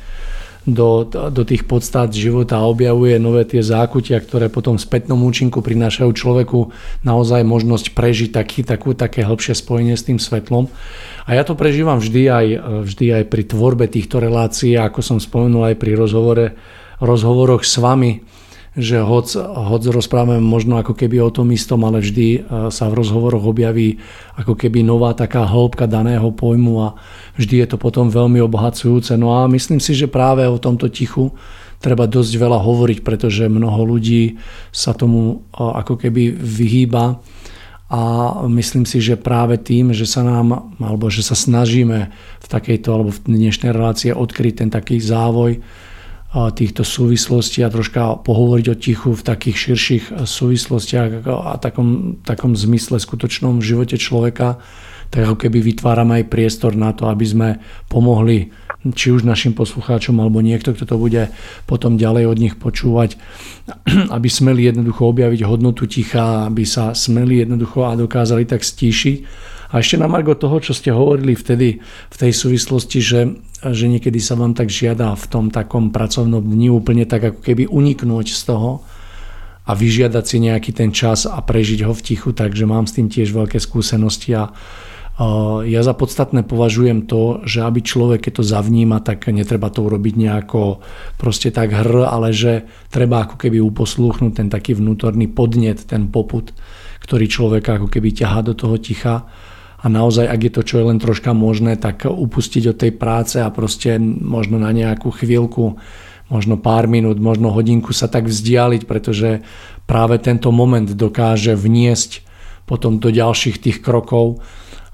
do, 0.69 1.07
do 1.09 1.43
tých 1.49 1.65
podstat 1.65 2.13
života 2.13 2.61
a 2.61 2.69
objavuje 2.69 3.17
nové 3.17 3.47
tie 3.49 3.65
zákutia, 3.65 4.21
ktoré 4.21 4.53
potom 4.53 4.77
v 4.77 4.85
spätnom 4.85 5.17
účinku 5.25 5.65
prinášajú 5.65 6.11
človeku 6.13 6.75
naozaj 7.07 7.41
možnosť 7.47 7.97
prežiť 7.97 8.31
taký, 8.37 8.61
takú, 8.67 8.93
také 8.93 9.25
hĺbšie 9.25 9.57
spojenie 9.57 9.97
s 9.97 10.05
tým 10.05 10.21
svetlom. 10.21 10.69
A 11.25 11.39
ja 11.39 11.47
to 11.47 11.57
prežívam 11.57 12.03
vždy 12.03 12.23
aj, 12.29 12.47
vždy 12.85 13.07
aj 13.23 13.25
pri 13.33 13.43
tvorbe 13.49 13.87
týchto 13.89 14.21
relácií, 14.21 14.77
ako 14.77 15.01
som 15.01 15.19
spomenul 15.23 15.73
aj 15.73 15.77
pri 15.81 15.97
rozhovore, 15.97 16.53
rozhovoroch 17.01 17.65
s 17.65 17.81
vami, 17.81 18.21
že 18.77 19.01
hoc, 19.01 19.33
hoc 19.41 19.83
rozprávame 19.89 20.43
možno 20.45 20.77
ako 20.77 20.93
keby 20.93 21.25
o 21.25 21.33
tom 21.33 21.49
istom, 21.55 21.87
ale 21.89 22.05
vždy 22.05 22.27
e, 22.37 22.39
sa 22.69 22.91
v 22.93 22.99
rozhovoroch 23.01 23.45
objaví 23.49 23.97
ako 24.37 24.59
keby 24.59 24.85
nová 24.85 25.17
taká 25.17 25.49
hĺbka 25.49 25.89
daného 25.89 26.29
pojmu 26.35 26.75
a 26.85 26.89
vždy 27.41 27.65
je 27.65 27.67
to 27.73 27.77
potom 27.81 28.13
veľmi 28.13 28.39
obohacujúce. 28.45 29.17
No 29.17 29.33
a 29.33 29.49
myslím 29.49 29.81
si, 29.81 29.97
že 29.97 30.11
práve 30.11 30.45
o 30.45 30.61
tomto 30.61 30.93
tichu 30.93 31.33
treba 31.79 32.11
dosť 32.11 32.33
veľa 32.37 32.59
hovoriť, 32.59 32.99
pretože 33.07 33.47
mnoho 33.47 33.97
ľudí 33.97 34.37
sa 34.75 34.93
tomu 34.93 35.47
e, 35.51 35.65
ako 35.65 35.95
keby 35.97 36.37
vyhýba 36.37 37.23
a 37.89 38.01
myslím 38.45 38.85
si, 38.85 39.01
že 39.01 39.17
práve 39.17 39.57
tým, 39.57 39.97
že 39.97 40.05
sa 40.05 40.21
nám, 40.21 40.77
alebo 40.77 41.09
že 41.09 41.25
sa 41.25 41.33
snažíme 41.33 42.13
v 42.45 42.47
takejto, 42.47 42.89
alebo 42.93 43.11
v 43.17 43.49
dnešnej 43.49 43.73
relácie 43.73 44.13
odkryť 44.13 44.55
ten 44.61 44.69
taký 44.69 45.01
závoj, 45.01 45.65
týchto 46.29 46.85
súvislostí 46.85 47.65
a 47.65 47.73
troška 47.73 48.21
pohovoriť 48.21 48.67
o 48.69 48.77
tichu 48.77 49.11
v 49.17 49.23
takých 49.25 49.57
širších 49.57 50.05
súvislostiach 50.29 51.25
a 51.25 51.57
takom, 51.57 52.21
takom 52.21 52.53
zmysle 52.53 53.01
skutočnom 53.01 53.65
živote 53.65 53.97
človeka, 53.97 54.61
tak 55.09 55.25
ako 55.25 55.37
keby 55.41 55.65
vytvárame 55.65 56.21
aj 56.21 56.29
priestor 56.29 56.77
na 56.77 56.93
to, 56.93 57.09
aby 57.09 57.25
sme 57.25 57.49
pomohli 57.89 58.53
či 58.93 59.11
už 59.11 59.25
našim 59.25 59.57
poslucháčom 59.57 60.21
alebo 60.21 60.45
niekto, 60.45 60.77
kto 60.77 60.85
to 60.85 60.97
bude 61.01 61.33
potom 61.67 61.97
ďalej 61.97 62.25
od 62.29 62.39
nich 62.39 62.55
počúvať, 62.61 63.17
aby 64.17 64.29
smeli 64.29 64.69
jednoducho 64.69 65.09
objaviť 65.09 65.41
hodnotu 65.49 65.89
ticha, 65.89 66.45
aby 66.45 66.69
sa 66.69 66.93
smeli 66.93 67.43
jednoducho 67.43 67.89
a 67.89 67.97
dokázali 67.97 68.45
tak 68.45 68.61
stíšiť 68.61 69.17
a 69.69 69.85
ešte 69.85 70.01
na 70.01 70.09
margo 70.09 70.33
toho, 70.33 70.65
čo 70.65 70.73
ste 70.73 70.89
hovorili 70.89 71.37
vtedy 71.37 71.85
v 71.85 72.17
tej 72.17 72.33
súvislosti, 72.33 72.99
že, 73.05 73.21
že 73.61 73.85
niekedy 73.85 74.17
sa 74.17 74.33
vám 74.33 74.57
tak 74.57 74.73
žiada 74.73 75.13
v 75.13 75.27
tom 75.29 75.53
takom 75.53 75.93
pracovnom 75.93 76.41
dni 76.41 76.73
úplne 76.73 77.05
tak 77.05 77.37
ako 77.37 77.41
keby 77.45 77.69
uniknúť 77.69 78.33
z 78.33 78.43
toho 78.49 78.81
a 79.69 79.77
vyžiadať 79.77 80.25
si 80.25 80.37
nejaký 80.41 80.73
ten 80.73 80.89
čas 80.89 81.29
a 81.29 81.37
prežiť 81.45 81.85
ho 81.85 81.93
v 81.93 82.01
tichu, 82.01 82.33
takže 82.33 82.65
mám 82.65 82.89
s 82.89 82.97
tým 82.97 83.13
tiež 83.13 83.37
veľké 83.37 83.61
skúsenosti 83.61 84.33
a 84.33 84.49
ja 85.67 85.83
za 85.83 85.99
podstatné 85.99 86.47
považujem 86.47 87.11
to, 87.11 87.43
že 87.43 87.67
aby 87.67 87.83
človek, 87.83 88.31
keď 88.31 88.33
to 88.39 88.45
zavníma, 88.47 89.03
tak 89.03 89.27
netreba 89.35 89.67
to 89.67 89.83
urobiť 89.83 90.15
nejako 90.15 90.79
proste 91.19 91.51
tak 91.51 91.75
hr, 91.75 92.07
ale 92.07 92.31
že 92.31 92.71
treba 92.87 93.27
ako 93.27 93.35
keby 93.35 93.59
uposlúchnuť 93.59 94.33
ten 94.39 94.47
taký 94.47 94.79
vnútorný 94.79 95.27
podnet, 95.27 95.83
ten 95.91 96.07
poput, 96.07 96.55
ktorý 97.03 97.27
človeka 97.27 97.83
ako 97.83 97.91
keby 97.91 98.15
ťahá 98.15 98.47
do 98.47 98.55
toho 98.55 98.79
ticha 98.79 99.27
a 99.79 99.87
naozaj, 99.87 100.27
ak 100.27 100.41
je 100.43 100.53
to 100.53 100.63
čo 100.67 100.75
je 100.83 100.89
len 100.91 100.99
troška 100.99 101.31
možné, 101.31 101.79
tak 101.79 102.03
upustiť 102.11 102.75
od 102.75 102.77
tej 102.77 102.93
práce 102.99 103.39
a 103.39 103.47
proste 103.55 104.03
možno 104.03 104.59
na 104.59 104.75
nejakú 104.75 105.15
chvíľku, 105.15 105.79
možno 106.27 106.59
pár 106.59 106.91
minút, 106.91 107.23
možno 107.23 107.55
hodinku 107.55 107.95
sa 107.95 108.11
tak 108.11 108.27
vzdialiť, 108.27 108.91
pretože 108.91 109.47
práve 109.87 110.19
tento 110.19 110.51
moment 110.51 110.91
dokáže 110.91 111.55
vniesť 111.55 112.27
potom 112.67 112.99
do 113.01 113.09
ďalších 113.09 113.63
tých 113.63 113.79
krokov 113.81 114.43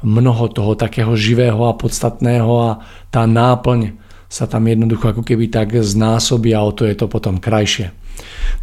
mnoho 0.05 0.53
toho 0.53 0.77
takého 0.77 1.17
živého 1.17 1.65
a 1.65 1.75
podstatného 1.75 2.53
a 2.61 2.71
tá 3.09 3.25
náplň 3.25 3.97
sa 4.29 4.45
tam 4.45 4.69
jednoducho 4.69 5.17
ako 5.17 5.23
keby 5.25 5.49
tak 5.49 5.73
znásobí 5.81 6.53
a 6.53 6.61
o 6.61 6.71
to 6.77 6.85
je 6.85 6.95
to 6.95 7.09
potom 7.09 7.41
krajšie. 7.41 8.04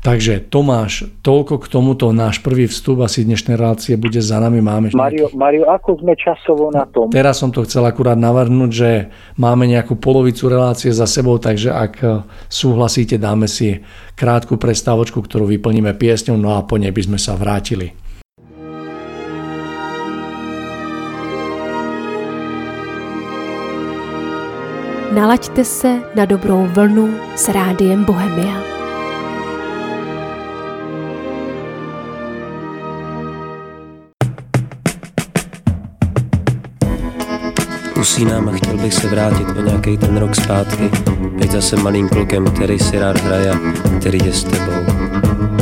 Takže 0.02 0.49
Tomáš, 0.49 1.06
toľko 1.22 1.62
k 1.62 1.66
tomuto 1.70 2.10
náš 2.10 2.41
prvý 2.41 2.66
vstup, 2.66 3.06
asi 3.06 3.22
dnešnej 3.22 3.54
relácie 3.54 3.93
bude 4.02 4.18
za 4.18 4.41
nami. 4.41 4.58
Máme 4.58 4.89
Mario, 4.97 5.30
Mario, 5.38 5.70
ako 5.70 6.02
sme 6.02 6.18
časovo 6.18 6.74
na 6.74 6.89
tom? 6.89 7.14
Teraz 7.14 7.38
som 7.38 7.54
to 7.54 7.62
chcel 7.70 7.86
akurát 7.86 8.18
navrhnúť, 8.18 8.72
že 8.74 8.91
máme 9.38 9.70
nejakú 9.70 10.02
polovicu 10.02 10.49
relácie 10.49 10.89
za 10.89 11.06
sebou, 11.06 11.38
takže 11.38 11.70
ak 11.70 11.93
eh, 12.02 12.26
súhlasíte, 12.49 13.22
dáme 13.22 13.45
si 13.45 13.86
krátku 14.18 14.58
prestávočku, 14.58 15.22
ktorú 15.22 15.45
vyplníme 15.45 15.93
piesňou, 15.93 16.34
no 16.34 16.58
a 16.58 16.66
po 16.66 16.82
nej 16.82 16.89
by 16.89 17.02
sme 17.06 17.20
sa 17.22 17.38
vrátili. 17.38 17.93
Nalaďte 25.12 25.66
se 25.66 26.02
na 26.16 26.26
dobrou 26.26 26.66
vlnu 26.72 27.36
s 27.36 27.52
rádiem 27.52 28.08
Bohemia. 28.08 28.81
Usínám 38.02 38.49
a 38.49 38.52
chtěl 38.52 38.78
bych 38.78 38.93
se 38.93 39.08
vrátit 39.08 39.47
o 39.58 39.62
nějaký 39.62 39.97
ten 39.97 40.18
rok 40.18 40.36
zpátky, 40.36 40.89
být 41.36 41.52
zase 41.52 41.76
malým 41.76 42.10
klukem, 42.10 42.45
který 42.45 42.80
si 42.80 42.99
rád 42.99 43.22
hraje, 43.22 43.54
který 43.99 44.20
je 44.26 44.34
s 44.34 44.43
tebou. 44.43 45.61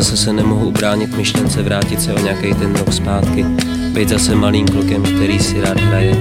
Zase 0.00 0.16
se 0.16 0.32
nemohu 0.32 0.68
ubránit 0.68 1.16
myšlence 1.16 1.62
vrátit 1.62 2.00
se 2.00 2.14
o 2.14 2.18
nějaký 2.18 2.54
ten 2.54 2.76
rok 2.76 2.92
zpátky. 2.92 3.44
Být 3.92 4.08
zase 4.08 4.34
malým 4.34 4.68
klukem, 4.68 5.02
který 5.02 5.38
si 5.38 5.60
rád 5.60 5.80
hraje, 5.80 6.16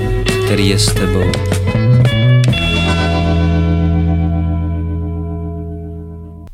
který 0.45 0.69
je 0.69 0.79
s 0.79 0.93
tebou. 0.93 1.31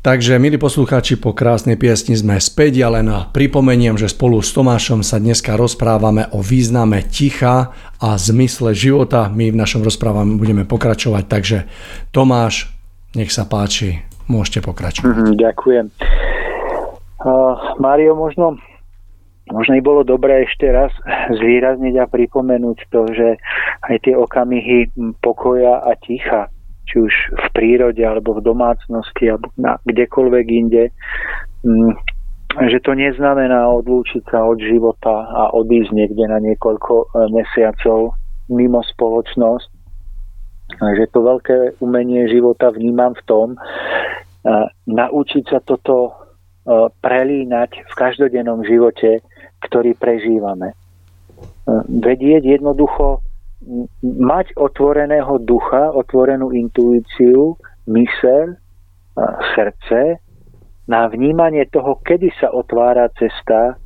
Takže, 0.02 0.38
milí 0.38 0.54
poslucháči, 0.54 1.18
po 1.18 1.34
krásnej 1.34 1.74
piesni 1.74 2.14
sme 2.14 2.38
späť, 2.38 2.78
ale 2.86 3.02
na 3.02 3.26
pripomeniem, 3.26 3.98
že 3.98 4.06
spolu 4.06 4.38
s 4.38 4.54
Tomášom 4.54 5.02
sa 5.02 5.18
dneska 5.18 5.58
rozprávame 5.58 6.30
o 6.30 6.38
význame 6.38 7.02
ticha 7.10 7.74
a 7.98 8.14
zmysle 8.14 8.70
života. 8.70 9.26
My 9.34 9.50
v 9.50 9.58
našom 9.58 9.82
rozprávaní 9.82 10.38
budeme 10.38 10.62
pokračovať, 10.62 11.24
takže 11.26 11.58
Tomáš, 12.14 12.70
nech 13.18 13.34
sa 13.34 13.50
páči, 13.50 14.06
môžete 14.30 14.62
pokračovať. 14.62 15.10
Mm, 15.10 15.34
ďakujem. 15.42 15.86
Uh, 17.26 17.74
Mário, 17.82 18.14
možno, 18.14 18.54
možno 19.50 19.74
by 19.74 19.82
bolo 19.82 20.06
dobré 20.06 20.46
ešte 20.46 20.70
raz 20.70 20.94
zvýrazniť 21.34 21.98
a 21.98 22.06
pripomenúť 22.06 22.78
to, 22.86 23.02
že 23.10 23.42
aj 23.82 23.96
tie 24.06 24.14
okamihy 24.14 24.94
pokoja 25.18 25.82
a 25.82 25.98
ticha, 25.98 26.46
či 26.86 27.02
už 27.02 27.14
v 27.34 27.46
prírode 27.50 27.98
alebo 28.06 28.38
v 28.38 28.46
domácnosti 28.46 29.26
alebo 29.26 29.50
na 29.58 29.74
kdekoľvek 29.82 30.46
inde, 30.46 30.94
mm, 31.66 31.92
že 32.70 32.78
to 32.86 32.94
neznamená 32.94 33.74
odlúčiť 33.74 34.22
sa 34.30 34.46
od 34.46 34.62
života 34.62 35.26
a 35.26 35.50
odísť 35.50 35.90
niekde 35.98 36.30
na 36.30 36.38
niekoľko 36.38 36.94
e, 36.94 37.06
mesiacov 37.34 38.14
mimo 38.54 38.86
spoločnosť. 38.86 39.68
Že 40.78 41.04
to 41.10 41.18
veľké 41.26 41.58
umenie 41.82 42.30
života 42.30 42.70
vnímam 42.70 43.18
v 43.18 43.22
tom, 43.26 43.48
e, 43.50 43.58
naučiť 44.86 45.42
sa 45.50 45.58
toto 45.58 46.25
prelínať 47.00 47.70
v 47.86 47.92
každodennom 47.94 48.66
živote, 48.66 49.22
ktorý 49.62 49.94
prežívame. 49.94 50.74
Vedieť 51.86 52.58
jednoducho 52.58 53.22
mať 54.02 54.54
otvoreného 54.58 55.42
ducha, 55.42 55.90
otvorenú 55.94 56.50
intuíciu, 56.52 57.54
myseľ, 57.86 58.58
srdce 59.56 60.20
na 60.86 61.08
vnímanie 61.08 61.66
toho, 61.72 61.98
kedy 62.04 62.30
sa 62.36 62.52
otvára 62.52 63.10
cesta 63.16 63.80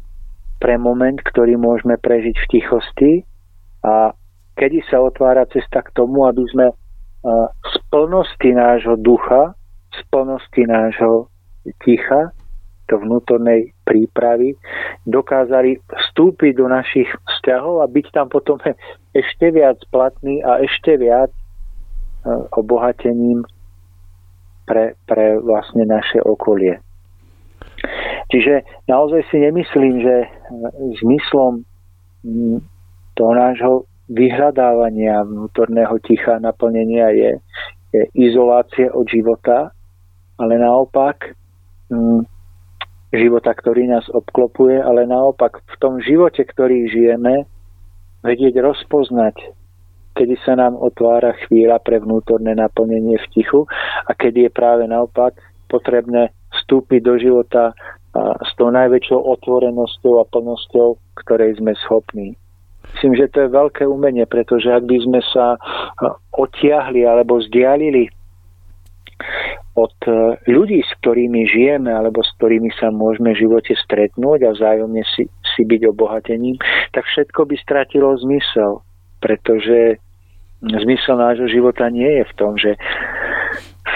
pre 0.61 0.77
moment, 0.77 1.17
ktorý 1.17 1.57
môžeme 1.57 1.97
prežiť 1.97 2.37
v 2.37 2.49
tichosti 2.51 3.13
a 3.81 4.13
kedy 4.59 4.85
sa 4.91 5.01
otvára 5.01 5.49
cesta 5.49 5.81
k 5.81 5.95
tomu, 5.97 6.29
aby 6.29 6.45
sme 6.53 6.67
z 7.65 7.75
plnosti 7.89 8.51
nášho 8.53 9.01
ducha, 9.01 9.57
z 9.97 10.01
plnosti 10.13 10.63
nášho 10.69 11.33
ticha 11.81 12.33
do 12.91 12.99
vnútornej 12.99 13.71
prípravy, 13.87 14.59
dokázali 15.07 15.79
vstúpiť 15.87 16.53
do 16.59 16.67
našich 16.67 17.07
vzťahov 17.07 17.81
a 17.81 17.87
byť 17.87 18.07
tam 18.11 18.27
potom 18.27 18.59
ešte 19.23 19.55
viac 19.55 19.79
platný 19.95 20.43
a 20.43 20.59
ešte 20.59 20.99
viac 20.99 21.31
e, 21.31 21.39
obohatením 22.59 23.47
pre, 24.67 24.99
pre 25.07 25.39
vlastne 25.39 25.87
naše 25.87 26.19
okolie. 26.23 26.83
Čiže 28.31 28.87
naozaj 28.87 29.27
si 29.31 29.43
nemyslím, 29.43 29.95
že 30.03 30.17
e, 30.23 30.29
zmyslom 31.03 31.65
toho 33.17 33.33
nášho 33.33 33.75
vyhľadávania 34.11 35.25
vnútorného 35.25 35.97
ticha 36.03 36.37
naplnenia 36.43 37.15
je, 37.15 37.31
je 37.95 38.03
izolácia 38.19 38.91
od 38.93 39.07
života, 39.07 39.71
ale 40.37 40.59
naopak 40.59 41.33
života, 43.11 43.51
ktorý 43.55 43.91
nás 43.91 44.07
obklopuje, 44.11 44.79
ale 44.79 45.07
naopak 45.07 45.63
v 45.67 45.77
tom 45.83 45.99
živote, 45.99 46.47
ktorý 46.47 46.87
žijeme, 46.91 47.47
vedieť 48.23 48.61
rozpoznať, 48.61 49.35
kedy 50.15 50.35
sa 50.45 50.55
nám 50.59 50.77
otvára 50.77 51.35
chvíľa 51.47 51.81
pre 51.81 51.99
vnútorné 52.03 52.53
naplnenie 52.55 53.17
v 53.17 53.27
tichu 53.33 53.65
a 54.05 54.13
kedy 54.13 54.47
je 54.47 54.53
práve 54.53 54.85
naopak 54.85 55.35
potrebné 55.71 56.31
vstúpiť 56.61 57.01
do 57.01 57.15
života 57.17 57.73
s 58.43 58.51
tou 58.59 58.75
najväčšou 58.75 59.17
otvorenosťou 59.17 60.19
a 60.19 60.29
plnosťou, 60.29 60.99
ktorej 61.25 61.63
sme 61.63 61.79
schopní. 61.87 62.35
Myslím, 62.91 63.15
že 63.23 63.31
to 63.31 63.47
je 63.47 63.55
veľké 63.55 63.87
umenie, 63.87 64.27
pretože 64.27 64.67
ak 64.67 64.83
by 64.83 64.99
sme 64.99 65.21
sa 65.31 65.55
otiahli 66.35 67.07
alebo 67.07 67.39
vzdialili 67.39 68.11
od 69.77 69.97
e, 70.07 70.37
ľudí, 70.51 70.83
s 70.83 70.93
ktorými 71.01 71.47
žijeme 71.47 71.93
alebo 71.93 72.21
s 72.21 72.31
ktorými 72.37 72.75
sa 72.77 72.91
môžeme 72.91 73.33
v 73.33 73.47
živote 73.47 73.73
stretnúť 73.79 74.51
a 74.51 74.55
vzájomne 74.55 75.03
si, 75.15 75.25
si 75.27 75.63
byť 75.63 75.83
obohatením, 75.89 76.59
tak 76.91 77.07
všetko 77.07 77.47
by 77.47 77.57
stratilo 77.61 78.13
zmysel, 78.19 78.83
pretože 79.23 80.01
zmysel 80.61 81.17
nášho 81.17 81.49
života 81.49 81.89
nie 81.89 82.21
je 82.21 82.25
v 82.29 82.37
tom, 82.37 82.53
že 82.59 82.77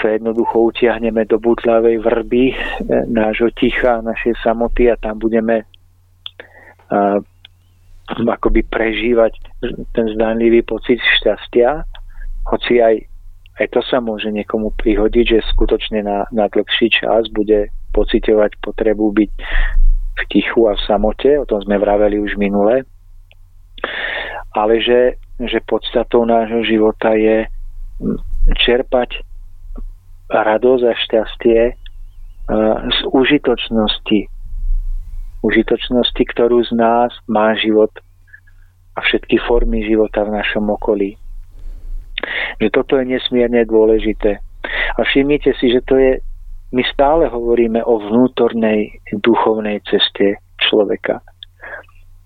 sa 0.01 0.07
jednoducho 0.11 0.73
utiahneme 0.73 1.23
do 1.29 1.37
butlavej 1.37 2.01
vrby 2.01 2.45
e, 2.51 2.55
nášho 3.09 3.51
ticha, 3.53 4.01
našej 4.01 4.39
samoty 4.41 4.89
a 4.89 4.95
tam 4.97 5.19
budeme 5.19 5.67
a, 6.89 7.19
akoby 8.07 8.61
prežívať 8.69 9.33
ten 9.91 10.05
zdánlivý 10.13 10.61
pocit 10.61 11.01
šťastia, 11.21 11.81
hoci 12.45 12.77
aj 12.77 12.95
aj 13.55 13.67
to 13.71 13.79
sa 13.87 14.03
môže 14.03 14.27
niekomu 14.27 14.75
prihodiť, 14.75 15.25
že 15.39 15.49
skutočne 15.55 16.03
na, 16.03 16.27
na 16.35 16.51
dlhší 16.51 16.91
čas 16.91 17.31
bude 17.31 17.71
pocitovať 17.95 18.59
potrebu 18.59 19.15
byť 19.15 19.31
v 20.15 20.21
tichu 20.27 20.67
a 20.67 20.75
v 20.75 20.83
samote, 20.83 21.39
o 21.39 21.47
tom 21.47 21.63
sme 21.63 21.79
vraveli 21.79 22.19
už 22.19 22.35
minule, 22.35 22.83
ale 24.55 24.73
že, 24.83 25.15
že 25.39 25.63
podstatou 25.63 26.27
nášho 26.27 26.63
života 26.67 27.15
je 27.15 27.47
čerpať 28.59 29.23
radosť 30.27 30.83
a 30.83 30.93
šťastie 30.95 31.59
z 32.91 32.99
užitočnosti. 33.11 34.19
Užitočnosti, 35.43 36.23
ktorú 36.35 36.59
z 36.65 36.71
nás 36.75 37.11
má 37.31 37.55
život 37.55 37.91
a 38.95 38.99
všetky 38.99 39.39
formy 39.47 39.83
života 39.87 40.27
v 40.27 40.35
našom 40.39 40.67
okolí 40.71 41.19
že 42.61 42.67
toto 42.73 42.97
je 42.97 43.05
nesmierne 43.05 43.65
dôležité. 43.65 44.41
A 44.97 44.99
všimnite 45.05 45.53
si, 45.61 45.71
že 45.71 45.81
to 45.85 45.95
je, 45.97 46.11
my 46.73 46.83
stále 46.91 47.29
hovoríme 47.29 47.83
o 47.85 48.01
vnútornej 48.01 49.01
duchovnej 49.21 49.81
ceste 49.85 50.41
človeka. 50.57 51.21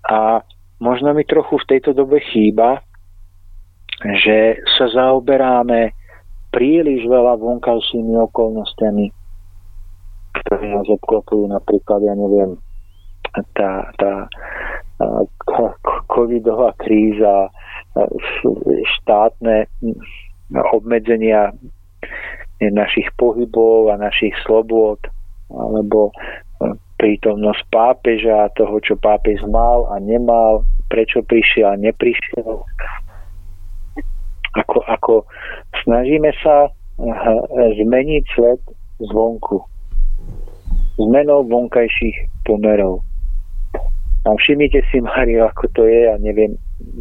A 0.07 0.41
možno 0.79 1.11
mi 1.13 1.27
trochu 1.27 1.59
v 1.59 1.69
tejto 1.75 1.91
dobe 1.91 2.23
chýba, 2.23 2.81
že 3.99 4.63
sa 4.79 4.87
zaoberáme 4.87 5.91
príliš 6.49 7.05
veľa 7.05 7.37
vonkajšími 7.37 8.15
okolnostiami, 8.31 9.05
ktoré 10.39 10.65
nás 10.71 10.87
obklopujú, 10.87 11.45
napríklad, 11.51 11.99
ja 12.01 12.15
neviem, 12.15 12.57
tá, 13.53 13.91
tá 13.99 14.25
covidová 16.09 16.73
kríza, 16.79 17.53
štátne 18.99 19.67
obmedzenia 20.73 21.51
našich 22.59 23.07
pohybov 23.15 23.93
a 23.93 23.99
našich 23.99 24.35
slobôd, 24.43 24.99
alebo 25.49 26.11
prítomnosť 26.99 27.63
pápeža, 27.71 28.51
toho, 28.59 28.75
čo 28.83 28.99
pápež 28.99 29.39
mal 29.47 29.87
a 29.95 30.03
nemal, 30.03 30.67
prečo 30.91 31.23
prišiel 31.23 31.71
a 31.71 31.79
neprišiel. 31.79 32.59
Ako, 34.59 34.83
ako 34.89 35.13
snažíme 35.87 36.35
sa 36.43 36.67
zmeniť 37.55 38.23
svet 38.35 38.61
zvonku. 38.99 39.63
Zmenou 40.99 41.47
vonkajších 41.47 42.43
pomerov. 42.43 42.99
A 44.29 44.37
všimnite 44.37 44.85
si, 44.93 45.01
Mario, 45.01 45.49
ako 45.49 45.65
to 45.73 45.89
je, 45.89 46.05
ja 46.05 46.13
neviem, 46.21 46.53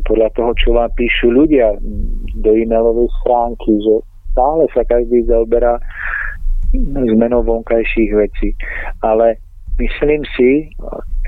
podľa 0.08 0.32
toho, 0.32 0.56
čo 0.56 0.72
vám 0.72 0.88
píšu 0.96 1.28
ľudia 1.28 1.76
do 2.40 2.50
e-mailovej 2.56 3.12
stránky, 3.20 3.68
že 3.84 3.94
stále 4.32 4.64
sa 4.72 4.80
každý 4.88 5.28
zaoberá 5.28 5.76
zmenou 6.88 7.44
vonkajších 7.44 8.16
vecí. 8.16 8.56
Ale 9.04 9.36
myslím 9.76 10.24
si, 10.40 10.72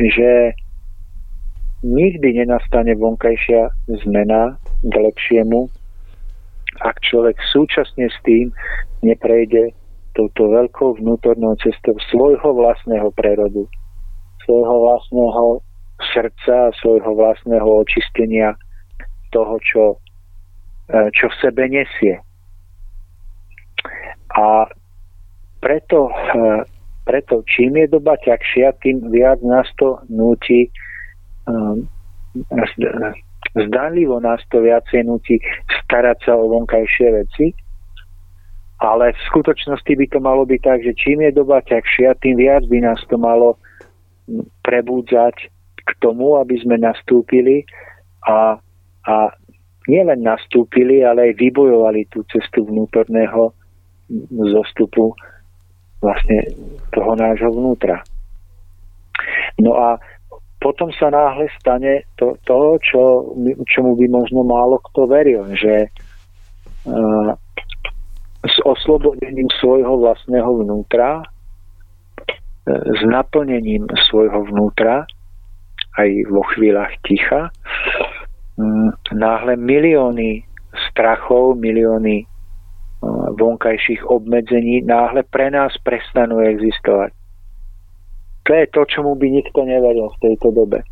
že 0.00 0.56
nikdy 1.84 2.44
nenastane 2.44 2.96
vonkajšia 2.96 3.68
zmena 4.04 4.56
k 4.80 4.94
lepšiemu, 4.96 5.68
ak 6.80 6.96
človek 7.04 7.36
súčasne 7.52 8.08
s 8.08 8.18
tým 8.24 8.56
neprejde 9.04 9.76
touto 10.16 10.48
veľkou 10.48 10.96
vnútornou 10.96 11.60
cestou 11.60 11.92
svojho 12.08 12.56
vlastného 12.56 13.12
prerodu, 13.12 13.68
svojho 14.48 14.76
vlastného 14.80 15.60
srdca 16.12 16.72
svojho 16.80 17.12
vlastného 17.14 17.66
očistenia 17.66 18.56
toho, 19.30 19.56
čo, 19.62 19.84
e, 20.90 21.10
čo 21.14 21.28
v 21.28 21.38
sebe 21.40 21.64
nesie. 21.68 22.18
A 24.34 24.66
preto, 25.60 26.10
e, 26.10 26.66
preto 27.04 27.42
čím 27.46 27.76
je 27.80 27.86
doba 27.90 28.16
ťažšia, 28.20 28.80
tým 28.80 29.12
viac 29.12 29.38
nás 29.44 29.68
to 29.76 30.00
núti 30.08 30.72
zdanlivo 33.54 34.20
nás 34.20 34.38
to 34.50 34.62
viacej 34.62 35.02
nutí 35.02 35.42
starať 35.84 36.18
sa 36.22 36.38
o 36.38 36.46
vonkajšie 36.46 37.08
veci, 37.10 37.46
ale 38.78 39.12
v 39.12 39.20
skutočnosti 39.26 39.90
by 39.90 40.06
to 40.06 40.18
malo 40.22 40.46
byť 40.46 40.60
tak, 40.62 40.78
že 40.86 40.94
čím 40.94 41.26
je 41.26 41.32
doba 41.34 41.58
ťažšia, 41.66 42.22
tým 42.22 42.38
viac 42.38 42.62
by 42.70 42.78
nás 42.80 43.00
to 43.10 43.18
malo 43.18 43.58
prebúdzať 44.62 45.50
k 45.90 45.98
tomu, 45.98 46.38
aby 46.38 46.54
sme 46.62 46.78
nastúpili 46.78 47.66
a, 48.22 48.54
a 49.10 49.14
nielen 49.90 50.22
nastúpili, 50.22 51.02
ale 51.02 51.34
aj 51.34 51.42
vybojovali 51.42 52.06
tú 52.14 52.22
cestu 52.30 52.62
vnútorného 52.62 53.50
zostupu 54.54 55.10
vlastne 55.98 56.54
toho 56.94 57.12
nášho 57.18 57.50
vnútra. 57.50 58.02
No 59.60 59.76
a 59.76 59.98
potom 60.60 60.92
sa 60.92 61.08
náhle 61.08 61.48
stane 61.56 62.04
to, 62.20 62.36
to 62.44 62.76
čo, 62.84 63.32
čomu 63.68 63.96
by 63.96 64.06
možno 64.08 64.44
málo 64.44 64.76
kto 64.90 65.08
veril, 65.08 65.48
že 65.56 65.88
uh, 65.88 67.32
s 68.44 68.56
oslobodením 68.64 69.48
svojho 69.60 70.00
vlastného 70.00 70.64
vnútra, 70.64 71.24
uh, 71.24 72.82
s 72.92 73.00
naplnením 73.08 73.88
svojho 74.08 74.44
vnútra, 74.52 75.08
aj 75.98 76.08
vo 76.30 76.42
chvíľach 76.54 76.94
ticha, 77.02 77.50
um, 78.58 78.92
náhle 79.10 79.56
milióny 79.56 80.46
strachov, 80.90 81.58
milióny 81.58 82.22
uh, 82.22 83.34
vonkajších 83.34 84.06
obmedzení 84.06 84.86
náhle 84.86 85.26
pre 85.26 85.50
nás 85.50 85.74
prestanú 85.82 86.38
existovať. 86.44 87.10
To 88.46 88.50
je 88.56 88.66
to, 88.72 88.82
čomu 88.88 89.14
by 89.14 89.26
nikto 89.30 89.62
neveril 89.62 90.10
v 90.16 90.20
tejto 90.30 90.50
dobe. 90.50 90.82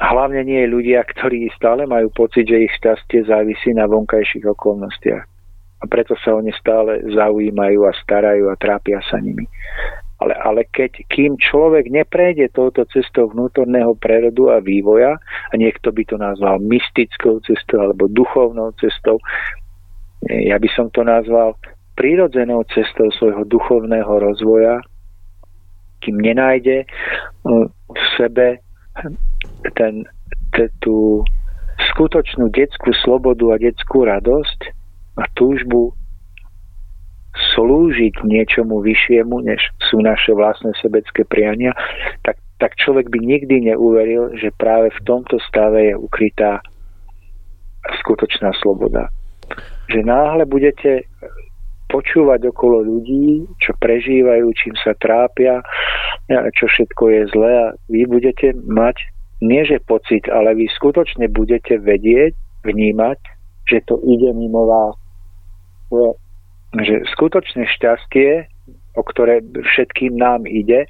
Hlavne 0.00 0.44
nie 0.48 0.64
ľudia, 0.64 1.04
ktorí 1.04 1.52
stále 1.52 1.84
majú 1.84 2.08
pocit, 2.16 2.48
že 2.48 2.64
ich 2.64 2.72
šťastie 2.80 3.28
závisí 3.28 3.76
na 3.76 3.84
vonkajších 3.84 4.48
okolnostiach. 4.48 5.24
A 5.80 5.84
preto 5.88 6.16
sa 6.20 6.36
oni 6.36 6.52
stále 6.56 7.04
zaujímajú 7.04 7.84
a 7.84 7.92
starajú 8.04 8.48
a 8.52 8.56
trápia 8.56 9.00
sa 9.08 9.20
nimi. 9.20 9.44
Ale, 10.20 10.36
ale 10.36 10.68
keď, 10.68 11.08
kým 11.08 11.40
človek 11.40 11.88
neprejde 11.88 12.52
touto 12.52 12.84
cestou 12.92 13.32
vnútorného 13.32 13.96
prerodu 13.96 14.52
a 14.52 14.60
vývoja, 14.60 15.16
a 15.20 15.54
niekto 15.56 15.88
by 15.88 16.02
to 16.04 16.20
nazval 16.20 16.60
mystickou 16.60 17.40
cestou 17.40 17.88
alebo 17.88 18.04
duchovnou 18.12 18.76
cestou, 18.76 19.16
ja 20.28 20.60
by 20.60 20.68
som 20.76 20.92
to 20.92 21.00
nazval 21.00 21.56
prírodzenou 21.96 22.68
cestou 22.68 23.08
svojho 23.16 23.48
duchovného 23.48 24.12
rozvoja, 24.20 24.84
kým 26.04 26.16
nenájde 26.20 26.84
uh, 26.84 27.64
v 27.68 28.02
sebe 28.16 28.60
ten, 29.76 30.04
tú 30.80 31.24
skutočnú 31.92 32.52
detskú 32.52 32.92
slobodu 33.04 33.56
a 33.56 33.60
detskú 33.60 34.04
radosť 34.04 34.60
a 35.20 35.24
túžbu 35.36 35.92
slúžiť 37.54 38.24
niečomu 38.24 38.80
vyššiemu, 38.84 39.44
než 39.44 39.60
sú 39.90 40.00
naše 40.00 40.32
vlastné 40.32 40.72
sebecké 40.80 41.24
priania, 41.24 41.72
tak, 42.22 42.36
tak 42.60 42.76
človek 42.76 43.08
by 43.08 43.18
nikdy 43.18 43.72
neuveril, 43.72 44.34
že 44.36 44.54
práve 44.54 44.92
v 44.92 45.00
tomto 45.04 45.40
stave 45.48 45.92
je 45.92 45.94
ukrytá 45.96 46.60
skutočná 48.04 48.52
sloboda. 48.60 49.08
Že 49.88 50.06
náhle 50.06 50.44
budete 50.46 51.08
počúvať 51.90 52.54
okolo 52.54 52.86
ľudí, 52.86 53.50
čo 53.58 53.74
prežívajú, 53.82 54.46
čím 54.54 54.74
sa 54.78 54.94
trápia, 54.94 55.58
čo 56.30 56.70
všetko 56.70 57.02
je 57.10 57.22
zlé 57.34 57.52
a 57.58 57.68
vy 57.90 58.06
budete 58.06 58.54
mať 58.62 58.96
nie 59.40 59.64
že 59.64 59.80
pocit, 59.82 60.28
ale 60.28 60.54
vy 60.54 60.68
skutočne 60.76 61.26
budete 61.32 61.80
vedieť, 61.80 62.36
vnímať, 62.60 63.18
že 63.66 63.80
to 63.88 63.96
ide 64.04 64.30
mimo 64.36 64.68
vás. 64.68 64.94
Že 66.70 67.02
skutočné 67.18 67.66
šťastie, 67.66 68.46
o 68.94 69.02
ktoré 69.02 69.42
všetkým 69.42 70.14
nám 70.14 70.46
ide, 70.46 70.86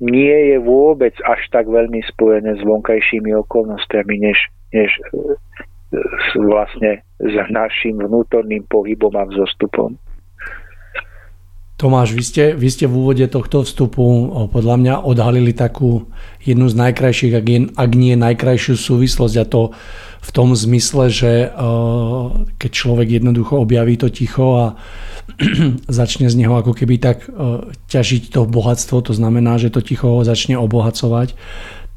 nie 0.00 0.32
je 0.50 0.56
vôbec 0.58 1.12
až 1.28 1.40
tak 1.52 1.68
veľmi 1.68 2.00
spojené 2.08 2.56
s 2.56 2.62
vonkajšími 2.64 3.36
okolnostiami, 3.46 4.16
než, 4.18 4.38
než 4.72 4.90
vlastne 6.34 7.04
s 7.20 7.34
našim 7.52 8.00
vnútorným 8.00 8.64
pohybom 8.72 9.12
a 9.14 9.28
vzostupom. 9.28 10.00
Tomáš, 11.80 12.12
vy 12.12 12.24
ste, 12.24 12.44
vy 12.52 12.68
ste 12.68 12.84
v 12.84 12.92
úvode 12.92 13.24
tohto 13.32 13.64
vstupu 13.64 14.04
podľa 14.52 14.76
mňa 14.76 14.94
odhalili 15.00 15.56
takú 15.56 16.04
jednu 16.44 16.68
z 16.68 16.76
najkrajších, 16.76 17.32
ak 17.72 17.90
nie 17.96 18.20
najkrajšiu 18.20 18.76
súvislosť 18.76 19.36
a 19.40 19.44
to 19.48 19.72
v 20.20 20.30
tom 20.36 20.52
zmysle, 20.52 21.08
že 21.08 21.48
keď 22.60 22.70
človek 22.70 23.08
jednoducho 23.20 23.56
objaví 23.56 23.96
to 23.96 24.12
ticho 24.12 24.46
a 24.60 24.66
začne 25.88 26.28
z 26.28 26.36
neho 26.36 26.52
ako 26.60 26.76
keby 26.76 27.00
tak 27.00 27.24
ťažiť 27.88 28.36
to 28.36 28.44
bohatstvo, 28.44 29.00
to 29.00 29.12
znamená, 29.16 29.56
že 29.56 29.72
to 29.72 29.80
ticho 29.80 30.20
ho 30.20 30.20
začne 30.20 30.60
obohacovať, 30.60 31.32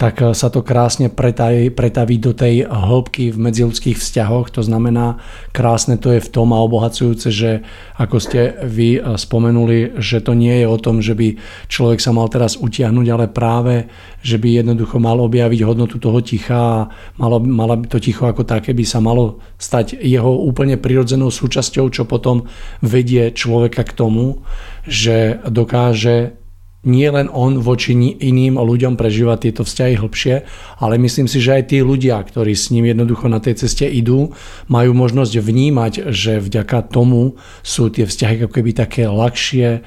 tak 0.03 0.19
eh, 0.19 0.35
sa 0.35 0.51
to 0.51 0.59
krásne 0.59 1.07
pretaví, 1.07 1.71
pretaví 1.71 2.19
do 2.19 2.35
tej 2.35 2.67
hĺbky 2.67 3.31
v 3.31 3.37
medziludských 3.39 3.95
vzťahoch. 3.95 4.51
To 4.51 4.59
znamená, 4.59 5.23
krásne 5.55 5.95
to 5.95 6.11
je 6.11 6.19
v 6.19 6.27
tom 6.27 6.51
a 6.51 6.59
obohacujúce, 6.59 7.31
že 7.31 7.63
ako 7.95 8.19
ste 8.19 8.59
vy 8.67 8.99
eh, 8.99 9.15
spomenuli, 9.15 9.95
že 10.03 10.19
to 10.19 10.35
nie 10.35 10.59
je 10.59 10.67
o 10.67 10.75
tom, 10.75 10.99
že 10.99 11.15
by 11.15 11.39
človek 11.71 12.03
sa 12.03 12.11
mal 12.11 12.27
teraz 12.27 12.59
utiahnuť, 12.59 13.07
ale 13.07 13.25
práve, 13.31 13.87
že 14.19 14.35
by 14.35 14.59
jednoducho 14.59 14.99
mal 14.99 15.23
objaviť 15.23 15.63
hodnotu 15.63 15.95
toho 16.03 16.19
ticha 16.19 16.59
a 16.59 16.79
malo, 17.15 17.39
malo 17.39 17.79
by 17.79 17.87
to 17.87 18.03
ticho 18.03 18.27
ako 18.27 18.43
také 18.43 18.75
by 18.75 18.83
sa 18.83 18.99
malo 18.99 19.39
stať 19.55 19.95
jeho 20.03 20.35
úplne 20.43 20.75
prirodzenou 20.75 21.31
súčasťou, 21.31 21.87
čo 21.87 22.03
potom 22.03 22.51
vedie 22.83 23.31
človeka 23.31 23.87
k 23.87 23.95
tomu, 23.95 24.43
že 24.83 25.39
dokáže 25.47 26.42
nie 26.83 27.07
len 27.07 27.31
on 27.31 27.63
voči 27.63 27.95
iným 27.95 28.59
ľuďom 28.59 28.99
prežíva 28.99 29.39
tieto 29.39 29.63
vzťahy 29.63 30.03
hlbšie, 30.03 30.35
ale 30.83 30.99
myslím 30.99 31.31
si, 31.31 31.39
že 31.39 31.55
aj 31.55 31.71
tí 31.71 31.79
ľudia, 31.79 32.19
ktorí 32.19 32.51
s 32.51 32.75
ním 32.75 32.91
jednoducho 32.91 33.31
na 33.31 33.39
tej 33.39 33.63
ceste 33.63 33.87
idú, 33.87 34.35
majú 34.67 34.91
možnosť 34.91 35.39
vnímať, 35.39 36.11
že 36.11 36.43
vďaka 36.43 36.91
tomu 36.91 37.39
sú 37.63 37.87
tie 37.87 38.03
vzťahy 38.03 38.43
ako 38.43 38.51
keby 38.51 38.71
také 38.75 39.07
ľahšie, 39.07 39.79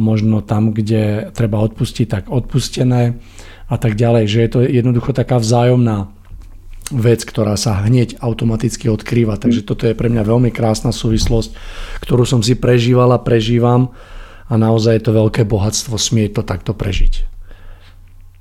možno 0.00 0.42
tam, 0.42 0.74
kde 0.74 1.30
treba 1.36 1.62
odpustiť, 1.62 2.06
tak 2.10 2.24
odpustené 2.32 3.14
a 3.70 3.76
tak 3.78 3.94
ďalej, 3.94 4.24
že 4.26 4.38
je 4.42 4.50
to 4.50 4.58
jednoducho 4.64 5.14
taká 5.14 5.38
vzájomná 5.38 6.10
vec, 6.88 7.20
ktorá 7.20 7.52
sa 7.60 7.84
hneď 7.84 8.16
automaticky 8.24 8.88
odkrýva. 8.88 9.36
Takže 9.36 9.60
toto 9.60 9.84
je 9.84 9.92
pre 9.92 10.08
mňa 10.08 10.24
veľmi 10.24 10.48
krásna 10.48 10.88
súvislosť, 10.88 11.52
ktorú 12.00 12.24
som 12.24 12.40
si 12.40 12.56
prežíval 12.56 13.12
a 13.12 13.20
prežívam 13.20 13.92
a 14.48 14.54
naozaj 14.56 14.98
je 14.98 15.04
to 15.04 15.12
veľké 15.12 15.44
bohatstvo 15.44 16.00
smieť 16.00 16.40
to 16.40 16.42
takto 16.42 16.72
prežiť. 16.72 17.28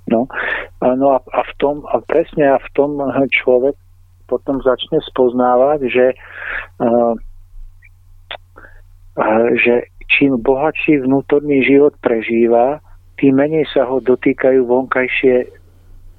No, 0.08 0.32
no 0.80 1.08
a, 1.12 1.20
a 1.20 1.42
v 1.44 1.54
tom, 1.60 1.84
a 1.84 2.00
presne 2.00 2.56
a 2.56 2.58
v 2.64 2.70
tom 2.72 2.96
človek 3.28 3.76
potom 4.28 4.64
začne 4.64 5.04
spoznávať, 5.04 5.80
že, 5.88 6.08
uh, 6.80 7.16
že 9.60 9.92
čím 10.08 10.40
bohatší 10.40 11.04
vnútorný 11.04 11.64
život 11.68 11.96
prežíva, 12.00 12.80
tým 13.20 13.36
menej 13.36 13.68
sa 13.74 13.84
ho 13.90 14.00
dotýkajú 14.00 14.64
vonkajšie, 14.64 15.50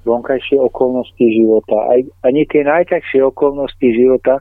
vonkajšie 0.05 0.57
okolnosti 0.59 1.25
života. 1.25 1.77
Aj, 1.95 1.99
ani 2.27 2.43
tie 2.45 2.61
najťažšie 2.67 3.23
okolnosti 3.23 3.87
života 3.87 4.37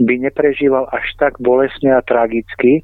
by 0.00 0.14
neprežíval 0.24 0.88
až 0.90 1.04
tak 1.20 1.36
bolesne 1.38 1.94
a 1.94 2.00
tragicky, 2.02 2.82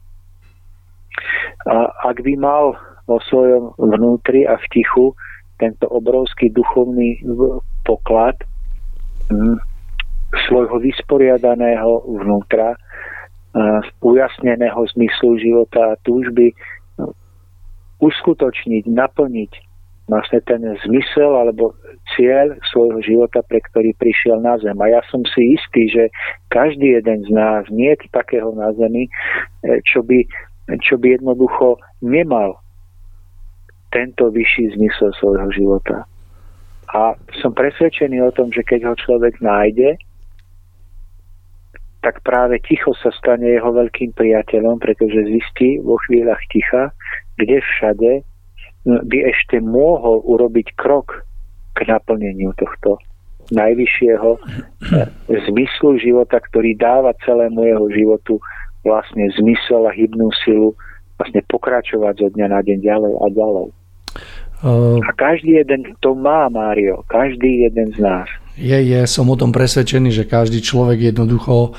a 1.66 1.90
ak 2.10 2.22
by 2.22 2.34
mal 2.38 2.76
vo 3.08 3.18
svojom 3.26 3.74
vnútri 3.76 4.46
a 4.46 4.56
v 4.56 4.66
tichu 4.70 5.12
tento 5.60 5.84
obrovský 5.92 6.48
duchovný 6.52 7.20
poklad 7.84 8.38
hm, 9.28 9.60
svojho 10.48 10.78
vysporiadaného 10.80 12.06
vnútra, 12.22 12.78
ujasneného 14.00 14.80
zmyslu 14.94 15.38
života 15.42 15.94
a 15.94 15.98
túžby 16.06 16.54
no, 16.98 17.10
uskutočniť, 17.98 18.86
naplniť 18.86 19.52
vlastne 20.06 20.42
ten 20.42 20.62
zmysel 20.86 21.30
alebo 21.34 21.74
cieľ 22.18 22.58
svojho 22.74 22.98
života, 23.02 23.46
pre 23.46 23.62
ktorý 23.62 23.94
prišiel 23.94 24.42
na 24.42 24.58
zem. 24.58 24.74
A 24.82 24.86
ja 24.90 25.02
som 25.10 25.22
si 25.22 25.54
istý, 25.54 25.86
že 25.86 26.10
každý 26.50 26.98
jeden 26.98 27.22
z 27.26 27.30
nás 27.30 27.62
nie 27.70 27.94
je 27.94 28.10
takého 28.10 28.50
na 28.54 28.74
zemi, 28.74 29.06
e, 29.06 29.10
čo 29.86 30.02
by 30.02 30.26
čo 30.78 30.94
by 31.00 31.18
jednoducho 31.18 31.82
nemal 32.04 32.62
tento 33.90 34.30
vyšší 34.30 34.78
zmysel 34.78 35.10
svojho 35.18 35.50
života. 35.50 36.06
A 36.94 37.18
som 37.42 37.54
presvedčený 37.54 38.22
o 38.22 38.34
tom, 38.34 38.54
že 38.54 38.62
keď 38.62 38.90
ho 38.90 38.94
človek 38.94 39.42
nájde, 39.42 39.98
tak 42.00 42.24
práve 42.24 42.62
ticho 42.64 42.96
sa 42.96 43.12
stane 43.12 43.44
jeho 43.44 43.70
veľkým 43.70 44.16
priateľom, 44.16 44.80
pretože 44.80 45.28
zistí 45.28 45.78
vo 45.84 46.00
chvíľach 46.08 46.40
ticha, 46.48 46.94
kde 47.36 47.60
všade 47.60 48.12
by 48.86 49.18
ešte 49.28 49.60
mohol 49.60 50.24
urobiť 50.24 50.72
krok 50.80 51.28
k 51.76 51.78
naplneniu 51.84 52.56
tohto 52.56 52.96
najvyššieho 53.52 54.30
eh, 54.32 55.06
zmyslu 55.50 56.00
života, 56.00 56.40
ktorý 56.40 56.78
dáva 56.78 57.12
celému 57.26 57.66
jeho 57.66 57.86
životu 57.92 58.34
vlastne 58.84 59.28
zmysel 59.36 59.88
a 59.88 59.92
hybnú 59.92 60.32
silu 60.44 60.72
vlastne 61.20 61.44
pokračovať 61.48 62.14
zo 62.16 62.28
dňa 62.32 62.46
na 62.48 62.60
deň 62.64 62.78
ďalej 62.80 63.12
a 63.20 63.26
ďalej. 63.28 63.68
Uh, 64.60 65.00
a 65.04 65.10
každý 65.16 65.56
jeden 65.60 65.96
to 66.04 66.12
má, 66.12 66.48
Mário, 66.52 67.04
každý 67.08 67.64
jeden 67.68 67.92
z 67.96 67.98
nás. 68.00 68.28
Je, 68.60 68.76
je, 68.76 69.00
som 69.08 69.24
o 69.28 69.36
tom 69.36 69.56
presvedčený, 69.56 70.12
že 70.12 70.28
každý 70.28 70.60
človek 70.60 71.12
jednoducho 71.12 71.72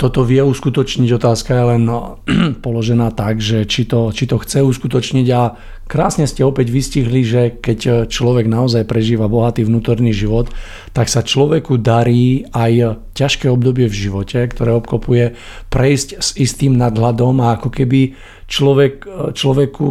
toto 0.00 0.24
vie 0.24 0.40
uskutočniť. 0.40 1.12
Otázka 1.12 1.52
je 1.52 1.64
len 1.76 1.82
no, 1.84 2.24
položená 2.64 3.12
tak, 3.12 3.44
že 3.44 3.68
či 3.68 3.84
to, 3.84 4.16
či 4.16 4.24
to 4.24 4.40
chce 4.40 4.64
uskutočniť 4.64 5.26
a 5.36 5.60
krásne 5.84 6.24
ste 6.24 6.40
opäť 6.40 6.72
vystihli, 6.72 7.20
že 7.20 7.60
keď 7.60 8.08
človek 8.08 8.48
naozaj 8.48 8.88
prežíva 8.88 9.28
bohatý 9.28 9.68
vnútorný 9.68 10.16
život, 10.16 10.48
tak 10.96 11.12
sa 11.12 11.20
človeku 11.20 11.76
darí 11.76 12.48
aj 12.48 13.04
ťažké 13.12 13.52
obdobie 13.52 13.92
v 13.92 13.98
živote, 14.08 14.40
ktoré 14.48 14.72
obklopuje 14.72 15.36
prejsť 15.68 16.08
s 16.16 16.28
istým 16.40 16.80
nadhľadom 16.80 17.36
a 17.44 17.60
ako 17.60 17.68
keby 17.68 18.16
človek, 18.48 19.04
človeku 19.36 19.86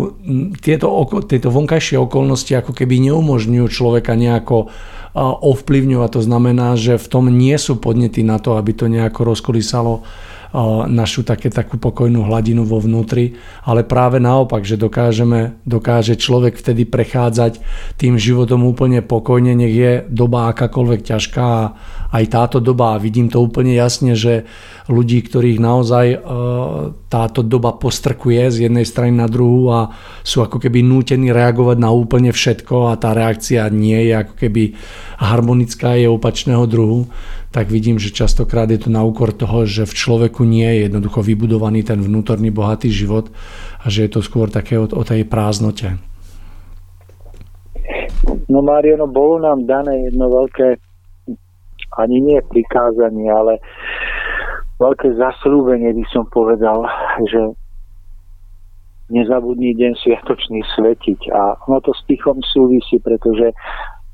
tieto, 0.58 0.90
tieto 1.30 1.50
vonkajšie 1.54 2.02
okolnosti 2.02 2.52
ako 2.58 2.74
keby 2.74 3.14
neumožňujú 3.14 3.66
človeka 3.70 4.18
nejako 4.18 4.74
ovplyvňovať. 5.18 6.10
To 6.16 6.22
znamená, 6.22 6.78
že 6.78 7.02
v 7.02 7.08
tom 7.10 7.26
nie 7.34 7.56
sú 7.58 7.82
podnety 7.82 8.22
na 8.22 8.38
to, 8.38 8.56
aby 8.56 8.72
to 8.74 8.86
nejako 8.86 9.34
rozkolísalo 9.34 10.06
našu 10.90 11.22
také, 11.22 11.54
takú 11.54 11.78
pokojnú 11.78 12.26
hladinu 12.26 12.66
vo 12.66 12.82
vnútri, 12.82 13.38
ale 13.62 13.86
práve 13.86 14.18
naopak, 14.18 14.66
že 14.66 14.82
dokážeme, 14.82 15.62
dokáže 15.62 16.18
človek 16.18 16.58
vtedy 16.58 16.90
prechádzať 16.90 17.62
tým 18.02 18.18
životom 18.18 18.66
úplne 18.66 19.06
pokojne, 19.06 19.54
nech 19.54 19.76
je 19.76 19.92
doba 20.10 20.50
akákoľvek 20.50 21.02
ťažká 21.06 21.46
a 21.46 21.66
aj 22.10 22.24
táto 22.34 22.58
doba, 22.58 22.98
a 22.98 23.02
vidím 23.02 23.30
to 23.30 23.38
úplne 23.38 23.78
jasne, 23.78 24.18
že 24.18 24.50
ľudí, 24.90 25.22
ktorých 25.22 25.62
naozaj 25.62 26.08
e, 26.10 26.18
táto 27.06 27.46
doba 27.46 27.78
postrkuje 27.78 28.50
z 28.50 28.58
jednej 28.66 28.90
strany 28.90 29.14
na 29.14 29.30
druhú 29.30 29.70
a 29.70 29.94
sú 30.26 30.42
ako 30.42 30.58
keby 30.58 30.82
nútení 30.82 31.30
reagovať 31.30 31.78
na 31.78 31.94
úplne 31.94 32.34
všetko 32.34 32.90
a 32.90 32.98
tá 32.98 33.14
reakcia 33.14 33.70
nie 33.70 34.10
je 34.10 34.14
ako 34.26 34.34
keby 34.34 34.74
harmonická, 35.22 35.94
je 35.94 36.10
opačného 36.10 36.66
druhu, 36.66 37.06
tak 37.50 37.74
vidím, 37.74 37.98
že 37.98 38.14
častokrát 38.14 38.70
je 38.70 38.78
to 38.78 38.90
na 38.94 39.02
úkor 39.02 39.34
toho, 39.34 39.66
že 39.66 39.90
v 39.90 39.94
človeku 39.98 40.46
nie 40.46 40.66
je 40.70 40.78
jednoducho 40.86 41.26
vybudovaný 41.26 41.82
ten 41.82 41.98
vnútorný 41.98 42.54
bohatý 42.54 42.94
život 42.94 43.34
a 43.82 43.90
že 43.90 44.06
je 44.06 44.12
to 44.14 44.22
skôr 44.22 44.54
také 44.54 44.78
o, 44.78 44.86
o 44.86 45.04
tej 45.06 45.26
prázdnote. 45.26 45.98
No 48.50 48.62
Mariano, 48.62 49.10
bolo 49.10 49.42
nám 49.42 49.66
dané 49.66 50.10
jedno 50.10 50.30
veľké, 50.30 50.78
ani 51.98 52.18
nie 52.22 52.38
prikázanie, 52.46 53.30
ale 53.30 53.58
veľké 54.78 55.18
zaslúbenie 55.18 55.90
by 55.94 56.06
som 56.14 56.30
povedal, 56.30 56.86
že 57.26 57.42
nezabudní 59.10 59.74
deň 59.74 59.98
sviatočný 60.06 60.62
svetiť. 60.78 61.34
A 61.34 61.58
ono 61.66 61.82
to 61.82 61.98
s 61.98 62.06
tichom 62.06 62.38
súvisí, 62.46 63.02
pretože 63.02 63.58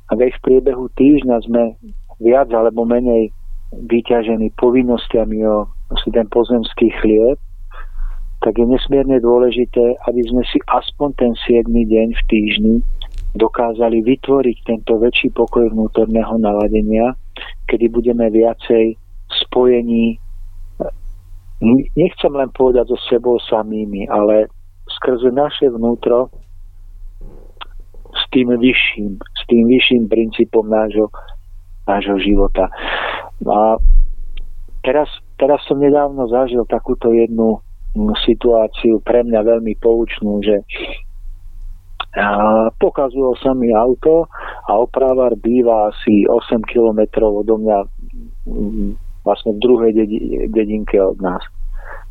aj 0.07 0.15
v 0.23 0.39
priebehu 0.39 0.87
týždňa 0.95 1.37
sme 1.43 1.75
viac 2.19 2.49
alebo 2.51 2.87
menej 2.87 3.31
vyťažený 3.75 4.55
povinnosťami 4.55 5.37
o 5.45 5.67
asi 5.91 6.09
ten 6.13 6.25
pozemský 6.31 6.89
chlieb, 7.03 7.37
tak 8.41 8.57
je 8.61 8.65
nesmierne 8.65 9.17
dôležité, 9.21 9.97
aby 10.05 10.21
sme 10.25 10.43
si 10.49 10.61
aspoň 10.69 11.09
ten 11.17 11.33
7. 11.49 11.65
deň 11.65 12.07
v 12.13 12.23
týždni 12.29 12.75
dokázali 13.35 13.99
vytvoriť 14.05 14.57
tento 14.63 14.95
väčší 15.01 15.33
pokoj 15.35 15.67
vnútorného 15.73 16.39
naladenia, 16.39 17.17
kedy 17.67 17.91
budeme 17.91 18.31
viacej 18.31 18.95
spojení, 19.43 20.15
nechcem 21.97 22.31
len 22.31 22.49
povedať 22.55 22.95
so 22.95 22.97
sebou 23.11 23.35
samými, 23.43 24.07
ale 24.07 24.47
skrze 24.87 25.33
naše 25.33 25.67
vnútro 25.67 26.31
s 28.15 28.23
tým 28.31 28.55
vyšším, 28.55 29.19
s 29.19 29.41
tým 29.51 29.63
vyšším 29.67 30.03
princípom 30.07 30.63
nášho 30.71 31.11
nášho 31.85 32.17
života. 32.21 32.69
A 33.45 33.77
teraz, 34.85 35.09
teraz 35.37 35.61
som 35.65 35.81
nedávno 35.81 36.25
zažil 36.29 36.65
takúto 36.69 37.13
jednu 37.13 37.61
mm, 37.97 38.13
situáciu 38.25 39.01
pre 39.01 39.25
mňa 39.25 39.41
veľmi 39.41 39.73
poučnú, 39.81 40.41
že 40.45 40.61
pokazilo 42.79 43.35
sa 43.43 43.51
mi 43.51 43.75
auto 43.75 44.31
a 44.65 44.71
opravar 44.79 45.35
býva 45.35 45.91
asi 45.91 46.23
8 46.23 46.63
kilometrov 46.63 47.43
odo 47.43 47.59
mňa 47.59 47.77
mm, 48.47 48.89
vlastne 49.27 49.51
v 49.57 49.59
druhej 49.59 49.91
dedinke 50.53 50.95
od 51.01 51.19
nás. 51.19 51.43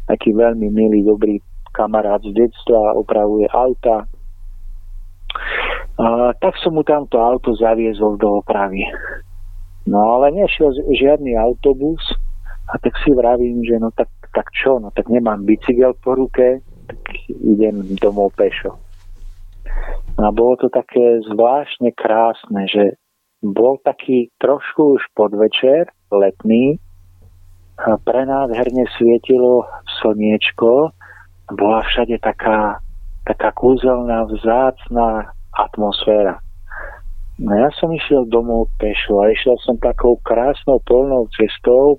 Taký 0.05 0.36
veľmi 0.36 0.68
milý, 0.68 1.01
dobrý 1.09 1.40
kamarát 1.72 2.20
z 2.20 2.36
detstva, 2.36 2.92
opravuje 2.92 3.48
auta. 3.48 4.05
A, 5.96 6.36
tak 6.36 6.59
som 6.60 6.76
mu 6.76 6.84
tamto 6.84 7.16
auto 7.16 7.56
zaviezol 7.56 8.20
do 8.20 8.44
opravy. 8.44 8.84
No 9.85 10.01
ale 10.19 10.32
nešiel 10.32 10.73
žiadny 10.97 11.36
autobus 11.36 12.01
a 12.73 12.81
tak 12.81 12.97
si 13.05 13.12
vravím, 13.12 13.61
že 13.65 13.77
no 13.77 13.93
tak, 13.93 14.09
tak 14.32 14.48
čo, 14.56 14.81
no 14.81 14.89
tak 14.90 15.12
nemám 15.12 15.44
bicykel 15.44 15.93
po 16.01 16.16
ruke, 16.16 16.65
tak 16.89 17.01
idem 17.28 17.85
domov 18.01 18.32
pešo. 18.32 18.81
No 20.16 20.23
a 20.28 20.32
bolo 20.32 20.56
to 20.56 20.69
také 20.73 21.20
zvláštne 21.28 21.93
krásne, 21.93 22.65
že 22.70 22.97
bol 23.44 23.77
taký 23.85 24.32
trošku 24.40 24.97
už 24.97 25.02
podvečer, 25.12 25.93
letný, 26.09 26.81
a 27.74 27.98
prenádherne 27.98 28.86
svietilo 28.94 29.66
slniečko, 30.01 30.94
bola 31.59 31.81
všade 31.82 32.23
taká, 32.23 32.78
taká 33.27 33.51
kúzelná, 33.51 34.24
vzácná 34.31 35.35
atmosféra. 35.51 36.39
No 37.39 37.51
ja 37.51 37.69
som 37.74 37.90
išiel 37.90 38.31
domov 38.31 38.70
pešo 38.78 39.19
a 39.23 39.35
išiel 39.35 39.59
som 39.66 39.74
takou 39.82 40.19
krásnou 40.23 40.78
polnou 40.86 41.27
cestou 41.35 41.98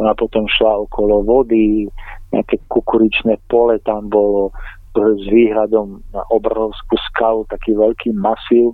a 0.00 0.16
potom 0.16 0.48
šla 0.48 0.88
okolo 0.88 1.20
vody, 1.20 1.84
nejaké 2.32 2.56
kukuričné 2.72 3.36
pole 3.52 3.76
tam 3.84 4.08
bolo 4.08 4.48
s 4.96 5.24
výhľadom 5.28 6.00
na 6.16 6.24
obrovskú 6.32 6.96
skalu, 7.12 7.44
taký 7.52 7.76
veľký 7.76 8.16
masív. 8.16 8.72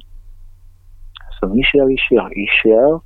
Som 1.43 1.55
išiel, 1.55 1.91
išiel, 1.91 2.31
išiel 2.35 3.03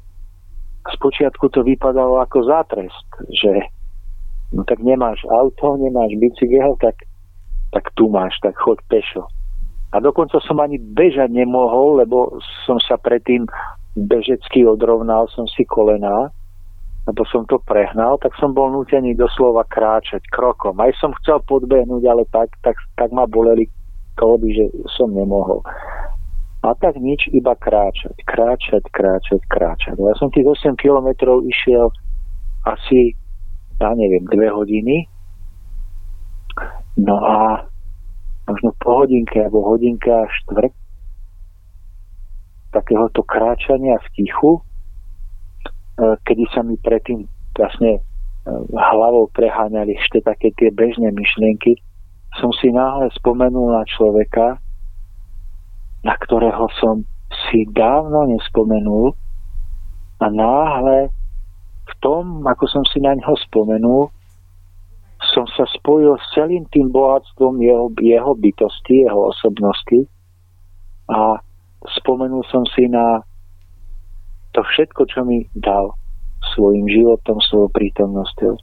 spočiatku 0.90 1.46
to 1.54 1.62
vypadalo 1.62 2.18
ako 2.18 2.42
zátrest, 2.42 3.08
že 3.30 3.70
no 4.50 4.66
tak 4.66 4.82
nemáš 4.82 5.22
auto, 5.30 5.78
nemáš 5.78 6.18
bicykel, 6.18 6.74
tak, 6.82 6.98
tak 7.70 7.84
tu 7.94 8.10
máš, 8.10 8.34
tak 8.42 8.58
choď 8.58 8.78
pešo. 8.90 9.22
A 9.92 10.00
dokonca 10.00 10.40
som 10.40 10.56
ani 10.64 10.80
bežať 10.80 11.28
nemohol, 11.28 12.00
lebo 12.00 12.40
som 12.64 12.80
sa 12.80 12.96
predtým 12.96 13.44
bežecky 13.92 14.64
odrovnal, 14.64 15.28
som 15.36 15.44
si 15.44 15.68
kolená, 15.68 16.32
lebo 17.04 17.26
som 17.28 17.44
to 17.44 17.60
prehnal, 17.68 18.16
tak 18.16 18.32
som 18.40 18.56
bol 18.56 18.72
nutený 18.72 19.12
doslova 19.12 19.68
kráčať 19.68 20.24
krokom. 20.32 20.80
Aj 20.80 20.88
som 20.96 21.12
chcel 21.20 21.44
podbehnúť, 21.44 22.02
ale 22.08 22.22
tak, 22.32 22.54
tak, 22.64 22.78
tak 22.96 23.12
ma 23.12 23.28
boleli 23.28 23.68
koloby, 24.16 24.54
že 24.54 24.64
som 24.96 25.12
nemohol. 25.12 25.60
A 26.62 26.78
tak 26.78 26.94
nič, 26.94 27.26
iba 27.34 27.58
kráčať, 27.58 28.14
kráčať, 28.22 28.86
kráčať, 28.94 29.42
kráčať. 29.50 29.98
Ja 29.98 30.14
som 30.14 30.30
tých 30.30 30.46
8 30.46 30.78
kilometrov 30.78 31.42
išiel 31.42 31.90
asi, 32.62 33.18
ja 33.82 33.90
neviem, 33.98 34.22
dve 34.30 34.46
hodiny. 34.46 35.10
No 37.02 37.18
a 37.18 37.66
možno 38.48 38.74
po 38.82 39.02
hodinke 39.02 39.38
alebo 39.38 39.62
hodinka 39.62 40.26
štvrt 40.42 40.74
takéhoto 42.72 43.20
kráčania 43.22 44.00
v 44.00 44.08
tichu, 44.16 44.52
e, 44.56 44.60
kedy 46.24 46.44
sa 46.56 46.64
mi 46.64 46.80
predtým 46.80 47.28
vlastne 47.52 48.00
e, 48.00 48.02
hlavou 48.72 49.28
preháňali 49.36 49.92
ešte 50.00 50.24
také 50.24 50.50
tie 50.56 50.72
bežné 50.72 51.12
myšlienky, 51.12 51.76
som 52.40 52.48
si 52.56 52.72
náhle 52.72 53.12
spomenul 53.12 53.76
na 53.76 53.84
človeka, 53.84 54.56
na 56.02 56.14
ktorého 56.16 56.64
som 56.80 57.04
si 57.48 57.68
dávno 57.76 58.24
nespomenul 58.32 59.12
a 60.24 60.26
náhle 60.32 61.12
v 61.82 61.92
tom, 62.00 62.40
ako 62.48 62.64
som 62.72 62.84
si 62.88 63.04
na 63.04 63.12
ňo 63.12 63.36
spomenul, 63.36 64.08
som 65.32 65.48
sa 65.56 65.64
spojil 65.80 66.14
s 66.20 66.26
celým 66.36 66.68
tým 66.68 66.92
bohatstvom 66.92 67.58
jeho, 67.64 67.88
jeho 67.98 68.32
bytosti, 68.36 69.08
jeho 69.08 69.32
osobnosti 69.32 70.04
a 71.08 71.40
spomenul 72.00 72.44
som 72.52 72.68
si 72.76 72.86
na 72.86 73.24
to 74.52 74.60
všetko, 74.60 75.08
čo 75.08 75.24
mi 75.24 75.48
dal. 75.56 75.96
svojim 76.52 76.90
životom, 76.90 77.38
svojou 77.38 77.70
prítomnosťou. 77.70 78.54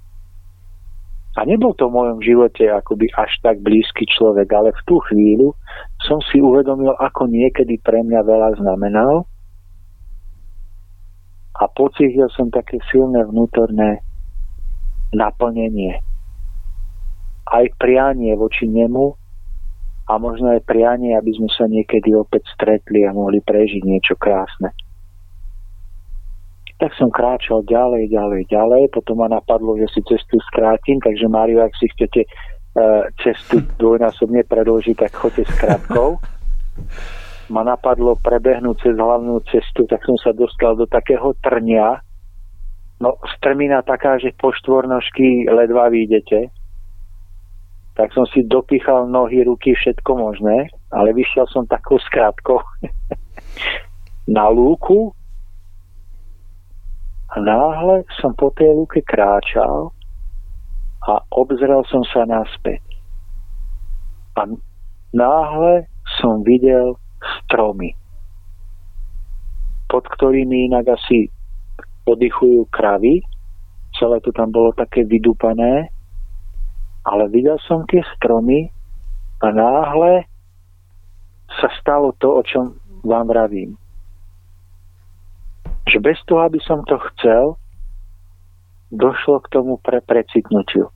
A 1.40 1.48
nebol 1.48 1.72
to 1.80 1.88
v 1.88 1.96
mojom 1.96 2.20
živote 2.20 2.68
akoby 2.68 3.08
až 3.16 3.32
tak 3.40 3.64
blízky 3.64 4.04
človek, 4.04 4.52
ale 4.52 4.76
v 4.76 4.82
tú 4.84 5.00
chvíľu 5.08 5.56
som 6.04 6.20
si 6.28 6.44
uvedomil, 6.44 6.92
ako 7.00 7.32
niekedy 7.32 7.80
pre 7.80 8.04
mňa 8.04 8.20
veľa 8.28 8.50
znamenal 8.60 9.24
a 11.56 11.64
pocítil 11.72 12.28
som 12.36 12.52
také 12.52 12.84
silné 12.92 13.24
vnútorné 13.24 14.04
naplnenie. 15.16 16.09
Aj 17.50 17.66
prianie 17.82 18.38
voči 18.38 18.70
nemu 18.70 19.18
a 20.10 20.18
možno 20.18 20.58
aj 20.58 20.66
prianie, 20.66 21.14
aby 21.14 21.30
sme 21.38 21.50
sa 21.54 21.70
niekedy 21.70 22.18
opäť 22.18 22.50
stretli 22.58 23.06
a 23.06 23.14
mohli 23.14 23.46
prežiť 23.46 23.82
niečo 23.86 24.18
krásne. 24.18 24.74
Tak 26.82 26.96
som 26.98 27.14
kráčal 27.14 27.62
ďalej, 27.68 28.10
ďalej, 28.10 28.42
ďalej. 28.50 28.84
Potom 28.90 29.22
ma 29.22 29.28
napadlo, 29.30 29.78
že 29.78 29.86
si 29.94 30.02
cestu 30.08 30.42
skrátim, 30.50 30.98
takže 31.04 31.28
Mário, 31.30 31.62
ak 31.62 31.76
si 31.78 31.92
chcete 31.92 32.26
uh, 32.26 33.06
cestu 33.22 33.62
dvojnásobne 33.78 34.48
predložiť, 34.48 34.96
tak 34.98 35.12
choďte 35.14 35.44
s 35.46 35.54
krátkou. 35.60 36.18
Ma 37.50 37.66
napadlo 37.66 38.14
prebehnúť 38.22 38.78
cez 38.86 38.94
hlavnú 38.94 39.42
cestu, 39.50 39.90
tak 39.90 40.06
som 40.06 40.14
sa 40.22 40.38
dostal 40.38 40.78
do 40.78 40.86
takého 40.86 41.34
trnia. 41.42 41.98
No, 43.02 43.18
strmina 43.38 43.82
taká, 43.82 44.22
že 44.22 44.38
po 44.38 44.54
štvornožky 44.54 45.50
ledva 45.50 45.90
vidíte. 45.90 46.54
Tak 48.00 48.16
som 48.16 48.24
si 48.32 48.48
dopichal 48.48 49.12
nohy, 49.12 49.44
ruky, 49.44 49.76
všetko 49.76 50.16
možné, 50.16 50.72
ale 50.88 51.12
vyšiel 51.12 51.44
som 51.52 51.68
takou 51.68 52.00
skrátkou 52.00 52.64
na 54.40 54.48
lúku, 54.48 55.12
a 57.30 57.36
náhle 57.38 58.10
som 58.18 58.34
po 58.34 58.50
tej 58.58 58.74
lúke 58.74 59.06
kráčal 59.06 59.94
a 61.06 61.22
obzrel 61.30 61.86
som 61.86 62.02
sa 62.10 62.26
naspäť. 62.26 62.82
A 64.34 64.50
náhle 65.14 65.86
som 66.18 66.42
videl 66.42 66.98
stromy, 67.22 67.94
pod 69.86 70.10
ktorými 70.10 70.74
inak 70.74 70.90
asi 70.90 71.30
oddychujú 72.10 72.66
kravy. 72.74 73.22
Celé 73.94 74.18
to 74.26 74.34
tam 74.34 74.50
bolo 74.50 74.74
také 74.74 75.06
vydúpané. 75.06 75.94
Ale 77.06 77.32
videl 77.32 77.58
som 77.64 77.88
tie 77.88 78.04
stromy 78.18 78.72
a 79.40 79.48
náhle 79.52 80.28
sa 81.60 81.70
stalo 81.80 82.12
to, 82.20 82.40
o 82.40 82.42
čom 82.44 82.76
vám 83.04 83.28
vravím 83.32 83.80
že 85.90 86.00
bez 86.00 86.22
toho, 86.30 86.46
aby 86.46 86.62
som 86.62 86.86
to 86.86 87.02
chcel, 87.12 87.58
došlo 88.94 89.42
k 89.42 89.48
tomu 89.50 89.78
pre 89.82 90.02
precitnutiu. 90.02 90.94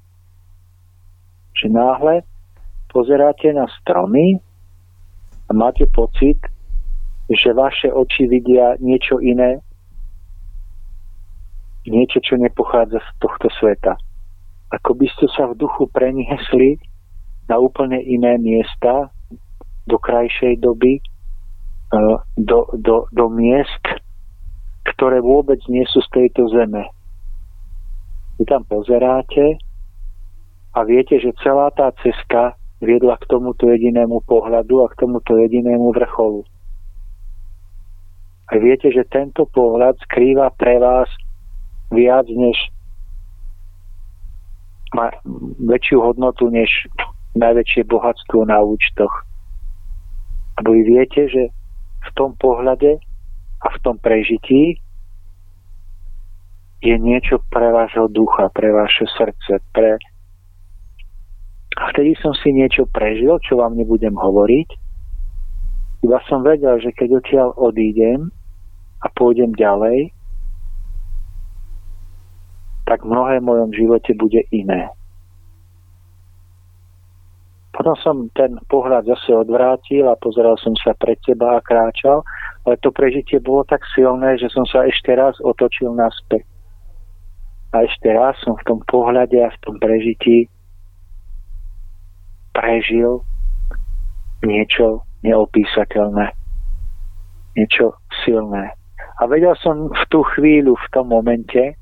Že 1.57 1.67
náhle 1.69 2.15
pozeráte 2.93 3.53
na 3.53 3.65
stromy 3.81 4.37
a 5.49 5.51
máte 5.53 5.85
pocit, 5.89 6.37
že 7.29 7.53
vaše 7.53 7.89
oči 7.89 8.29
vidia 8.29 8.77
niečo 8.77 9.17
iné, 9.17 9.61
niečo, 11.89 12.21
čo 12.21 12.37
nepochádza 12.37 13.01
z 13.01 13.09
tohto 13.17 13.49
sveta. 13.59 13.97
Ako 14.73 14.97
by 14.97 15.07
ste 15.13 15.29
sa 15.37 15.45
v 15.53 15.57
duchu 15.61 15.85
preniesli 15.93 16.81
na 17.45 17.61
úplne 17.61 18.01
iné 18.01 18.41
miesta, 18.41 19.13
do 19.87 19.99
krajšej 19.99 20.63
doby, 20.63 20.99
eh, 20.99 22.17
do, 22.39 22.59
do, 22.79 23.05
do 23.11 23.25
miest, 23.29 23.83
ktoré 24.95 25.19
vôbec 25.19 25.59
nie 25.67 25.83
sú 25.87 25.99
z 26.03 26.09
tejto 26.11 26.47
zeme. 26.51 26.87
Vy 28.39 28.49
tam 28.49 28.63
pozeráte 28.65 29.61
a 30.73 30.79
viete, 30.83 31.21
že 31.21 31.37
celá 31.43 31.69
tá 31.69 31.93
cesta 32.01 32.57
viedla 32.81 33.15
k 33.21 33.29
tomuto 33.29 33.69
jedinému 33.69 34.25
pohľadu 34.27 34.83
a 34.83 34.91
k 34.91 35.05
tomuto 35.05 35.37
jedinému 35.37 35.93
vrcholu. 35.93 36.43
A 38.51 38.59
viete, 38.59 38.91
že 38.91 39.07
tento 39.07 39.47
pohľad 39.47 39.95
skrýva 40.03 40.51
pre 40.51 40.81
vás 40.81 41.07
viac 41.93 42.27
než 42.27 42.72
má 44.93 45.09
väčšiu 45.59 46.01
hodnotu 46.01 46.49
než 46.49 46.69
najväčšie 47.33 47.89
bohatstvo 47.89 48.45
na 48.45 48.61
účtoch. 48.61 49.13
A 50.57 50.59
vy 50.61 50.85
viete, 50.85 51.25
že 51.27 51.49
v 52.03 52.09
tom 52.13 52.37
pohľade 52.37 53.01
a 53.63 53.67
v 53.73 53.77
tom 53.81 53.97
prežití 53.97 54.77
je 56.83 56.95
niečo 56.99 57.39
pre 57.47 57.71
vášho 57.71 58.11
ducha, 58.11 58.51
pre 58.51 58.69
vaše 58.69 59.07
srdce, 59.07 59.63
pre... 59.71 59.97
A 61.73 61.89
vtedy 61.89 62.13
som 62.21 62.35
si 62.37 62.53
niečo 62.53 62.85
prežil, 62.91 63.39
čo 63.41 63.57
vám 63.57 63.73
nebudem 63.73 64.13
hovoriť. 64.13 64.69
Iba 66.03 66.19
som 66.27 66.43
vedel, 66.43 66.83
že 66.83 66.91
keď 66.91 67.09
odtiaľ 67.23 67.49
odídem 67.55 68.29
a 68.99 69.07
pôjdem 69.15 69.55
ďalej, 69.55 70.11
tak 72.93 73.09
mnohé 73.09 73.41
v 73.41 73.49
mojom 73.49 73.73
živote 73.73 74.13
bude 74.13 74.45
iné. 74.53 74.85
Potom 77.73 77.97
som 77.97 78.15
ten 78.37 78.53
pohľad 78.69 79.09
zase 79.09 79.33
odvrátil 79.33 80.05
a 80.05 80.13
pozeral 80.13 80.53
som 80.61 80.77
sa 80.77 80.93
pred 80.93 81.17
seba 81.25 81.57
a 81.57 81.65
kráčal, 81.65 82.21
ale 82.69 82.77
to 82.85 82.93
prežitie 82.93 83.41
bolo 83.41 83.65
tak 83.65 83.81
silné, 83.97 84.37
že 84.37 84.45
som 84.53 84.61
sa 84.69 84.85
ešte 84.85 85.09
raz 85.09 85.33
otočil 85.41 85.89
naspäť. 85.97 86.45
A 87.73 87.81
ešte 87.81 88.13
raz 88.13 88.37
som 88.45 88.53
v 88.53 88.65
tom 88.69 88.79
pohľade 88.85 89.41
a 89.41 89.49
v 89.49 89.57
tom 89.65 89.81
prežití 89.81 90.45
prežil 92.53 93.25
niečo 94.45 95.01
neopísateľné, 95.25 96.29
niečo 97.57 97.97
silné. 98.21 98.77
A 99.17 99.25
vedel 99.25 99.57
som 99.57 99.89
v 99.89 100.03
tú 100.13 100.21
chvíľu, 100.37 100.77
v 100.77 100.87
tom 100.93 101.09
momente, 101.09 101.73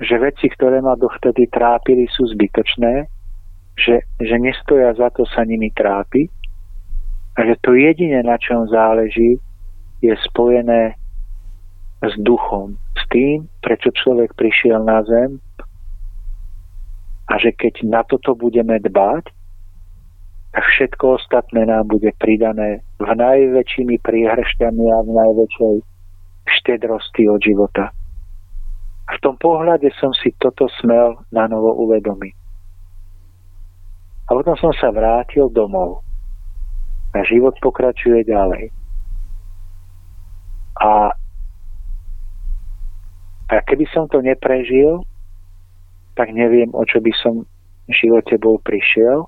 že 0.00 0.16
veci, 0.16 0.48
ktoré 0.48 0.80
ma 0.80 0.96
dovtedy 0.96 1.46
trápili, 1.52 2.08
sú 2.08 2.24
zbytočné 2.32 3.20
že, 3.80 4.04
že 4.20 4.36
nestoja 4.36 4.92
za 4.94 5.08
to 5.10 5.24
sa 5.24 5.48
nimi 5.48 5.72
trápiť 5.72 6.30
a 7.38 7.46
že 7.48 7.54
to 7.64 7.72
jediné, 7.72 8.20
na 8.20 8.36
čom 8.36 8.68
záleží, 8.68 9.40
je 10.04 10.14
spojené 10.32 10.96
s 12.00 12.14
duchom, 12.20 12.76
s 12.96 13.02
tým, 13.12 13.48
prečo 13.60 13.92
človek 13.92 14.32
prišiel 14.36 14.80
na 14.84 15.04
zem 15.04 15.40
a 17.28 17.36
že 17.36 17.52
keď 17.52 17.84
na 17.84 18.02
toto 18.04 18.32
budeme 18.36 18.80
dbať, 18.80 19.24
tak 20.50 20.64
všetko 20.66 21.04
ostatné 21.20 21.62
nám 21.68 21.86
bude 21.86 22.10
pridané 22.18 22.82
v 22.98 23.10
najväčšími 23.14 24.02
príhršťami 24.02 24.84
a 24.90 24.98
v 25.06 25.10
najväčšej 25.14 25.76
štedrosti 26.58 27.22
od 27.30 27.38
života. 27.38 27.94
V 29.10 29.16
tom 29.18 29.34
pohľade 29.34 29.90
som 29.98 30.14
si 30.14 30.30
toto 30.38 30.70
smel 30.78 31.18
na 31.34 31.50
novo 31.50 31.74
uvedomiť. 31.82 32.34
A 34.30 34.38
potom 34.38 34.54
som 34.54 34.70
sa 34.78 34.94
vrátil 34.94 35.50
domov. 35.50 36.06
A 37.10 37.26
život 37.26 37.58
pokračuje 37.58 38.22
ďalej. 38.22 38.70
A, 40.78 41.10
a 43.50 43.54
keby 43.66 43.90
som 43.90 44.06
to 44.06 44.22
neprežil, 44.22 45.02
tak 46.14 46.30
neviem, 46.30 46.70
o 46.70 46.86
čo 46.86 47.02
by 47.02 47.10
som 47.18 47.42
v 47.90 47.92
živote 47.92 48.38
bol 48.38 48.62
prišiel. 48.62 49.26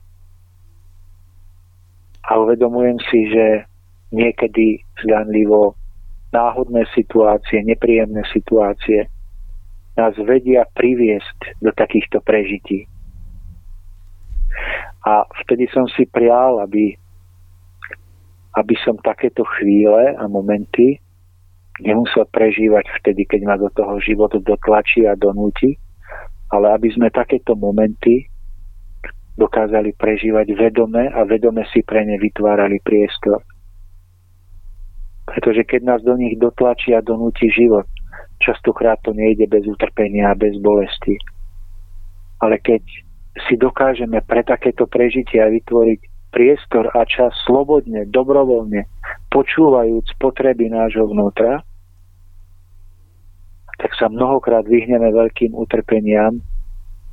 A 2.22 2.38
uvedomujem 2.38 3.02
si, 3.10 3.26
že 3.34 3.66
niekedy 4.14 4.86
zdanlivo 5.02 5.74
náhodné 6.30 6.86
situácie, 6.94 7.66
nepríjemné 7.66 8.22
situácie 8.30 9.10
nás 9.96 10.16
vedia 10.16 10.64
priviesť 10.72 11.60
do 11.60 11.70
takýchto 11.72 12.24
prežití. 12.24 12.88
A 15.02 15.26
vtedy 15.44 15.66
som 15.74 15.84
si 15.90 16.06
prial, 16.06 16.62
aby, 16.62 16.94
aby 18.56 18.74
som 18.86 18.96
takéto 19.02 19.42
chvíle 19.58 20.14
a 20.14 20.24
momenty 20.30 21.02
nemusel 21.82 22.28
prežívať 22.30 22.86
vtedy, 23.02 23.26
keď 23.26 23.40
ma 23.42 23.56
do 23.58 23.68
toho 23.72 23.98
život 23.98 24.30
dotlačí 24.30 25.08
a 25.08 25.18
donúti, 25.18 25.74
ale 26.52 26.70
aby 26.76 26.92
sme 26.92 27.08
takéto 27.08 27.56
momenty 27.58 28.28
dokázali 29.34 29.96
prežívať 29.96 30.52
vedome 30.52 31.08
a 31.08 31.24
vedome 31.24 31.64
si 31.72 31.80
pre 31.80 32.04
ne 32.04 32.20
vytvárali 32.20 32.78
priestor. 32.84 33.40
Pretože 35.24 35.64
keď 35.64 35.80
nás 35.82 36.00
do 36.04 36.12
nich 36.20 36.36
dotlačí 36.36 36.92
a 36.92 37.00
donúti 37.00 37.48
život, 37.48 37.88
častokrát 38.42 38.98
to 39.06 39.14
nejde 39.14 39.46
bez 39.46 39.62
utrpenia 39.70 40.34
bez 40.34 40.58
bolesti. 40.58 41.14
Ale 42.42 42.58
keď 42.58 42.82
si 43.48 43.54
dokážeme 43.54 44.18
pre 44.26 44.42
takéto 44.42 44.90
prežitia 44.90 45.46
vytvoriť 45.46 46.00
priestor 46.34 46.90
a 46.90 47.06
čas 47.06 47.30
slobodne, 47.46 48.08
dobrovoľne, 48.10 48.90
počúvajúc 49.30 50.18
potreby 50.18 50.68
nášho 50.68 51.06
vnútra, 51.06 51.62
tak 53.78 53.94
sa 53.94 54.10
mnohokrát 54.10 54.66
vyhneme 54.66 55.10
veľkým 55.14 55.54
utrpeniam 55.54 56.42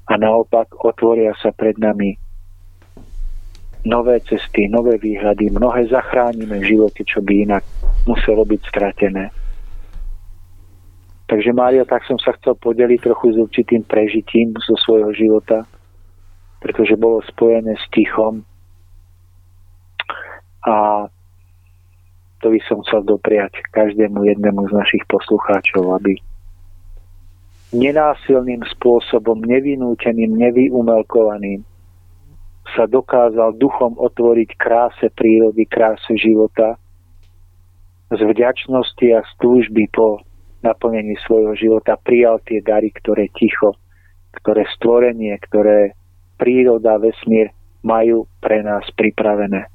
a 0.09 0.13
naopak 0.17 0.73
otvoria 0.81 1.37
sa 1.37 1.53
pred 1.53 1.77
nami 1.77 2.17
nové 3.87 4.19
cesty, 4.27 4.67
nové 4.67 4.99
výhľady, 4.99 5.49
mnohé 5.55 5.87
zachránime 5.87 6.59
v 6.59 6.69
živote, 6.75 7.01
čo 7.07 7.23
by 7.23 7.47
inak 7.47 7.63
muselo 8.03 8.43
byť 8.43 8.61
stratené. 8.67 9.31
Takže 11.29 11.53
Mária, 11.53 11.85
tak 11.85 12.01
som 12.09 12.17
sa 12.17 12.33
chcel 12.41 12.57
podeliť 12.57 13.05
trochu 13.05 13.37
s 13.37 13.37
určitým 13.37 13.85
prežitím 13.85 14.57
zo 14.65 14.73
svojho 14.81 15.13
života, 15.13 15.61
pretože 16.57 16.97
bolo 16.97 17.21
spojené 17.21 17.77
s 17.77 17.85
tichom. 17.93 18.41
A 20.65 21.05
to 22.41 22.49
by 22.49 22.59
som 22.65 22.81
chcel 22.81 23.05
dopriať 23.05 23.61
každému 23.69 24.25
jednému 24.25 24.67
z 24.67 24.73
našich 24.73 25.05
poslucháčov, 25.05 26.01
aby 26.01 26.17
nenásilným 27.77 28.65
spôsobom, 28.65 29.37
nevinúteným, 29.45 30.33
nevyumelkovaným 30.33 31.61
sa 32.73 32.89
dokázal 32.89 33.53
duchom 33.61 33.93
otvoriť 34.01 34.49
kráse 34.57 35.13
prírody, 35.13 35.69
kráse 35.69 36.09
života, 36.17 36.81
z 38.09 38.21
vďačnosti 38.25 39.07
a 39.13 39.21
z 39.21 39.31
túžby 39.37 39.85
po 39.93 40.25
naplnení 40.59 41.15
svojho 41.23 41.55
života 41.55 41.95
prijal 41.99 42.43
tie 42.43 42.59
dary, 42.59 42.91
ktoré 42.91 43.31
ticho, 43.31 43.75
ktoré 44.35 44.67
stvorenie, 44.75 45.35
ktoré 45.49 45.95
príroda, 46.39 46.99
vesmír 46.99 47.51
majú 47.83 48.27
pre 48.43 48.63
nás 48.63 48.83
pripravené. 48.95 49.67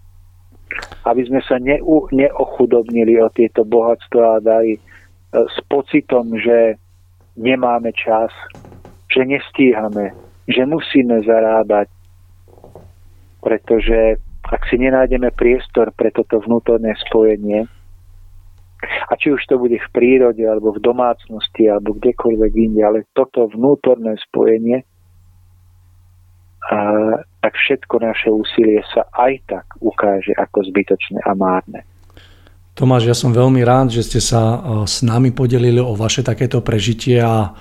Aby 1.04 1.28
sme 1.28 1.40
sa 1.44 1.60
neu, 1.60 2.08
neochudobnili 2.10 3.20
o 3.20 3.28
tieto 3.32 3.62
bohatstva 3.64 4.40
a 4.40 4.42
dary 4.44 4.76
e, 4.76 4.80
s 5.32 5.56
pocitom, 5.68 6.34
že 6.36 6.80
nemáme 7.36 7.92
čas, 7.94 8.32
že 9.08 9.22
nestíhame, 9.24 10.12
že 10.48 10.64
musíme 10.66 11.22
zarábať, 11.22 11.88
pretože 13.40 14.18
ak 14.44 14.60
si 14.68 14.76
nenájdeme 14.76 15.32
priestor 15.32 15.92
pre 15.96 16.12
toto 16.12 16.40
vnútorné 16.44 16.92
spojenie, 17.08 17.64
a 18.84 19.12
či 19.16 19.32
už 19.32 19.42
to 19.48 19.58
bude 19.58 19.76
v 19.76 19.88
prírode, 19.92 20.44
alebo 20.44 20.72
v 20.76 20.84
domácnosti, 20.84 21.68
alebo 21.68 21.96
kdekoľvek 21.96 22.52
inde, 22.54 22.82
ale 22.84 22.98
toto 23.16 23.48
vnútorné 23.50 24.16
spojenie, 24.30 24.84
a, 26.64 26.78
tak 27.44 27.52
všetko 27.60 27.94
naše 28.00 28.28
úsilie 28.32 28.80
sa 28.88 29.04
aj 29.12 29.32
tak 29.44 29.66
ukáže 29.84 30.32
ako 30.32 30.64
zbytočné 30.64 31.20
a 31.24 31.36
márne. 31.36 31.84
Tomáš, 32.74 33.06
ja 33.06 33.14
som 33.14 33.30
veľmi 33.30 33.62
rád, 33.62 33.94
že 33.94 34.02
ste 34.02 34.18
sa 34.18 34.58
s 34.82 35.06
nami 35.06 35.30
podelili 35.30 35.78
o 35.78 35.94
vaše 35.94 36.26
takéto 36.26 36.58
prežitie 36.58 37.22
a 37.22 37.54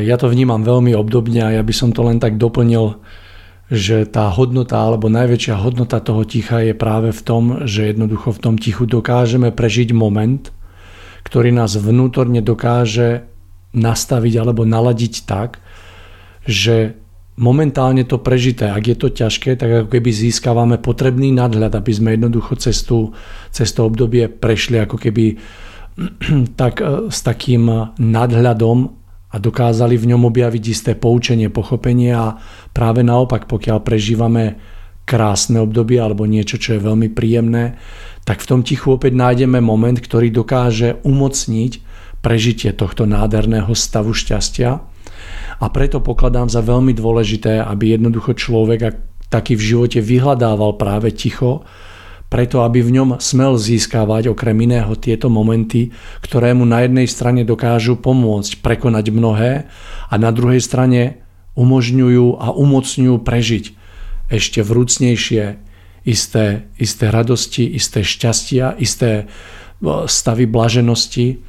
ja 0.00 0.16
to 0.20 0.28
vnímam 0.28 0.60
veľmi 0.60 0.92
obdobne 0.92 1.40
a 1.44 1.54
ja 1.56 1.62
by 1.64 1.72
som 1.72 1.96
to 1.96 2.04
len 2.04 2.20
tak 2.20 2.36
doplnil 2.36 3.00
že 3.68 4.08
tá 4.08 4.32
hodnota 4.32 4.80
alebo 4.80 5.12
najväčšia 5.12 5.60
hodnota 5.60 6.00
toho 6.00 6.24
ticha 6.24 6.64
je 6.64 6.72
práve 6.72 7.12
v 7.12 7.20
tom, 7.20 7.42
že 7.68 7.92
jednoducho 7.92 8.32
v 8.32 8.40
tom 8.40 8.54
tichu 8.56 8.88
dokážeme 8.88 9.52
prežiť 9.52 9.92
moment, 9.92 10.48
ktorý 11.28 11.52
nás 11.52 11.76
vnútorne 11.76 12.40
dokáže 12.40 13.28
nastaviť 13.76 14.34
alebo 14.40 14.64
naladiť 14.64 15.28
tak, 15.28 15.60
že 16.48 16.96
momentálne 17.36 18.08
to 18.08 18.16
prežité, 18.16 18.72
ak 18.72 18.84
je 18.88 18.96
to 18.96 19.08
ťažké, 19.12 19.60
tak 19.60 19.70
ako 19.84 19.88
keby 19.92 20.10
získavame 20.10 20.76
potrebný 20.80 21.30
nadhľad, 21.36 21.76
aby 21.76 21.92
sme 21.92 22.16
jednoducho 22.16 22.56
cestu, 22.56 23.12
cez 23.52 23.68
to 23.76 23.84
obdobie 23.84 24.26
prešli 24.32 24.80
ako 24.80 24.96
keby 24.96 25.36
tak, 26.60 26.80
e, 26.80 27.12
s 27.12 27.20
takým 27.20 27.94
nadhľadom 28.00 28.78
a 29.28 29.36
dokázali 29.36 30.00
v 30.00 30.08
ňom 30.14 30.24
objaviť 30.32 30.64
isté 30.72 30.92
poučenie, 30.96 31.52
pochopenie 31.52 32.16
a 32.16 32.40
práve 32.78 33.02
naopak, 33.02 33.50
pokiaľ 33.50 33.82
prežívame 33.82 34.62
krásne 35.02 35.58
obdobie 35.58 35.98
alebo 35.98 36.30
niečo, 36.30 36.62
čo 36.62 36.78
je 36.78 36.86
veľmi 36.86 37.10
príjemné, 37.10 37.74
tak 38.22 38.38
v 38.38 38.48
tom 38.54 38.60
tichu 38.62 38.94
opäť 38.94 39.18
nájdeme 39.18 39.58
moment, 39.58 39.98
ktorý 39.98 40.30
dokáže 40.30 41.02
umocniť 41.02 41.82
prežitie 42.22 42.70
tohto 42.70 43.02
nádherného 43.10 43.74
stavu 43.74 44.14
šťastia. 44.14 44.78
A 45.58 45.66
preto 45.74 45.98
pokladám 45.98 46.46
za 46.46 46.62
veľmi 46.62 46.94
dôležité, 46.94 47.58
aby 47.66 47.98
jednoducho 47.98 48.38
človek 48.38 48.94
taký 49.26 49.58
v 49.58 49.74
živote 49.74 49.98
vyhľadával 49.98 50.78
práve 50.78 51.10
ticho, 51.10 51.66
preto 52.28 52.60
aby 52.62 52.84
v 52.84 53.00
ňom 53.00 53.10
smel 53.18 53.56
získavať 53.56 54.30
okrem 54.30 54.54
iného 54.60 54.92
tieto 54.94 55.32
momenty, 55.32 55.90
ktoré 56.20 56.52
mu 56.52 56.68
na 56.68 56.84
jednej 56.84 57.08
strane 57.08 57.42
dokážu 57.42 57.96
pomôcť 57.96 58.60
prekonať 58.60 59.08
mnohé 59.08 59.52
a 60.12 60.14
na 60.20 60.30
druhej 60.30 60.60
strane 60.60 61.27
umožňujú 61.58 62.38
a 62.38 62.54
umocňujú 62.54 63.16
prežiť 63.26 63.64
ešte 64.30 64.62
vrúcnejšie 64.62 65.44
isté, 66.06 66.70
isté 66.78 67.04
radosti, 67.10 67.66
isté 67.66 68.06
šťastia, 68.06 68.78
isté 68.78 69.10
e, 69.20 69.24
stavy 70.06 70.46
blaženosti. 70.46 71.42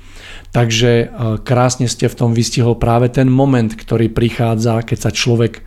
Takže 0.49 0.91
e, 0.91 1.05
krásne 1.45 1.85
ste 1.85 2.09
v 2.09 2.17
tom 2.17 2.31
vystihol 2.33 2.75
práve 2.75 3.07
ten 3.13 3.29
moment, 3.29 3.69
ktorý 3.69 4.09
prichádza, 4.09 4.81
keď 4.83 4.97
sa 4.97 5.11
človek 5.13 5.53
e, 5.59 5.61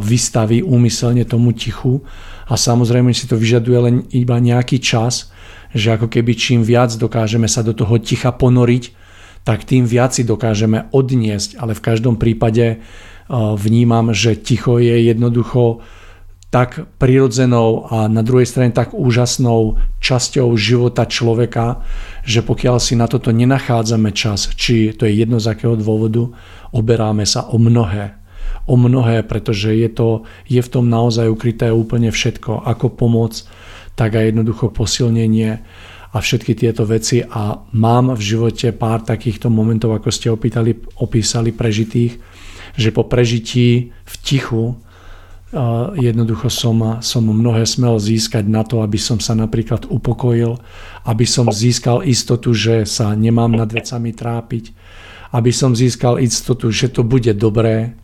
vystaví 0.00 0.62
úmyselne 0.62 1.26
tomu 1.26 1.52
tichu 1.52 2.06
a 2.46 2.54
samozrejme 2.54 3.10
si 3.10 3.26
to 3.26 3.34
vyžaduje 3.34 3.78
len 3.80 3.96
iba 4.14 4.40
nejaký 4.40 4.78
čas, 4.78 5.34
že 5.74 5.98
ako 5.98 6.06
keby 6.06 6.32
čím 6.38 6.60
viac 6.62 6.94
dokážeme 6.94 7.50
sa 7.50 7.66
do 7.66 7.74
toho 7.74 7.98
ticha 7.98 8.30
ponoriť, 8.30 9.04
tak 9.44 9.68
tým 9.68 9.84
viac 9.84 10.16
si 10.16 10.24
dokážeme 10.24 10.88
odniesť, 10.88 11.60
ale 11.60 11.76
v 11.76 11.84
každom 11.84 12.16
prípade 12.16 12.80
vnímam, 13.32 14.12
že 14.12 14.36
ticho 14.36 14.76
je 14.78 15.08
jednoducho 15.08 15.80
tak 16.54 16.86
prirodzenou 17.02 17.90
a 17.90 18.06
na 18.06 18.22
druhej 18.22 18.46
strane 18.46 18.70
tak 18.70 18.94
úžasnou 18.94 19.82
časťou 19.98 20.54
života 20.54 21.02
človeka, 21.02 21.82
že 22.22 22.46
pokiaľ 22.46 22.78
si 22.78 22.94
na 22.94 23.10
toto 23.10 23.34
nenachádzame 23.34 24.14
čas, 24.14 24.54
či 24.54 24.94
to 24.94 25.02
je 25.02 25.18
jedno 25.18 25.42
z 25.42 25.50
akého 25.50 25.74
dôvodu, 25.74 26.30
oberáme 26.70 27.26
sa 27.26 27.50
o 27.50 27.58
mnohé. 27.58 28.14
O 28.70 28.78
mnohé, 28.78 29.26
pretože 29.26 29.74
je, 29.74 29.90
to, 29.90 30.30
je 30.46 30.62
v 30.62 30.70
tom 30.70 30.86
naozaj 30.86 31.26
ukryté 31.26 31.74
úplne 31.74 32.14
všetko, 32.14 32.62
ako 32.62 32.86
pomoc, 32.86 33.42
tak 33.98 34.14
aj 34.14 34.30
jednoducho 34.30 34.70
posilnenie 34.70 35.58
a 36.14 36.16
všetky 36.22 36.54
tieto 36.54 36.86
veci. 36.86 37.18
A 37.26 37.66
mám 37.74 38.14
v 38.14 38.22
živote 38.22 38.70
pár 38.70 39.02
takýchto 39.02 39.50
momentov, 39.50 39.98
ako 39.98 40.08
ste 40.14 40.30
opýtali, 40.30 40.78
opísali 41.02 41.50
prežitých, 41.50 42.14
že 42.74 42.90
po 42.90 43.06
prežití 43.06 43.94
v 44.04 44.14
tichu 44.22 44.78
jednoducho 45.94 46.50
som, 46.50 46.98
som 46.98 47.22
mnohé 47.22 47.62
smel 47.62 48.02
získať 48.02 48.42
na 48.50 48.66
to, 48.66 48.82
aby 48.82 48.98
som 48.98 49.22
sa 49.22 49.38
napríklad 49.38 49.86
upokojil, 49.86 50.58
aby 51.06 51.22
som 51.22 51.46
získal 51.46 52.02
istotu, 52.02 52.50
že 52.50 52.82
sa 52.82 53.14
nemám 53.14 53.54
nad 53.54 53.70
vecami 53.70 54.10
trápiť, 54.10 54.74
aby 55.30 55.50
som 55.54 55.74
získal 55.74 56.18
istotu, 56.18 56.74
že 56.74 56.90
to 56.90 57.06
bude 57.06 57.30
dobré, 57.38 57.94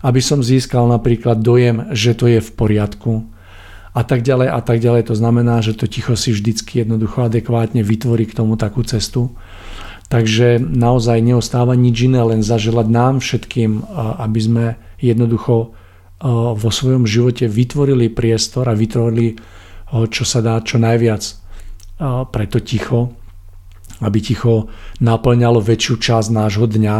aby 0.00 0.20
som 0.20 0.40
získal 0.40 0.88
napríklad 0.88 1.44
dojem, 1.44 1.92
že 1.92 2.16
to 2.16 2.28
je 2.28 2.40
v 2.40 2.50
poriadku 2.56 3.24
a 3.94 4.02
tak 4.02 4.24
ďalej 4.24 4.48
a 4.48 4.60
tak 4.64 4.80
ďalej. 4.80 5.12
To 5.12 5.14
znamená, 5.16 5.60
že 5.60 5.76
to 5.76 5.84
ticho 5.84 6.16
si 6.16 6.32
vždycky 6.32 6.82
jednoducho 6.82 7.28
adekvátne 7.28 7.84
vytvorí 7.84 8.24
k 8.26 8.36
tomu 8.36 8.56
takú 8.56 8.80
cestu. 8.80 9.36
Takže 10.12 10.62
naozaj 10.62 11.18
neostáva 11.24 11.74
nič 11.74 12.06
iné, 12.06 12.22
len 12.22 12.44
zaželať 12.44 12.86
nám 12.86 13.14
všetkým, 13.18 13.82
aby 14.20 14.40
sme 14.40 14.64
jednoducho 15.00 15.74
vo 16.54 16.70
svojom 16.70 17.04
živote 17.08 17.50
vytvorili 17.50 18.08
priestor 18.08 18.68
a 18.70 18.78
vytvorili 18.78 19.36
čo 20.10 20.24
sa 20.26 20.40
dá 20.40 20.58
čo 20.64 20.80
najviac 20.80 21.22
pre 22.30 22.44
to 22.50 22.58
ticho, 22.58 23.14
aby 24.02 24.18
ticho 24.18 24.72
naplňalo 24.98 25.62
väčšiu 25.62 25.94
časť 26.02 26.28
nášho 26.34 26.66
dňa, 26.66 26.96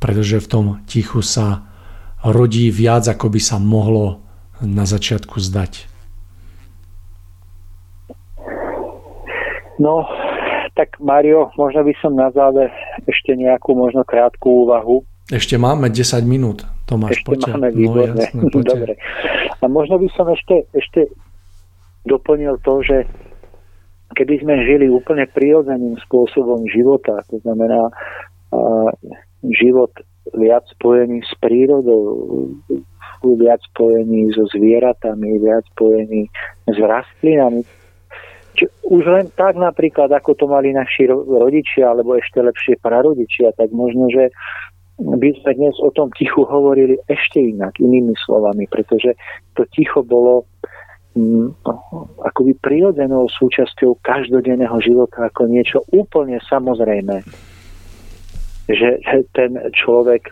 pretože 0.00 0.40
v 0.40 0.48
tom 0.48 0.66
tichu 0.88 1.20
sa 1.20 1.68
rodí 2.24 2.72
viac, 2.72 3.04
ako 3.08 3.28
by 3.32 3.40
sa 3.40 3.56
mohlo 3.60 4.24
na 4.60 4.84
začiatku 4.88 5.40
zdať? 5.40 5.88
No, 9.80 10.04
tak 10.80 10.96
Mario, 10.96 11.52
možno 11.60 11.84
by 11.84 11.92
som 12.00 12.16
na 12.16 12.32
záver 12.32 12.72
ešte 13.04 13.36
nejakú 13.36 13.76
možno 13.76 14.00
krátku 14.00 14.64
úvahu. 14.64 15.04
Ešte 15.28 15.60
máme 15.60 15.92
10 15.92 16.24
minút, 16.24 16.64
Tomáš, 16.88 17.20
Ešte 17.20 17.28
poďte. 17.28 17.50
máme, 17.52 17.68
no, 17.68 17.76
výborné. 17.76 18.24
No, 18.32 18.48
jasné, 18.48 18.64
Dobre. 18.72 18.92
A 19.60 19.64
možno 19.68 20.00
by 20.00 20.08
som 20.16 20.26
ešte, 20.32 20.64
ešte 20.72 21.12
doplnil 22.08 22.56
to, 22.64 22.80
že 22.80 23.04
keby 24.16 24.40
sme 24.40 24.64
žili 24.64 24.88
úplne 24.88 25.28
prirodzeným 25.28 26.00
spôsobom 26.08 26.64
života, 26.72 27.20
to 27.28 27.36
znamená 27.44 27.92
uh, 27.92 28.88
život 29.44 29.92
viac 30.32 30.64
spojený 30.72 31.20
s 31.28 31.32
prírodou, 31.44 32.48
viac 33.20 33.60
spojený 33.68 34.32
so 34.32 34.48
zvieratami, 34.48 35.44
viac 35.44 35.68
spojený 35.76 36.32
s 36.64 36.76
rastlinami, 36.80 37.60
už 38.90 39.02
len 39.06 39.26
tak 39.32 39.54
napríklad, 39.56 40.10
ako 40.10 40.34
to 40.34 40.46
mali 40.50 40.74
naši 40.74 41.06
rodičia, 41.08 41.94
alebo 41.94 42.18
ešte 42.18 42.42
lepšie 42.42 42.82
prarodičia, 42.82 43.54
tak 43.54 43.70
možno, 43.70 44.10
že 44.10 44.34
by 45.00 45.30
sme 45.40 45.50
dnes 45.56 45.76
o 45.80 45.88
tom 45.94 46.12
tichu 46.12 46.44
hovorili 46.44 47.00
ešte 47.08 47.40
inak, 47.40 47.80
inými 47.80 48.12
slovami, 48.20 48.68
pretože 48.68 49.16
to 49.56 49.64
ticho 49.72 50.04
bolo 50.04 50.44
mm, 51.16 51.56
akoby 52.20 52.52
prirodzenou 52.60 53.24
súčasťou 53.32 53.96
každodenného 54.04 54.76
života 54.84 55.30
ako 55.32 55.48
niečo 55.48 55.80
úplne 55.94 56.36
samozrejme. 56.44 57.24
Že 58.68 58.88
ten 59.32 59.56
človek 59.72 60.30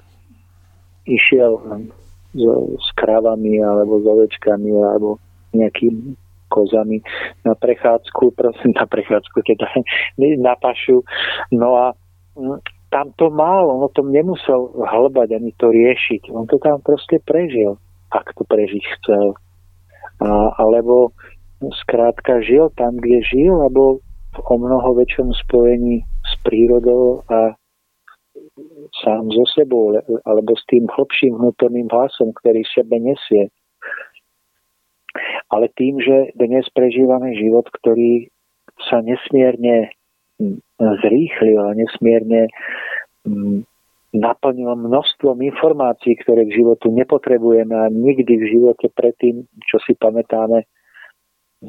išiel 1.08 1.58
so, 2.36 2.52
s 2.76 2.88
krávami 2.92 3.64
alebo 3.64 3.98
s 3.98 4.04
ovečkami 4.04 4.68
alebo 4.84 5.16
nejakým 5.56 6.12
kozami 6.48 7.04
na 7.44 7.54
prechádzku, 7.54 8.34
prosím, 8.34 8.72
na 8.74 8.86
prechádzku, 8.88 9.38
teda 9.44 9.68
na 10.46 10.54
pašu. 10.56 11.04
No 11.52 11.76
a 11.76 11.84
mm, 12.34 12.58
tam 12.88 13.12
to 13.20 13.28
mal, 13.28 13.68
on 13.68 13.84
o 13.84 13.90
tom 13.92 14.08
nemusel 14.08 14.72
hlbať 14.72 15.36
ani 15.36 15.52
to 15.60 15.68
riešiť. 15.68 16.32
On 16.32 16.48
to 16.48 16.56
tam 16.56 16.80
proste 16.80 17.20
prežil, 17.24 17.76
ak 18.08 18.32
to 18.32 18.42
prežiť 18.48 18.84
chcel. 18.98 19.36
A, 20.24 20.56
alebo 20.56 21.12
skrátka 21.84 22.40
žil 22.40 22.72
tam, 22.74 22.96
kde 22.96 23.20
žil, 23.28 23.54
alebo 23.60 24.00
v 24.32 24.38
o 24.44 24.54
mnoho 24.56 24.96
väčšom 24.96 25.34
spojení 25.46 26.04
s 26.04 26.32
prírodou 26.44 27.24
a 27.28 27.56
sám 29.04 29.30
so 29.30 29.44
sebou, 29.52 29.94
alebo 30.24 30.52
s 30.56 30.64
tým 30.68 30.88
hlbším 30.88 31.36
vnútorným 31.36 31.88
hlasom, 31.92 32.32
ktorý 32.42 32.64
sebe 32.72 32.96
nesie. 32.98 33.52
Ale 35.48 35.72
tým, 35.74 36.00
že 36.00 36.32
dnes 36.36 36.66
prežívame 36.72 37.34
život, 37.36 37.66
ktorý 37.72 38.28
sa 38.90 39.02
nesmierne 39.02 39.90
zrýchlil 40.78 41.58
a 41.58 41.74
nesmierne 41.74 42.46
naplnil 44.14 44.72
množstvom 44.72 45.42
informácií, 45.44 46.16
ktoré 46.24 46.48
k 46.48 46.62
životu 46.62 46.88
nepotrebujeme 46.94 47.74
a 47.76 47.92
nikdy 47.92 48.40
v 48.40 48.50
živote 48.56 48.88
predtým, 48.94 49.44
čo 49.68 49.76
si 49.84 49.92
pamätáme, 49.98 50.64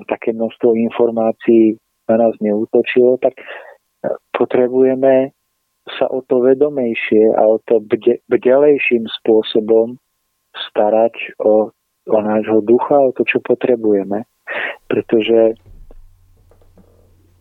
také 0.07 0.31
množstvo 0.31 0.77
informácií 0.77 1.75
na 2.07 2.15
nás 2.15 2.33
neútočilo, 2.39 3.17
tak 3.19 3.35
potrebujeme 4.31 5.33
sa 5.97 6.05
o 6.07 6.21
to 6.21 6.45
vedomejšie 6.45 7.33
a 7.33 7.41
o 7.49 7.57
to 7.65 7.81
bdelejším 8.29 9.09
spôsobom 9.19 9.97
starať 10.69 11.33
o 11.41 11.73
o 12.07 12.19
nášho 12.21 12.61
ducha, 12.63 12.95
o 12.95 13.11
to, 13.11 13.25
čo 13.27 13.43
potrebujeme. 13.43 14.23
Pretože, 14.87 15.57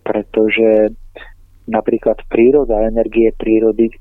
pretože 0.02 0.92
napríklad 1.68 2.24
príroda, 2.28 2.88
energie 2.88 3.32
prírody, 3.36 3.92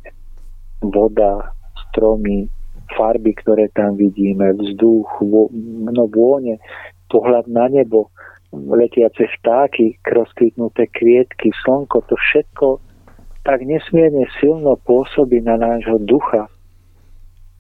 voda, 0.81 1.51
stromy, 1.87 2.47
farby, 2.95 3.35
ktoré 3.43 3.67
tam 3.75 3.99
vidíme, 3.99 4.55
vzduch, 4.55 5.23
no 5.91 6.03
vône, 6.07 6.59
pohľad 7.11 7.47
na 7.51 7.67
nebo, 7.67 8.11
letiace 8.51 9.27
vtáky, 9.39 9.99
rozkvitnuté 10.07 10.87
kvietky, 10.91 11.51
slnko, 11.63 12.03
to 12.07 12.15
všetko 12.15 12.79
tak 13.47 13.63
nesmierne 13.63 14.27
silno 14.43 14.75
pôsobí 14.75 15.39
na 15.39 15.55
nášho 15.55 16.03
ducha, 16.03 16.51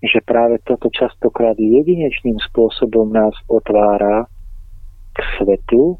že 0.03 0.21
práve 0.21 0.61
toto 0.61 0.93
častokrát 0.93 1.57
jedinečným 1.57 2.37
spôsobom 2.51 3.09
nás 3.09 3.33
otvára 3.49 4.29
k 5.13 5.17
svetlu 5.37 5.97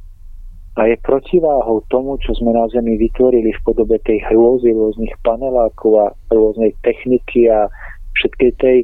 a 0.78 0.86
je 0.86 0.98
protiváhou 1.02 1.82
tomu, 1.90 2.22
čo 2.22 2.38
sme 2.38 2.54
na 2.54 2.70
Zemi 2.70 3.02
vytvorili 3.02 3.50
v 3.50 3.64
podobe 3.66 3.98
tej 4.06 4.22
hrôzy 4.30 4.70
rôznych 4.78 5.18
panelákov 5.26 5.92
a 5.98 6.08
rôznej 6.30 6.78
techniky 6.86 7.50
a 7.50 7.66
všetkej 8.14 8.52
tej 8.62 8.78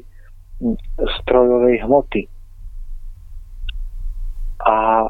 strojovej 1.21 1.85
hmoty. 1.85 2.25
A 4.65 5.05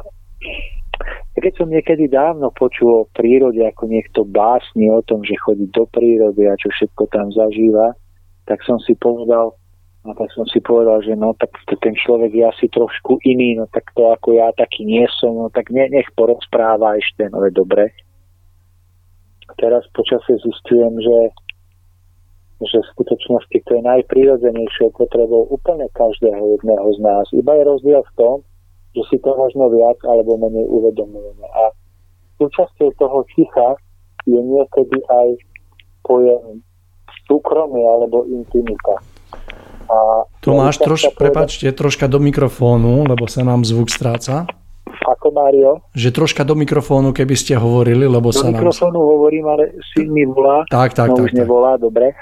keď 1.39 1.53
som 1.55 1.71
niekedy 1.71 2.11
dávno 2.11 2.51
počul 2.51 3.07
o 3.07 3.09
prírode, 3.15 3.63
ako 3.63 3.87
niekto 3.87 4.27
básni 4.27 4.91
o 4.91 4.99
tom, 5.07 5.23
že 5.23 5.39
chodí 5.39 5.71
do 5.71 5.87
prírody 5.87 6.51
a 6.51 6.59
čo 6.59 6.67
všetko 6.67 7.07
tam 7.15 7.31
zažíva, 7.31 7.95
tak 8.43 8.59
som 8.67 8.75
si 8.83 8.91
povedal, 8.99 9.55
No 10.03 10.11
tak 10.19 10.35
som 10.35 10.43
si 10.51 10.59
povedal, 10.59 10.99
že 10.99 11.15
no 11.15 11.31
tak 11.31 11.55
ten 11.79 11.95
človek 11.95 12.35
je 12.35 12.43
asi 12.43 12.65
trošku 12.67 13.23
iný, 13.23 13.55
no 13.55 13.71
tak 13.71 13.87
to 13.95 14.11
ako 14.11 14.35
ja 14.35 14.51
taký 14.51 14.83
nie 14.83 15.07
som, 15.15 15.31
no 15.31 15.47
tak 15.47 15.71
ne, 15.71 15.87
nech 15.87 16.11
porozpráva 16.19 16.99
ešte, 16.99 17.31
no 17.31 17.39
je 17.47 17.55
dobre. 17.55 17.87
Teraz 19.55 19.87
počasie 19.95 20.35
zistujem, 20.43 20.99
že, 20.99 21.19
že 22.67 22.77
v 22.83 22.91
skutočnosti 22.99 23.57
to 23.63 23.71
je 23.79 23.83
najprirodzenejšou 23.87 24.91
potrebou 24.91 25.47
úplne 25.47 25.87
každého 25.95 26.59
jedného 26.59 26.87
z 26.95 26.99
nás. 26.99 27.25
Iba 27.31 27.55
je 27.55 27.63
rozdiel 27.63 28.03
v 28.03 28.15
tom, 28.19 28.35
že 28.99 29.07
si 29.07 29.17
to 29.23 29.31
možno 29.39 29.71
viac 29.71 30.03
alebo 30.03 30.35
menej 30.35 30.67
uvedomujeme. 30.67 31.47
A 31.47 31.71
súčasťou 32.43 32.91
toho 32.99 33.23
ticha 33.39 33.79
je 34.27 34.35
niekedy 34.35 34.99
aj 35.07 35.27
pojem 36.03 36.59
súkromie 37.23 37.87
alebo 37.87 38.27
intimita 38.27 38.99
a 39.89 40.27
Tomáš, 40.43 40.79
troš, 40.79 41.01
prepačte, 41.15 41.71
troška 41.71 42.07
do 42.11 42.19
mikrofónu, 42.19 43.07
lebo 43.07 43.27
sa 43.27 43.43
nám 43.43 43.63
zvuk 43.63 43.87
stráca. 43.87 44.47
Ako 45.03 45.35
Mário? 45.35 45.83
Že 45.95 46.09
troška 46.15 46.43
do 46.47 46.55
mikrofónu, 46.55 47.11
keby 47.11 47.35
ste 47.35 47.59
hovorili, 47.59 48.07
lebo 48.07 48.31
do 48.31 48.35
sa 48.35 48.51
nám... 48.51 48.59
Do 48.59 48.71
mikrofónu 48.71 48.99
hovorím, 48.99 49.45
ale 49.51 49.75
syn 49.91 50.11
mi 50.11 50.23
volá. 50.23 50.63
Tak, 50.71 50.95
tak, 50.95 51.11
no, 51.11 51.19
tak. 51.19 51.25
už 51.27 51.31
tak. 51.35 51.39
nevolá, 51.43 51.75
dobre. 51.75 52.15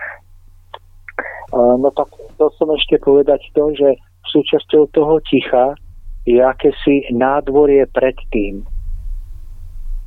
No 1.54 1.90
tak 1.92 2.08
to 2.40 2.48
som 2.56 2.72
ešte 2.74 2.98
povedať 2.98 3.44
to, 3.52 3.76
že 3.76 4.00
súčasťou 4.32 4.88
toho 4.96 5.20
ticha 5.28 5.76
je 6.24 6.40
akési 6.40 7.12
nádvorie 7.12 7.86
pred 7.92 8.16
tým. 8.32 8.64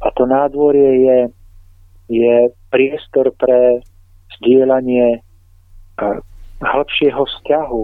A 0.00 0.08
to 0.14 0.24
nádvorie 0.24 0.90
je, 1.04 1.18
je 2.10 2.36
priestor 2.72 3.30
pre 3.36 3.84
zdieľanie 4.40 5.20
hĺbšieho 6.64 7.22
vzťahu 7.22 7.82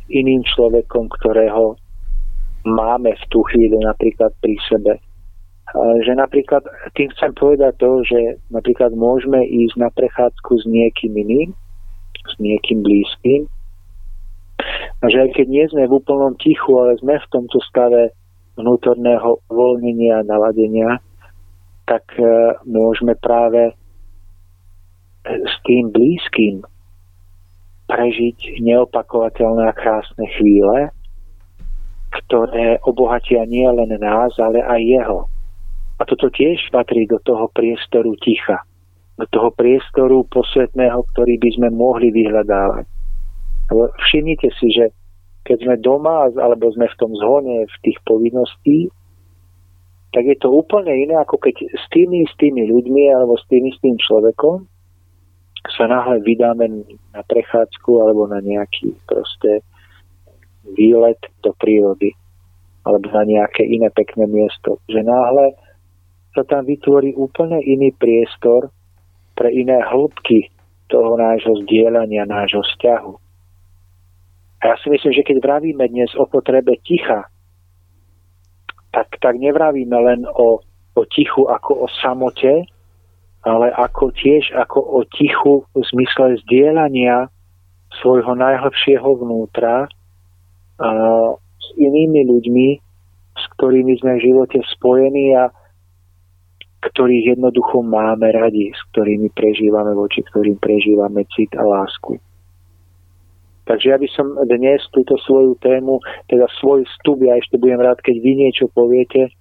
s 0.00 0.04
iným 0.10 0.42
človekom, 0.46 1.10
ktorého 1.20 1.76
máme 2.64 3.12
v 3.12 3.24
tú 3.28 3.44
chvíľu 3.52 3.82
napríklad 3.84 4.32
pri 4.40 4.56
sebe. 4.70 4.96
Že 5.74 6.16
napríklad, 6.16 6.62
tým 6.94 7.10
chcem 7.18 7.34
povedať 7.34 7.74
to, 7.82 8.06
že 8.06 8.38
napríklad 8.54 8.94
môžeme 8.94 9.42
ísť 9.42 9.74
na 9.80 9.90
prechádzku 9.90 10.62
s 10.62 10.64
niekým 10.70 11.12
iným, 11.18 11.50
s 12.24 12.34
niekým 12.38 12.86
blízkym, 12.86 13.50
a 15.02 15.04
že 15.10 15.28
aj 15.28 15.30
keď 15.36 15.46
nie 15.50 15.64
sme 15.68 15.84
v 15.84 15.96
úplnom 16.00 16.32
tichu, 16.40 16.78
ale 16.80 16.96
sme 16.96 17.20
v 17.20 17.30
tomto 17.34 17.60
stave 17.68 18.14
vnútorného 18.56 19.42
uvoľnenia 19.50 20.22
a 20.22 20.26
naladenia, 20.26 21.02
tak 21.84 22.06
e, 22.16 22.24
môžeme 22.64 23.12
práve 23.18 23.74
s 25.26 25.54
tým 25.66 25.92
blízkym 25.92 26.64
prežiť 27.84 28.64
neopakovateľné 28.64 29.68
a 29.68 29.76
krásne 29.76 30.24
chvíle, 30.40 30.88
ktoré 32.22 32.80
obohatia 32.86 33.44
nie 33.44 33.66
len 33.66 33.90
nás, 34.00 34.32
ale 34.40 34.62
aj 34.62 34.80
jeho. 34.80 35.20
A 35.98 36.02
toto 36.08 36.30
tiež 36.30 36.70
patrí 36.74 37.06
do 37.06 37.20
toho 37.22 37.50
priestoru 37.52 38.16
ticha, 38.18 38.62
do 39.20 39.26
toho 39.30 39.50
priestoru 39.54 40.26
posvetného, 40.26 41.06
ktorý 41.14 41.38
by 41.38 41.50
sme 41.54 41.68
mohli 41.70 42.10
vyhľadávať. 42.10 42.86
Všimnite 44.10 44.48
si, 44.58 44.68
že 44.74 44.90
keď 45.44 45.56
sme 45.60 45.76
doma 45.78 46.32
alebo 46.32 46.72
sme 46.72 46.88
v 46.88 46.98
tom 46.98 47.12
zhone, 47.20 47.68
v 47.68 47.76
tých 47.84 47.98
povinností, 48.08 48.88
tak 50.14 50.24
je 50.30 50.36
to 50.38 50.48
úplne 50.48 50.94
iné, 50.94 51.18
ako 51.20 51.42
keď 51.42 51.74
s 51.74 51.84
tými 51.90 52.22
istými 52.24 52.70
ľuďmi 52.70 53.04
alebo 53.12 53.34
s 53.34 53.44
tým 53.50 53.66
istým 53.66 53.98
človekom 53.98 54.64
sa 55.72 55.88
náhle 55.88 56.20
vydáme 56.20 56.68
na 57.16 57.22
prechádzku 57.24 57.90
alebo 58.00 58.28
na 58.28 58.44
nejaký 58.44 58.92
proste 59.08 59.64
výlet 60.76 61.20
do 61.40 61.56
prírody 61.56 62.12
alebo 62.84 63.08
na 63.12 63.24
nejaké 63.24 63.64
iné 63.64 63.88
pekné 63.88 64.28
miesto. 64.28 64.76
Že 64.92 65.08
náhle 65.08 65.56
sa 66.36 66.44
tam 66.44 66.68
vytvorí 66.68 67.16
úplne 67.16 67.64
iný 67.64 67.96
priestor 67.96 68.68
pre 69.32 69.48
iné 69.50 69.80
hĺbky 69.80 70.52
toho 70.92 71.16
nášho 71.16 71.64
zdieľania, 71.64 72.28
nášho 72.28 72.60
vzťahu. 72.60 73.12
A 74.60 74.62
ja 74.68 74.76
si 74.80 74.92
myslím, 74.92 75.12
že 75.16 75.26
keď 75.26 75.36
vravíme 75.40 75.84
dnes 75.88 76.12
o 76.16 76.28
potrebe 76.28 76.76
ticha, 76.84 77.28
tak, 78.92 79.08
tak 79.18 79.34
nevravíme 79.40 79.96
len 79.96 80.20
o, 80.28 80.60
o 80.94 81.02
tichu 81.08 81.48
ako 81.48 81.84
o 81.84 81.86
samote, 82.00 82.68
ale 83.44 83.68
ako 83.76 84.12
tiež 84.16 84.56
ako 84.56 84.80
o 84.80 85.00
tichu 85.12 85.68
v 85.76 85.84
zmysle 85.92 86.40
zdieľania 86.48 87.28
svojho 88.00 88.32
najhlbšieho 88.34 89.08
vnútra 89.20 89.86
a 90.80 90.90
s 91.38 91.66
inými 91.78 92.26
ľuďmi, 92.26 92.68
s 93.38 93.44
ktorými 93.56 93.94
sme 94.00 94.18
v 94.18 94.24
živote 94.32 94.58
spojení 94.74 95.36
a 95.38 95.52
ktorých 96.84 97.36
jednoducho 97.36 97.80
máme 97.80 98.28
radi, 98.32 98.72
s 98.72 98.80
ktorými 98.92 99.32
prežívame, 99.32 99.96
voči 99.96 100.20
ktorým 100.20 100.60
prežívame 100.60 101.24
cit 101.32 101.52
a 101.56 101.64
lásku. 101.64 102.20
Takže 103.64 103.86
ja 103.88 103.96
by 103.96 104.08
som 104.12 104.36
dnes 104.44 104.84
túto 104.92 105.16
svoju 105.24 105.56
tému, 105.64 105.96
teda 106.28 106.44
svoj 106.60 106.84
vstup, 106.84 107.24
ja 107.24 107.40
ešte 107.40 107.56
budem 107.56 107.80
rád, 107.80 108.04
keď 108.04 108.20
vy 108.20 108.32
niečo 108.36 108.68
poviete, 108.68 109.32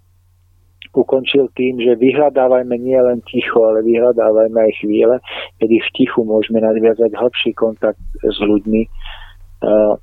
ukončil 0.94 1.50
tým, 1.58 1.82
že 1.82 1.98
vyhľadávajme 1.98 2.76
nie 2.78 2.98
len 2.98 3.20
ticho, 3.26 3.66
ale 3.66 3.82
vyhľadávajme 3.82 4.58
aj 4.70 4.72
chvíle, 4.80 5.16
kedy 5.58 5.76
v 5.82 5.90
tichu 5.98 6.22
môžeme 6.22 6.62
nadviazať 6.62 7.18
hlbší 7.18 7.52
kontakt 7.58 8.00
s 8.22 8.38
ľuďmi 8.38 8.82
uh, 8.86 9.98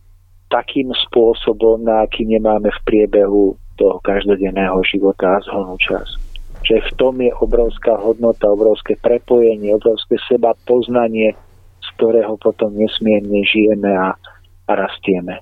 takým 0.50 0.90
spôsobom, 1.08 1.86
na 1.86 2.04
aký 2.04 2.26
nemáme 2.26 2.68
v 2.68 2.80
priebehu 2.82 3.54
toho 3.78 3.96
každodenného 4.02 4.82
života 4.84 5.38
a 5.38 5.42
zhonú 5.46 5.78
čas. 5.78 6.10
Že 6.66 6.76
v 6.84 6.90
tom 6.98 7.14
je 7.22 7.32
obrovská 7.32 7.96
hodnota, 7.96 8.50
obrovské 8.50 8.98
prepojenie, 8.98 9.72
obrovské 9.72 10.20
seba 10.28 10.52
poznanie, 10.68 11.32
z 11.80 11.88
ktorého 11.96 12.36
potom 12.36 12.76
nesmierne 12.76 13.40
žijeme 13.46 13.88
a, 13.96 14.12
a 14.68 14.72
rastieme. 14.76 15.40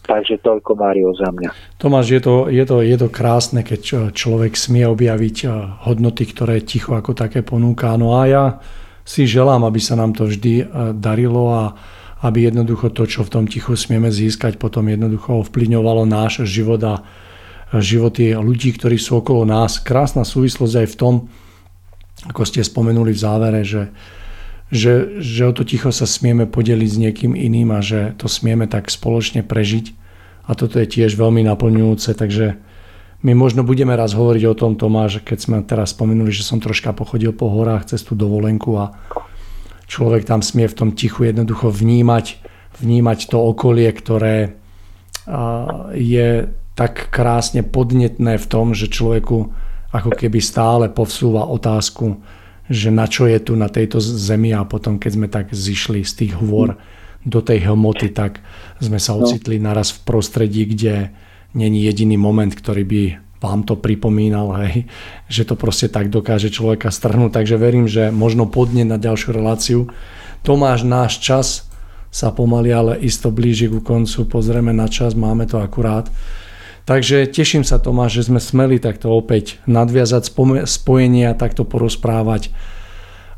Takže 0.00 0.40
toľko, 0.40 0.70
Mário, 0.74 1.12
za 1.12 1.28
mňa. 1.28 1.50
Tomáš, 1.76 2.16
je 2.16 2.20
to, 2.24 2.34
je, 2.48 2.64
to, 2.64 2.76
je 2.80 2.96
to 2.96 3.08
krásne, 3.12 3.60
keď 3.60 4.12
človek 4.16 4.56
smie 4.56 4.88
objaviť 4.88 5.36
eh, 5.44 5.50
hodnoty, 5.86 6.24
ktoré 6.26 6.64
ticho 6.64 6.96
ako 6.96 7.12
také 7.12 7.44
ponúka. 7.44 7.92
No 8.00 8.16
a 8.16 8.22
ja 8.26 8.44
si 9.04 9.28
želám, 9.28 9.64
aby 9.68 9.80
sa 9.80 9.94
nám 10.00 10.16
to 10.16 10.26
vždy 10.26 10.54
eh, 10.60 10.66
darilo 10.96 11.52
a 11.52 11.64
aby 12.20 12.52
jednoducho 12.52 12.92
to, 12.92 13.08
čo 13.08 13.24
v 13.24 13.32
tom 13.32 13.44
tichu 13.48 13.72
smieme 13.76 14.12
získať, 14.12 14.60
potom 14.60 14.84
jednoducho 14.92 15.40
ovplyvňovalo 15.40 16.04
náš 16.04 16.44
život 16.44 16.80
a 16.84 17.00
životy 17.80 18.36
ľudí, 18.36 18.76
ktorí 18.76 19.00
sú 19.00 19.24
okolo 19.24 19.48
nás. 19.48 19.80
Krásna 19.80 20.28
súvislosť 20.28 20.74
aj 20.84 20.88
v 20.90 20.98
tom, 20.98 21.14
ako 22.28 22.42
ste 22.44 22.60
spomenuli 22.60 23.16
v 23.16 23.22
závere, 23.24 23.64
že, 23.64 23.88
že, 24.70 25.18
že 25.18 25.42
o 25.46 25.52
to 25.52 25.66
ticho 25.66 25.90
sa 25.90 26.06
smieme 26.06 26.46
podeliť 26.46 26.90
s 26.90 26.98
niekým 26.98 27.32
iným 27.34 27.74
a 27.74 27.82
že 27.82 28.14
to 28.16 28.30
smieme 28.30 28.70
tak 28.70 28.86
spoločne 28.86 29.42
prežiť. 29.42 29.98
A 30.46 30.54
toto 30.58 30.78
je 30.78 30.86
tiež 30.86 31.14
veľmi 31.14 31.46
naplňujúce, 31.46 32.14
takže 32.14 32.58
my 33.20 33.32
možno 33.36 33.66
budeme 33.66 33.92
raz 33.92 34.16
hovoriť 34.16 34.44
o 34.48 34.54
tom, 34.56 34.80
Tomáš, 34.80 35.20
keď 35.20 35.38
sme 35.38 35.56
teraz 35.60 35.92
spomenuli, 35.92 36.32
že 36.32 36.46
som 36.46 36.62
troška 36.62 36.96
pochodil 36.96 37.36
po 37.36 37.52
horách 37.52 37.92
cez 37.92 38.00
tú 38.00 38.16
dovolenku 38.16 38.80
a 38.80 38.96
človek 39.90 40.24
tam 40.24 40.40
smie 40.40 40.70
v 40.70 40.78
tom 40.78 40.90
tichu 40.96 41.28
jednoducho 41.28 41.68
vnímať, 41.68 42.40
vnímať 42.80 43.18
to 43.28 43.36
okolie, 43.36 43.90
ktoré 43.92 44.56
je 45.92 46.28
tak 46.78 47.12
krásne 47.12 47.60
podnetné 47.60 48.40
v 48.40 48.46
tom, 48.48 48.72
že 48.72 48.88
človeku 48.88 49.52
ako 49.90 50.10
keby 50.16 50.38
stále 50.40 50.86
povsúva 50.88 51.44
otázku, 51.44 52.22
že 52.70 52.94
na 52.94 53.10
čo 53.10 53.26
je 53.26 53.42
tu 53.42 53.58
na 53.58 53.66
tejto 53.66 53.98
zemi 53.98 54.54
a 54.54 54.62
potom 54.62 54.96
keď 55.02 55.10
sme 55.10 55.26
tak 55.26 55.50
zišli 55.50 56.06
z 56.06 56.12
tých 56.14 56.32
hôr 56.38 56.78
do 57.26 57.42
tej 57.42 57.66
hmoty, 57.66 58.14
tak 58.14 58.38
sme 58.78 59.02
sa 59.02 59.18
no. 59.18 59.26
ocitli 59.26 59.58
naraz 59.58 59.90
v 59.90 60.06
prostredí, 60.06 60.64
kde 60.70 61.10
není 61.52 61.82
jediný 61.82 62.14
moment, 62.14 62.54
ktorý 62.54 62.86
by 62.86 63.02
vám 63.40 63.64
to 63.64 63.74
pripomínal, 63.74 64.52
hej, 64.62 64.84
že 65.26 65.48
to 65.48 65.56
proste 65.56 65.90
tak 65.90 66.12
dokáže 66.12 66.52
človeka 66.52 66.92
strhnúť. 66.92 67.40
Takže 67.40 67.56
verím, 67.56 67.88
že 67.88 68.12
možno 68.12 68.46
podne 68.46 68.84
na 68.84 69.00
ďalšiu 69.00 69.32
reláciu. 69.32 69.80
Tomáš, 70.44 70.84
náš 70.84 71.18
čas 71.20 71.66
sa 72.12 72.30
pomaly, 72.30 72.70
ale 72.70 72.92
isto 73.00 73.32
blíži 73.32 73.66
ku 73.72 73.80
koncu. 73.80 74.28
Pozrieme 74.28 74.76
na 74.76 74.86
čas, 74.86 75.16
máme 75.16 75.48
to 75.48 75.56
akurát. 75.58 76.12
Takže 76.88 77.28
teším 77.28 77.62
sa 77.62 77.78
Tomáš, 77.78 78.22
že 78.22 78.26
sme 78.32 78.40
smeli 78.40 78.80
takto 78.80 79.12
opäť 79.12 79.60
nadviazať 79.68 80.32
spojenie 80.66 81.28
a 81.28 81.38
takto 81.38 81.62
porozprávať 81.68 82.50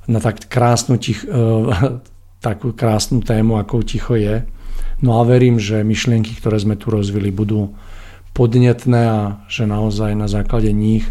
na 0.07 0.19
tak 0.19 0.47
krásnu, 0.51 0.99
tich, 0.99 1.23
uh, 1.27 2.01
takú 2.47 2.75
krásnu 2.75 3.23
tému, 3.23 3.59
ako 3.59 3.83
ticho 3.87 4.15
je. 4.19 4.43
No 5.03 5.19
a 5.19 5.27
verím, 5.27 5.59
že 5.59 5.83
myšlienky, 5.83 6.39
ktoré 6.39 6.59
sme 6.63 6.79
tu 6.79 6.91
rozvili, 6.95 7.35
budú 7.35 7.75
podnetné 8.33 9.03
a 9.03 9.21
že 9.51 9.69
naozaj 9.69 10.17
na 10.17 10.31
základe 10.31 10.73
nich 10.73 11.05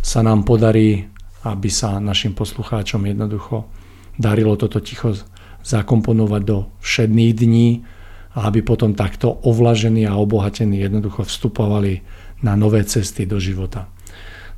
sa 0.00 0.22
nám 0.22 0.46
podarí, 0.46 1.10
aby 1.42 1.68
sa 1.72 1.98
našim 1.98 2.36
poslucháčom 2.36 3.00
jednoducho 3.04 3.66
darilo 4.20 4.54
toto 4.60 4.78
ticho 4.84 5.16
zakomponovať 5.64 6.42
do 6.44 6.68
všedných 6.84 7.32
dní, 7.32 7.68
a 8.30 8.46
aby 8.46 8.62
potom 8.62 8.94
takto 8.94 9.42
ovlažení 9.42 10.06
a 10.06 10.14
obohatení 10.14 10.78
jednoducho 10.78 11.26
vstupovali 11.26 12.02
na 12.46 12.54
nové 12.54 12.86
cesty 12.86 13.26
do 13.26 13.42
života. 13.42 13.90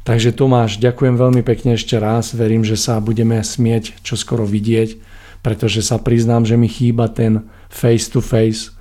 Takže 0.03 0.35
Tomáš, 0.35 0.83
ďakujem 0.83 1.15
veľmi 1.15 1.43
pekne 1.47 1.79
ešte 1.79 1.95
raz. 1.95 2.35
Verím, 2.35 2.67
že 2.67 2.75
sa 2.75 2.99
budeme 2.99 3.39
smieť 3.39 4.03
čoskoro 4.03 4.43
vidieť, 4.43 4.99
pretože 5.47 5.79
sa 5.79 6.03
priznám, 6.03 6.43
že 6.43 6.59
mi 6.59 6.67
chýba 6.67 7.07
ten 7.07 7.47
face 7.71 8.11
to 8.11 8.19
face 8.19 8.75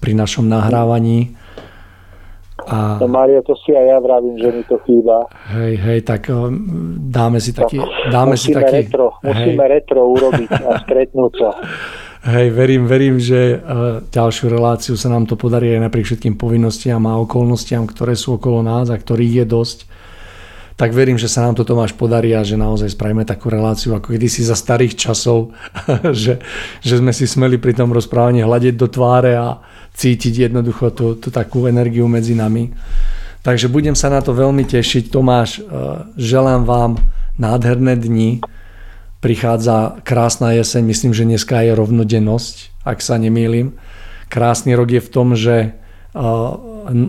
pri 0.00 0.16
našom 0.16 0.48
nahrávaní. 0.48 1.36
A... 2.64 2.96
No 2.96 3.12
Mária, 3.12 3.44
to 3.44 3.52
si 3.60 3.76
aj 3.76 3.86
ja 3.92 3.98
vravím, 4.00 4.40
že 4.40 4.48
mi 4.56 4.62
to 4.64 4.80
chýba. 4.88 5.28
Hej, 5.52 5.74
hej, 5.76 5.98
tak 6.00 6.32
dáme 7.12 7.36
si 7.36 7.52
taký... 7.52 7.76
Dáme 8.08 8.40
musíme 8.40 8.56
si 8.56 8.56
taký 8.56 8.88
retro, 8.88 9.20
musíme 9.20 9.64
hej. 9.68 9.72
retro 9.76 10.00
urobiť 10.16 10.50
a 10.64 10.70
stretnúť 10.80 11.32
sa. 11.36 11.50
Hej, 12.24 12.56
verím, 12.56 12.88
verím, 12.88 13.20
že 13.20 13.60
uh, 13.60 14.00
ďalšiu 14.08 14.48
reláciu 14.48 14.96
sa 14.96 15.12
nám 15.12 15.28
to 15.28 15.36
podarí 15.36 15.76
aj 15.76 15.84
napriek 15.84 16.08
všetkým 16.08 16.40
povinnostiam 16.40 17.04
a 17.04 17.20
okolnostiam, 17.20 17.84
ktoré 17.84 18.16
sú 18.16 18.40
okolo 18.40 18.64
nás 18.64 18.88
a 18.88 18.96
ktorých 18.96 19.44
je 19.44 19.44
dosť. 19.44 19.78
Tak 20.80 20.96
verím, 20.96 21.20
že 21.20 21.28
sa 21.28 21.44
nám 21.44 21.52
to 21.52 21.68
Tomáš 21.68 21.92
podarí 21.92 22.32
a 22.32 22.40
že 22.40 22.56
naozaj 22.56 22.96
spravíme 22.96 23.28
takú 23.28 23.52
reláciu 23.52 23.92
ako 23.92 24.16
kedysi 24.16 24.40
za 24.40 24.56
starých 24.56 24.96
časov, 24.96 25.52
že, 26.24 26.40
že 26.80 26.94
sme 26.96 27.12
si 27.12 27.28
smeli 27.28 27.60
pri 27.60 27.76
tom 27.76 27.92
rozprávaní 27.92 28.40
hľadiť 28.40 28.72
do 28.72 28.88
tváre 28.88 29.36
a 29.36 29.60
cítiť 29.92 30.48
jednoducho 30.48 30.96
tú, 30.96 31.20
tú 31.20 31.28
takú 31.28 31.68
energiu 31.68 32.08
medzi 32.08 32.32
nami. 32.32 32.72
Takže 33.44 33.68
budem 33.68 33.92
sa 33.92 34.08
na 34.08 34.24
to 34.24 34.32
veľmi 34.32 34.64
tešiť. 34.64 35.12
Tomáš, 35.12 35.60
uh, 35.60 36.08
želám 36.16 36.64
vám 36.64 37.04
nádherné 37.36 38.00
dni, 38.00 38.40
prichádza 39.24 40.04
krásna 40.04 40.52
jeseň, 40.52 40.84
myslím, 40.84 41.12
že 41.16 41.24
dneska 41.24 41.64
je 41.64 41.72
rovnodennosť, 41.72 42.84
ak 42.84 43.00
sa 43.00 43.16
nemýlim. 43.16 43.72
Krásny 44.28 44.76
rok 44.76 44.92
je 44.92 45.00
v 45.00 45.08
tom, 45.08 45.32
že 45.32 45.72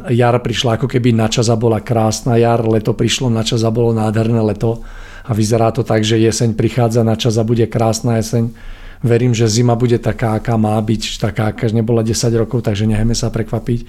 jar 0.10 0.36
prišla 0.40 0.80
ako 0.80 0.88
keby 0.88 1.12
na 1.12 1.28
čas 1.28 1.52
a 1.52 1.60
bola 1.60 1.84
krásna 1.84 2.40
jar, 2.40 2.64
leto 2.64 2.96
prišlo 2.96 3.28
na 3.28 3.44
čas 3.44 3.68
a 3.68 3.70
bolo 3.70 3.92
nádherné 3.92 4.40
leto 4.40 4.80
a 5.28 5.36
vyzerá 5.36 5.76
to 5.76 5.84
tak, 5.84 6.08
že 6.08 6.16
jeseň 6.16 6.56
prichádza 6.56 7.04
na 7.04 7.20
čas 7.20 7.36
a 7.36 7.44
bude 7.44 7.68
krásna 7.68 8.16
jeseň. 8.24 8.56
Verím, 9.04 9.36
že 9.36 9.52
zima 9.52 9.76
bude 9.76 10.00
taká, 10.00 10.40
aká 10.40 10.56
má 10.56 10.80
byť, 10.80 11.20
taká, 11.20 11.52
aká 11.52 11.68
nebola 11.70 12.00
10 12.00 12.16
rokov, 12.40 12.64
takže 12.64 12.88
nechajme 12.88 13.14
sa 13.14 13.28
prekvapiť. 13.28 13.86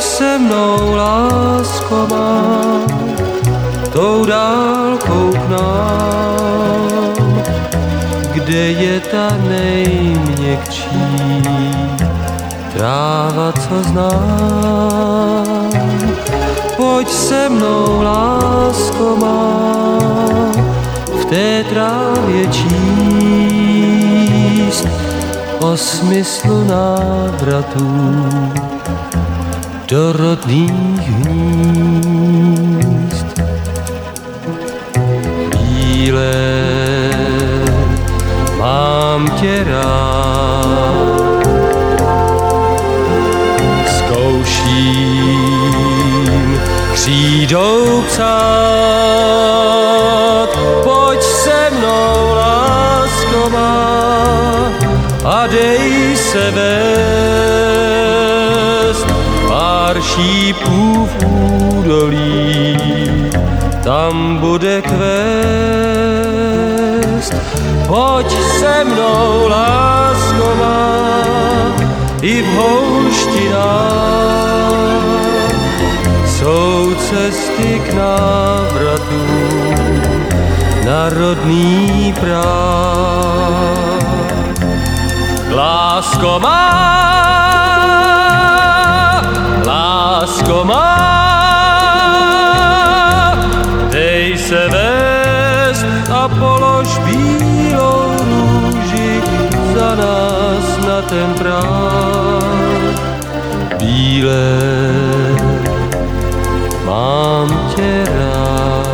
pojď 0.00 0.08
se 0.08 0.38
mnou, 0.38 0.94
lásko 0.94 2.06
má, 2.10 2.80
tou 3.92 4.24
dálkou 4.24 5.30
k 5.32 5.48
nám, 5.48 7.14
kde 8.32 8.70
je 8.70 9.00
ta 9.00 9.36
nejměkčí 9.48 10.88
tráva, 12.72 13.52
co 13.52 13.82
znám. 13.82 15.70
Pojď 16.76 17.08
se 17.08 17.48
mnou, 17.48 18.02
lásko 18.02 19.16
má, 19.16 19.58
v 21.20 21.24
té 21.24 21.64
trávě 21.64 22.46
číst 22.46 23.28
o 25.60 25.76
smyslu 25.76 26.64
návratů 26.64 28.10
do 29.90 30.12
rodných 30.12 31.02
hnízd. 31.02 32.46
Chvíle 35.50 36.32
mám 38.58 39.30
tě 39.40 39.64
rád, 39.64 41.42
zkouším 43.96 45.00
křídou 46.94 48.02
psát, 48.02 48.30
pojď 50.84 51.22
se 51.22 51.70
mnou, 51.78 52.34
lásko 52.34 53.50
má, 53.50 54.70
a 55.24 55.46
dej 55.46 56.16
se 56.16 56.52
pár 56.54 57.29
šípů 60.14 61.08
v 61.12 61.24
údolí, 61.78 62.76
tam 63.84 64.38
bude 64.38 64.82
kvést. 64.82 65.00
Pojď 67.86 68.32
se 68.60 68.84
mnou, 68.84 69.48
lásko 69.48 70.54
má, 70.58 71.00
i 72.22 72.42
v 72.42 72.46
houštinách 72.54 73.90
jsou 76.26 76.94
cesty 76.94 77.82
k 77.86 77.94
návratu 77.94 79.20
na 80.84 81.10
práv. 82.20 82.50
Lásko 85.50 86.40
má, 86.40 87.49
lásko 90.20 90.64
má, 90.64 90.96
dej 93.90 94.38
se 94.38 94.68
vést 94.68 95.86
a 96.12 96.28
polož 96.28 96.98
bílou 96.98 98.12
růži 98.18 99.22
za 99.74 99.94
nás 99.94 100.78
na 100.86 101.02
ten 101.02 101.34
práv. 101.34 102.44
Bílé, 103.78 104.58
mám 106.84 107.72
tě 107.76 108.04
rád. 108.04 108.90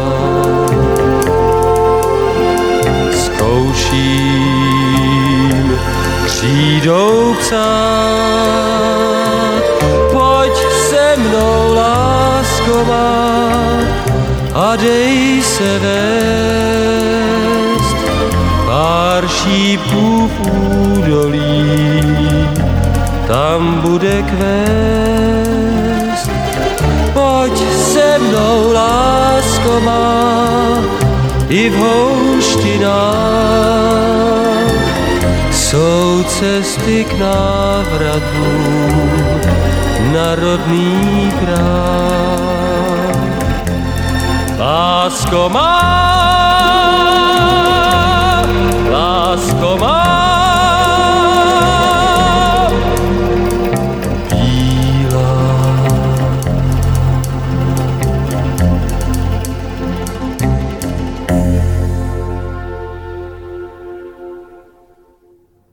Zkouším 3.24 4.36
křídou 6.26 7.34
psát, 7.40 8.65
lásko 12.66 12.84
má, 12.84 13.78
a 14.54 14.76
dej 14.76 15.42
se 15.42 15.78
vést 15.78 17.16
pár 18.66 19.28
šípů 19.28 20.28
v 20.28 20.40
údolí, 20.98 22.48
tam 23.26 23.80
bude 23.80 24.22
kvést. 24.22 25.46
Pojď 27.12 27.62
se 27.92 28.18
mnou, 28.18 28.72
lásko 28.72 29.80
má, 29.80 30.78
i 31.48 31.70
v 31.70 31.76
houštinách 31.76 33.06
jsou 35.52 36.24
cesty 36.28 37.04
k 37.04 37.18
návratu 37.18 38.46
na 40.12 40.34
rodný 40.34 41.32
kraj. 41.40 42.45
Lásko 44.76 45.48
má, 45.48 45.72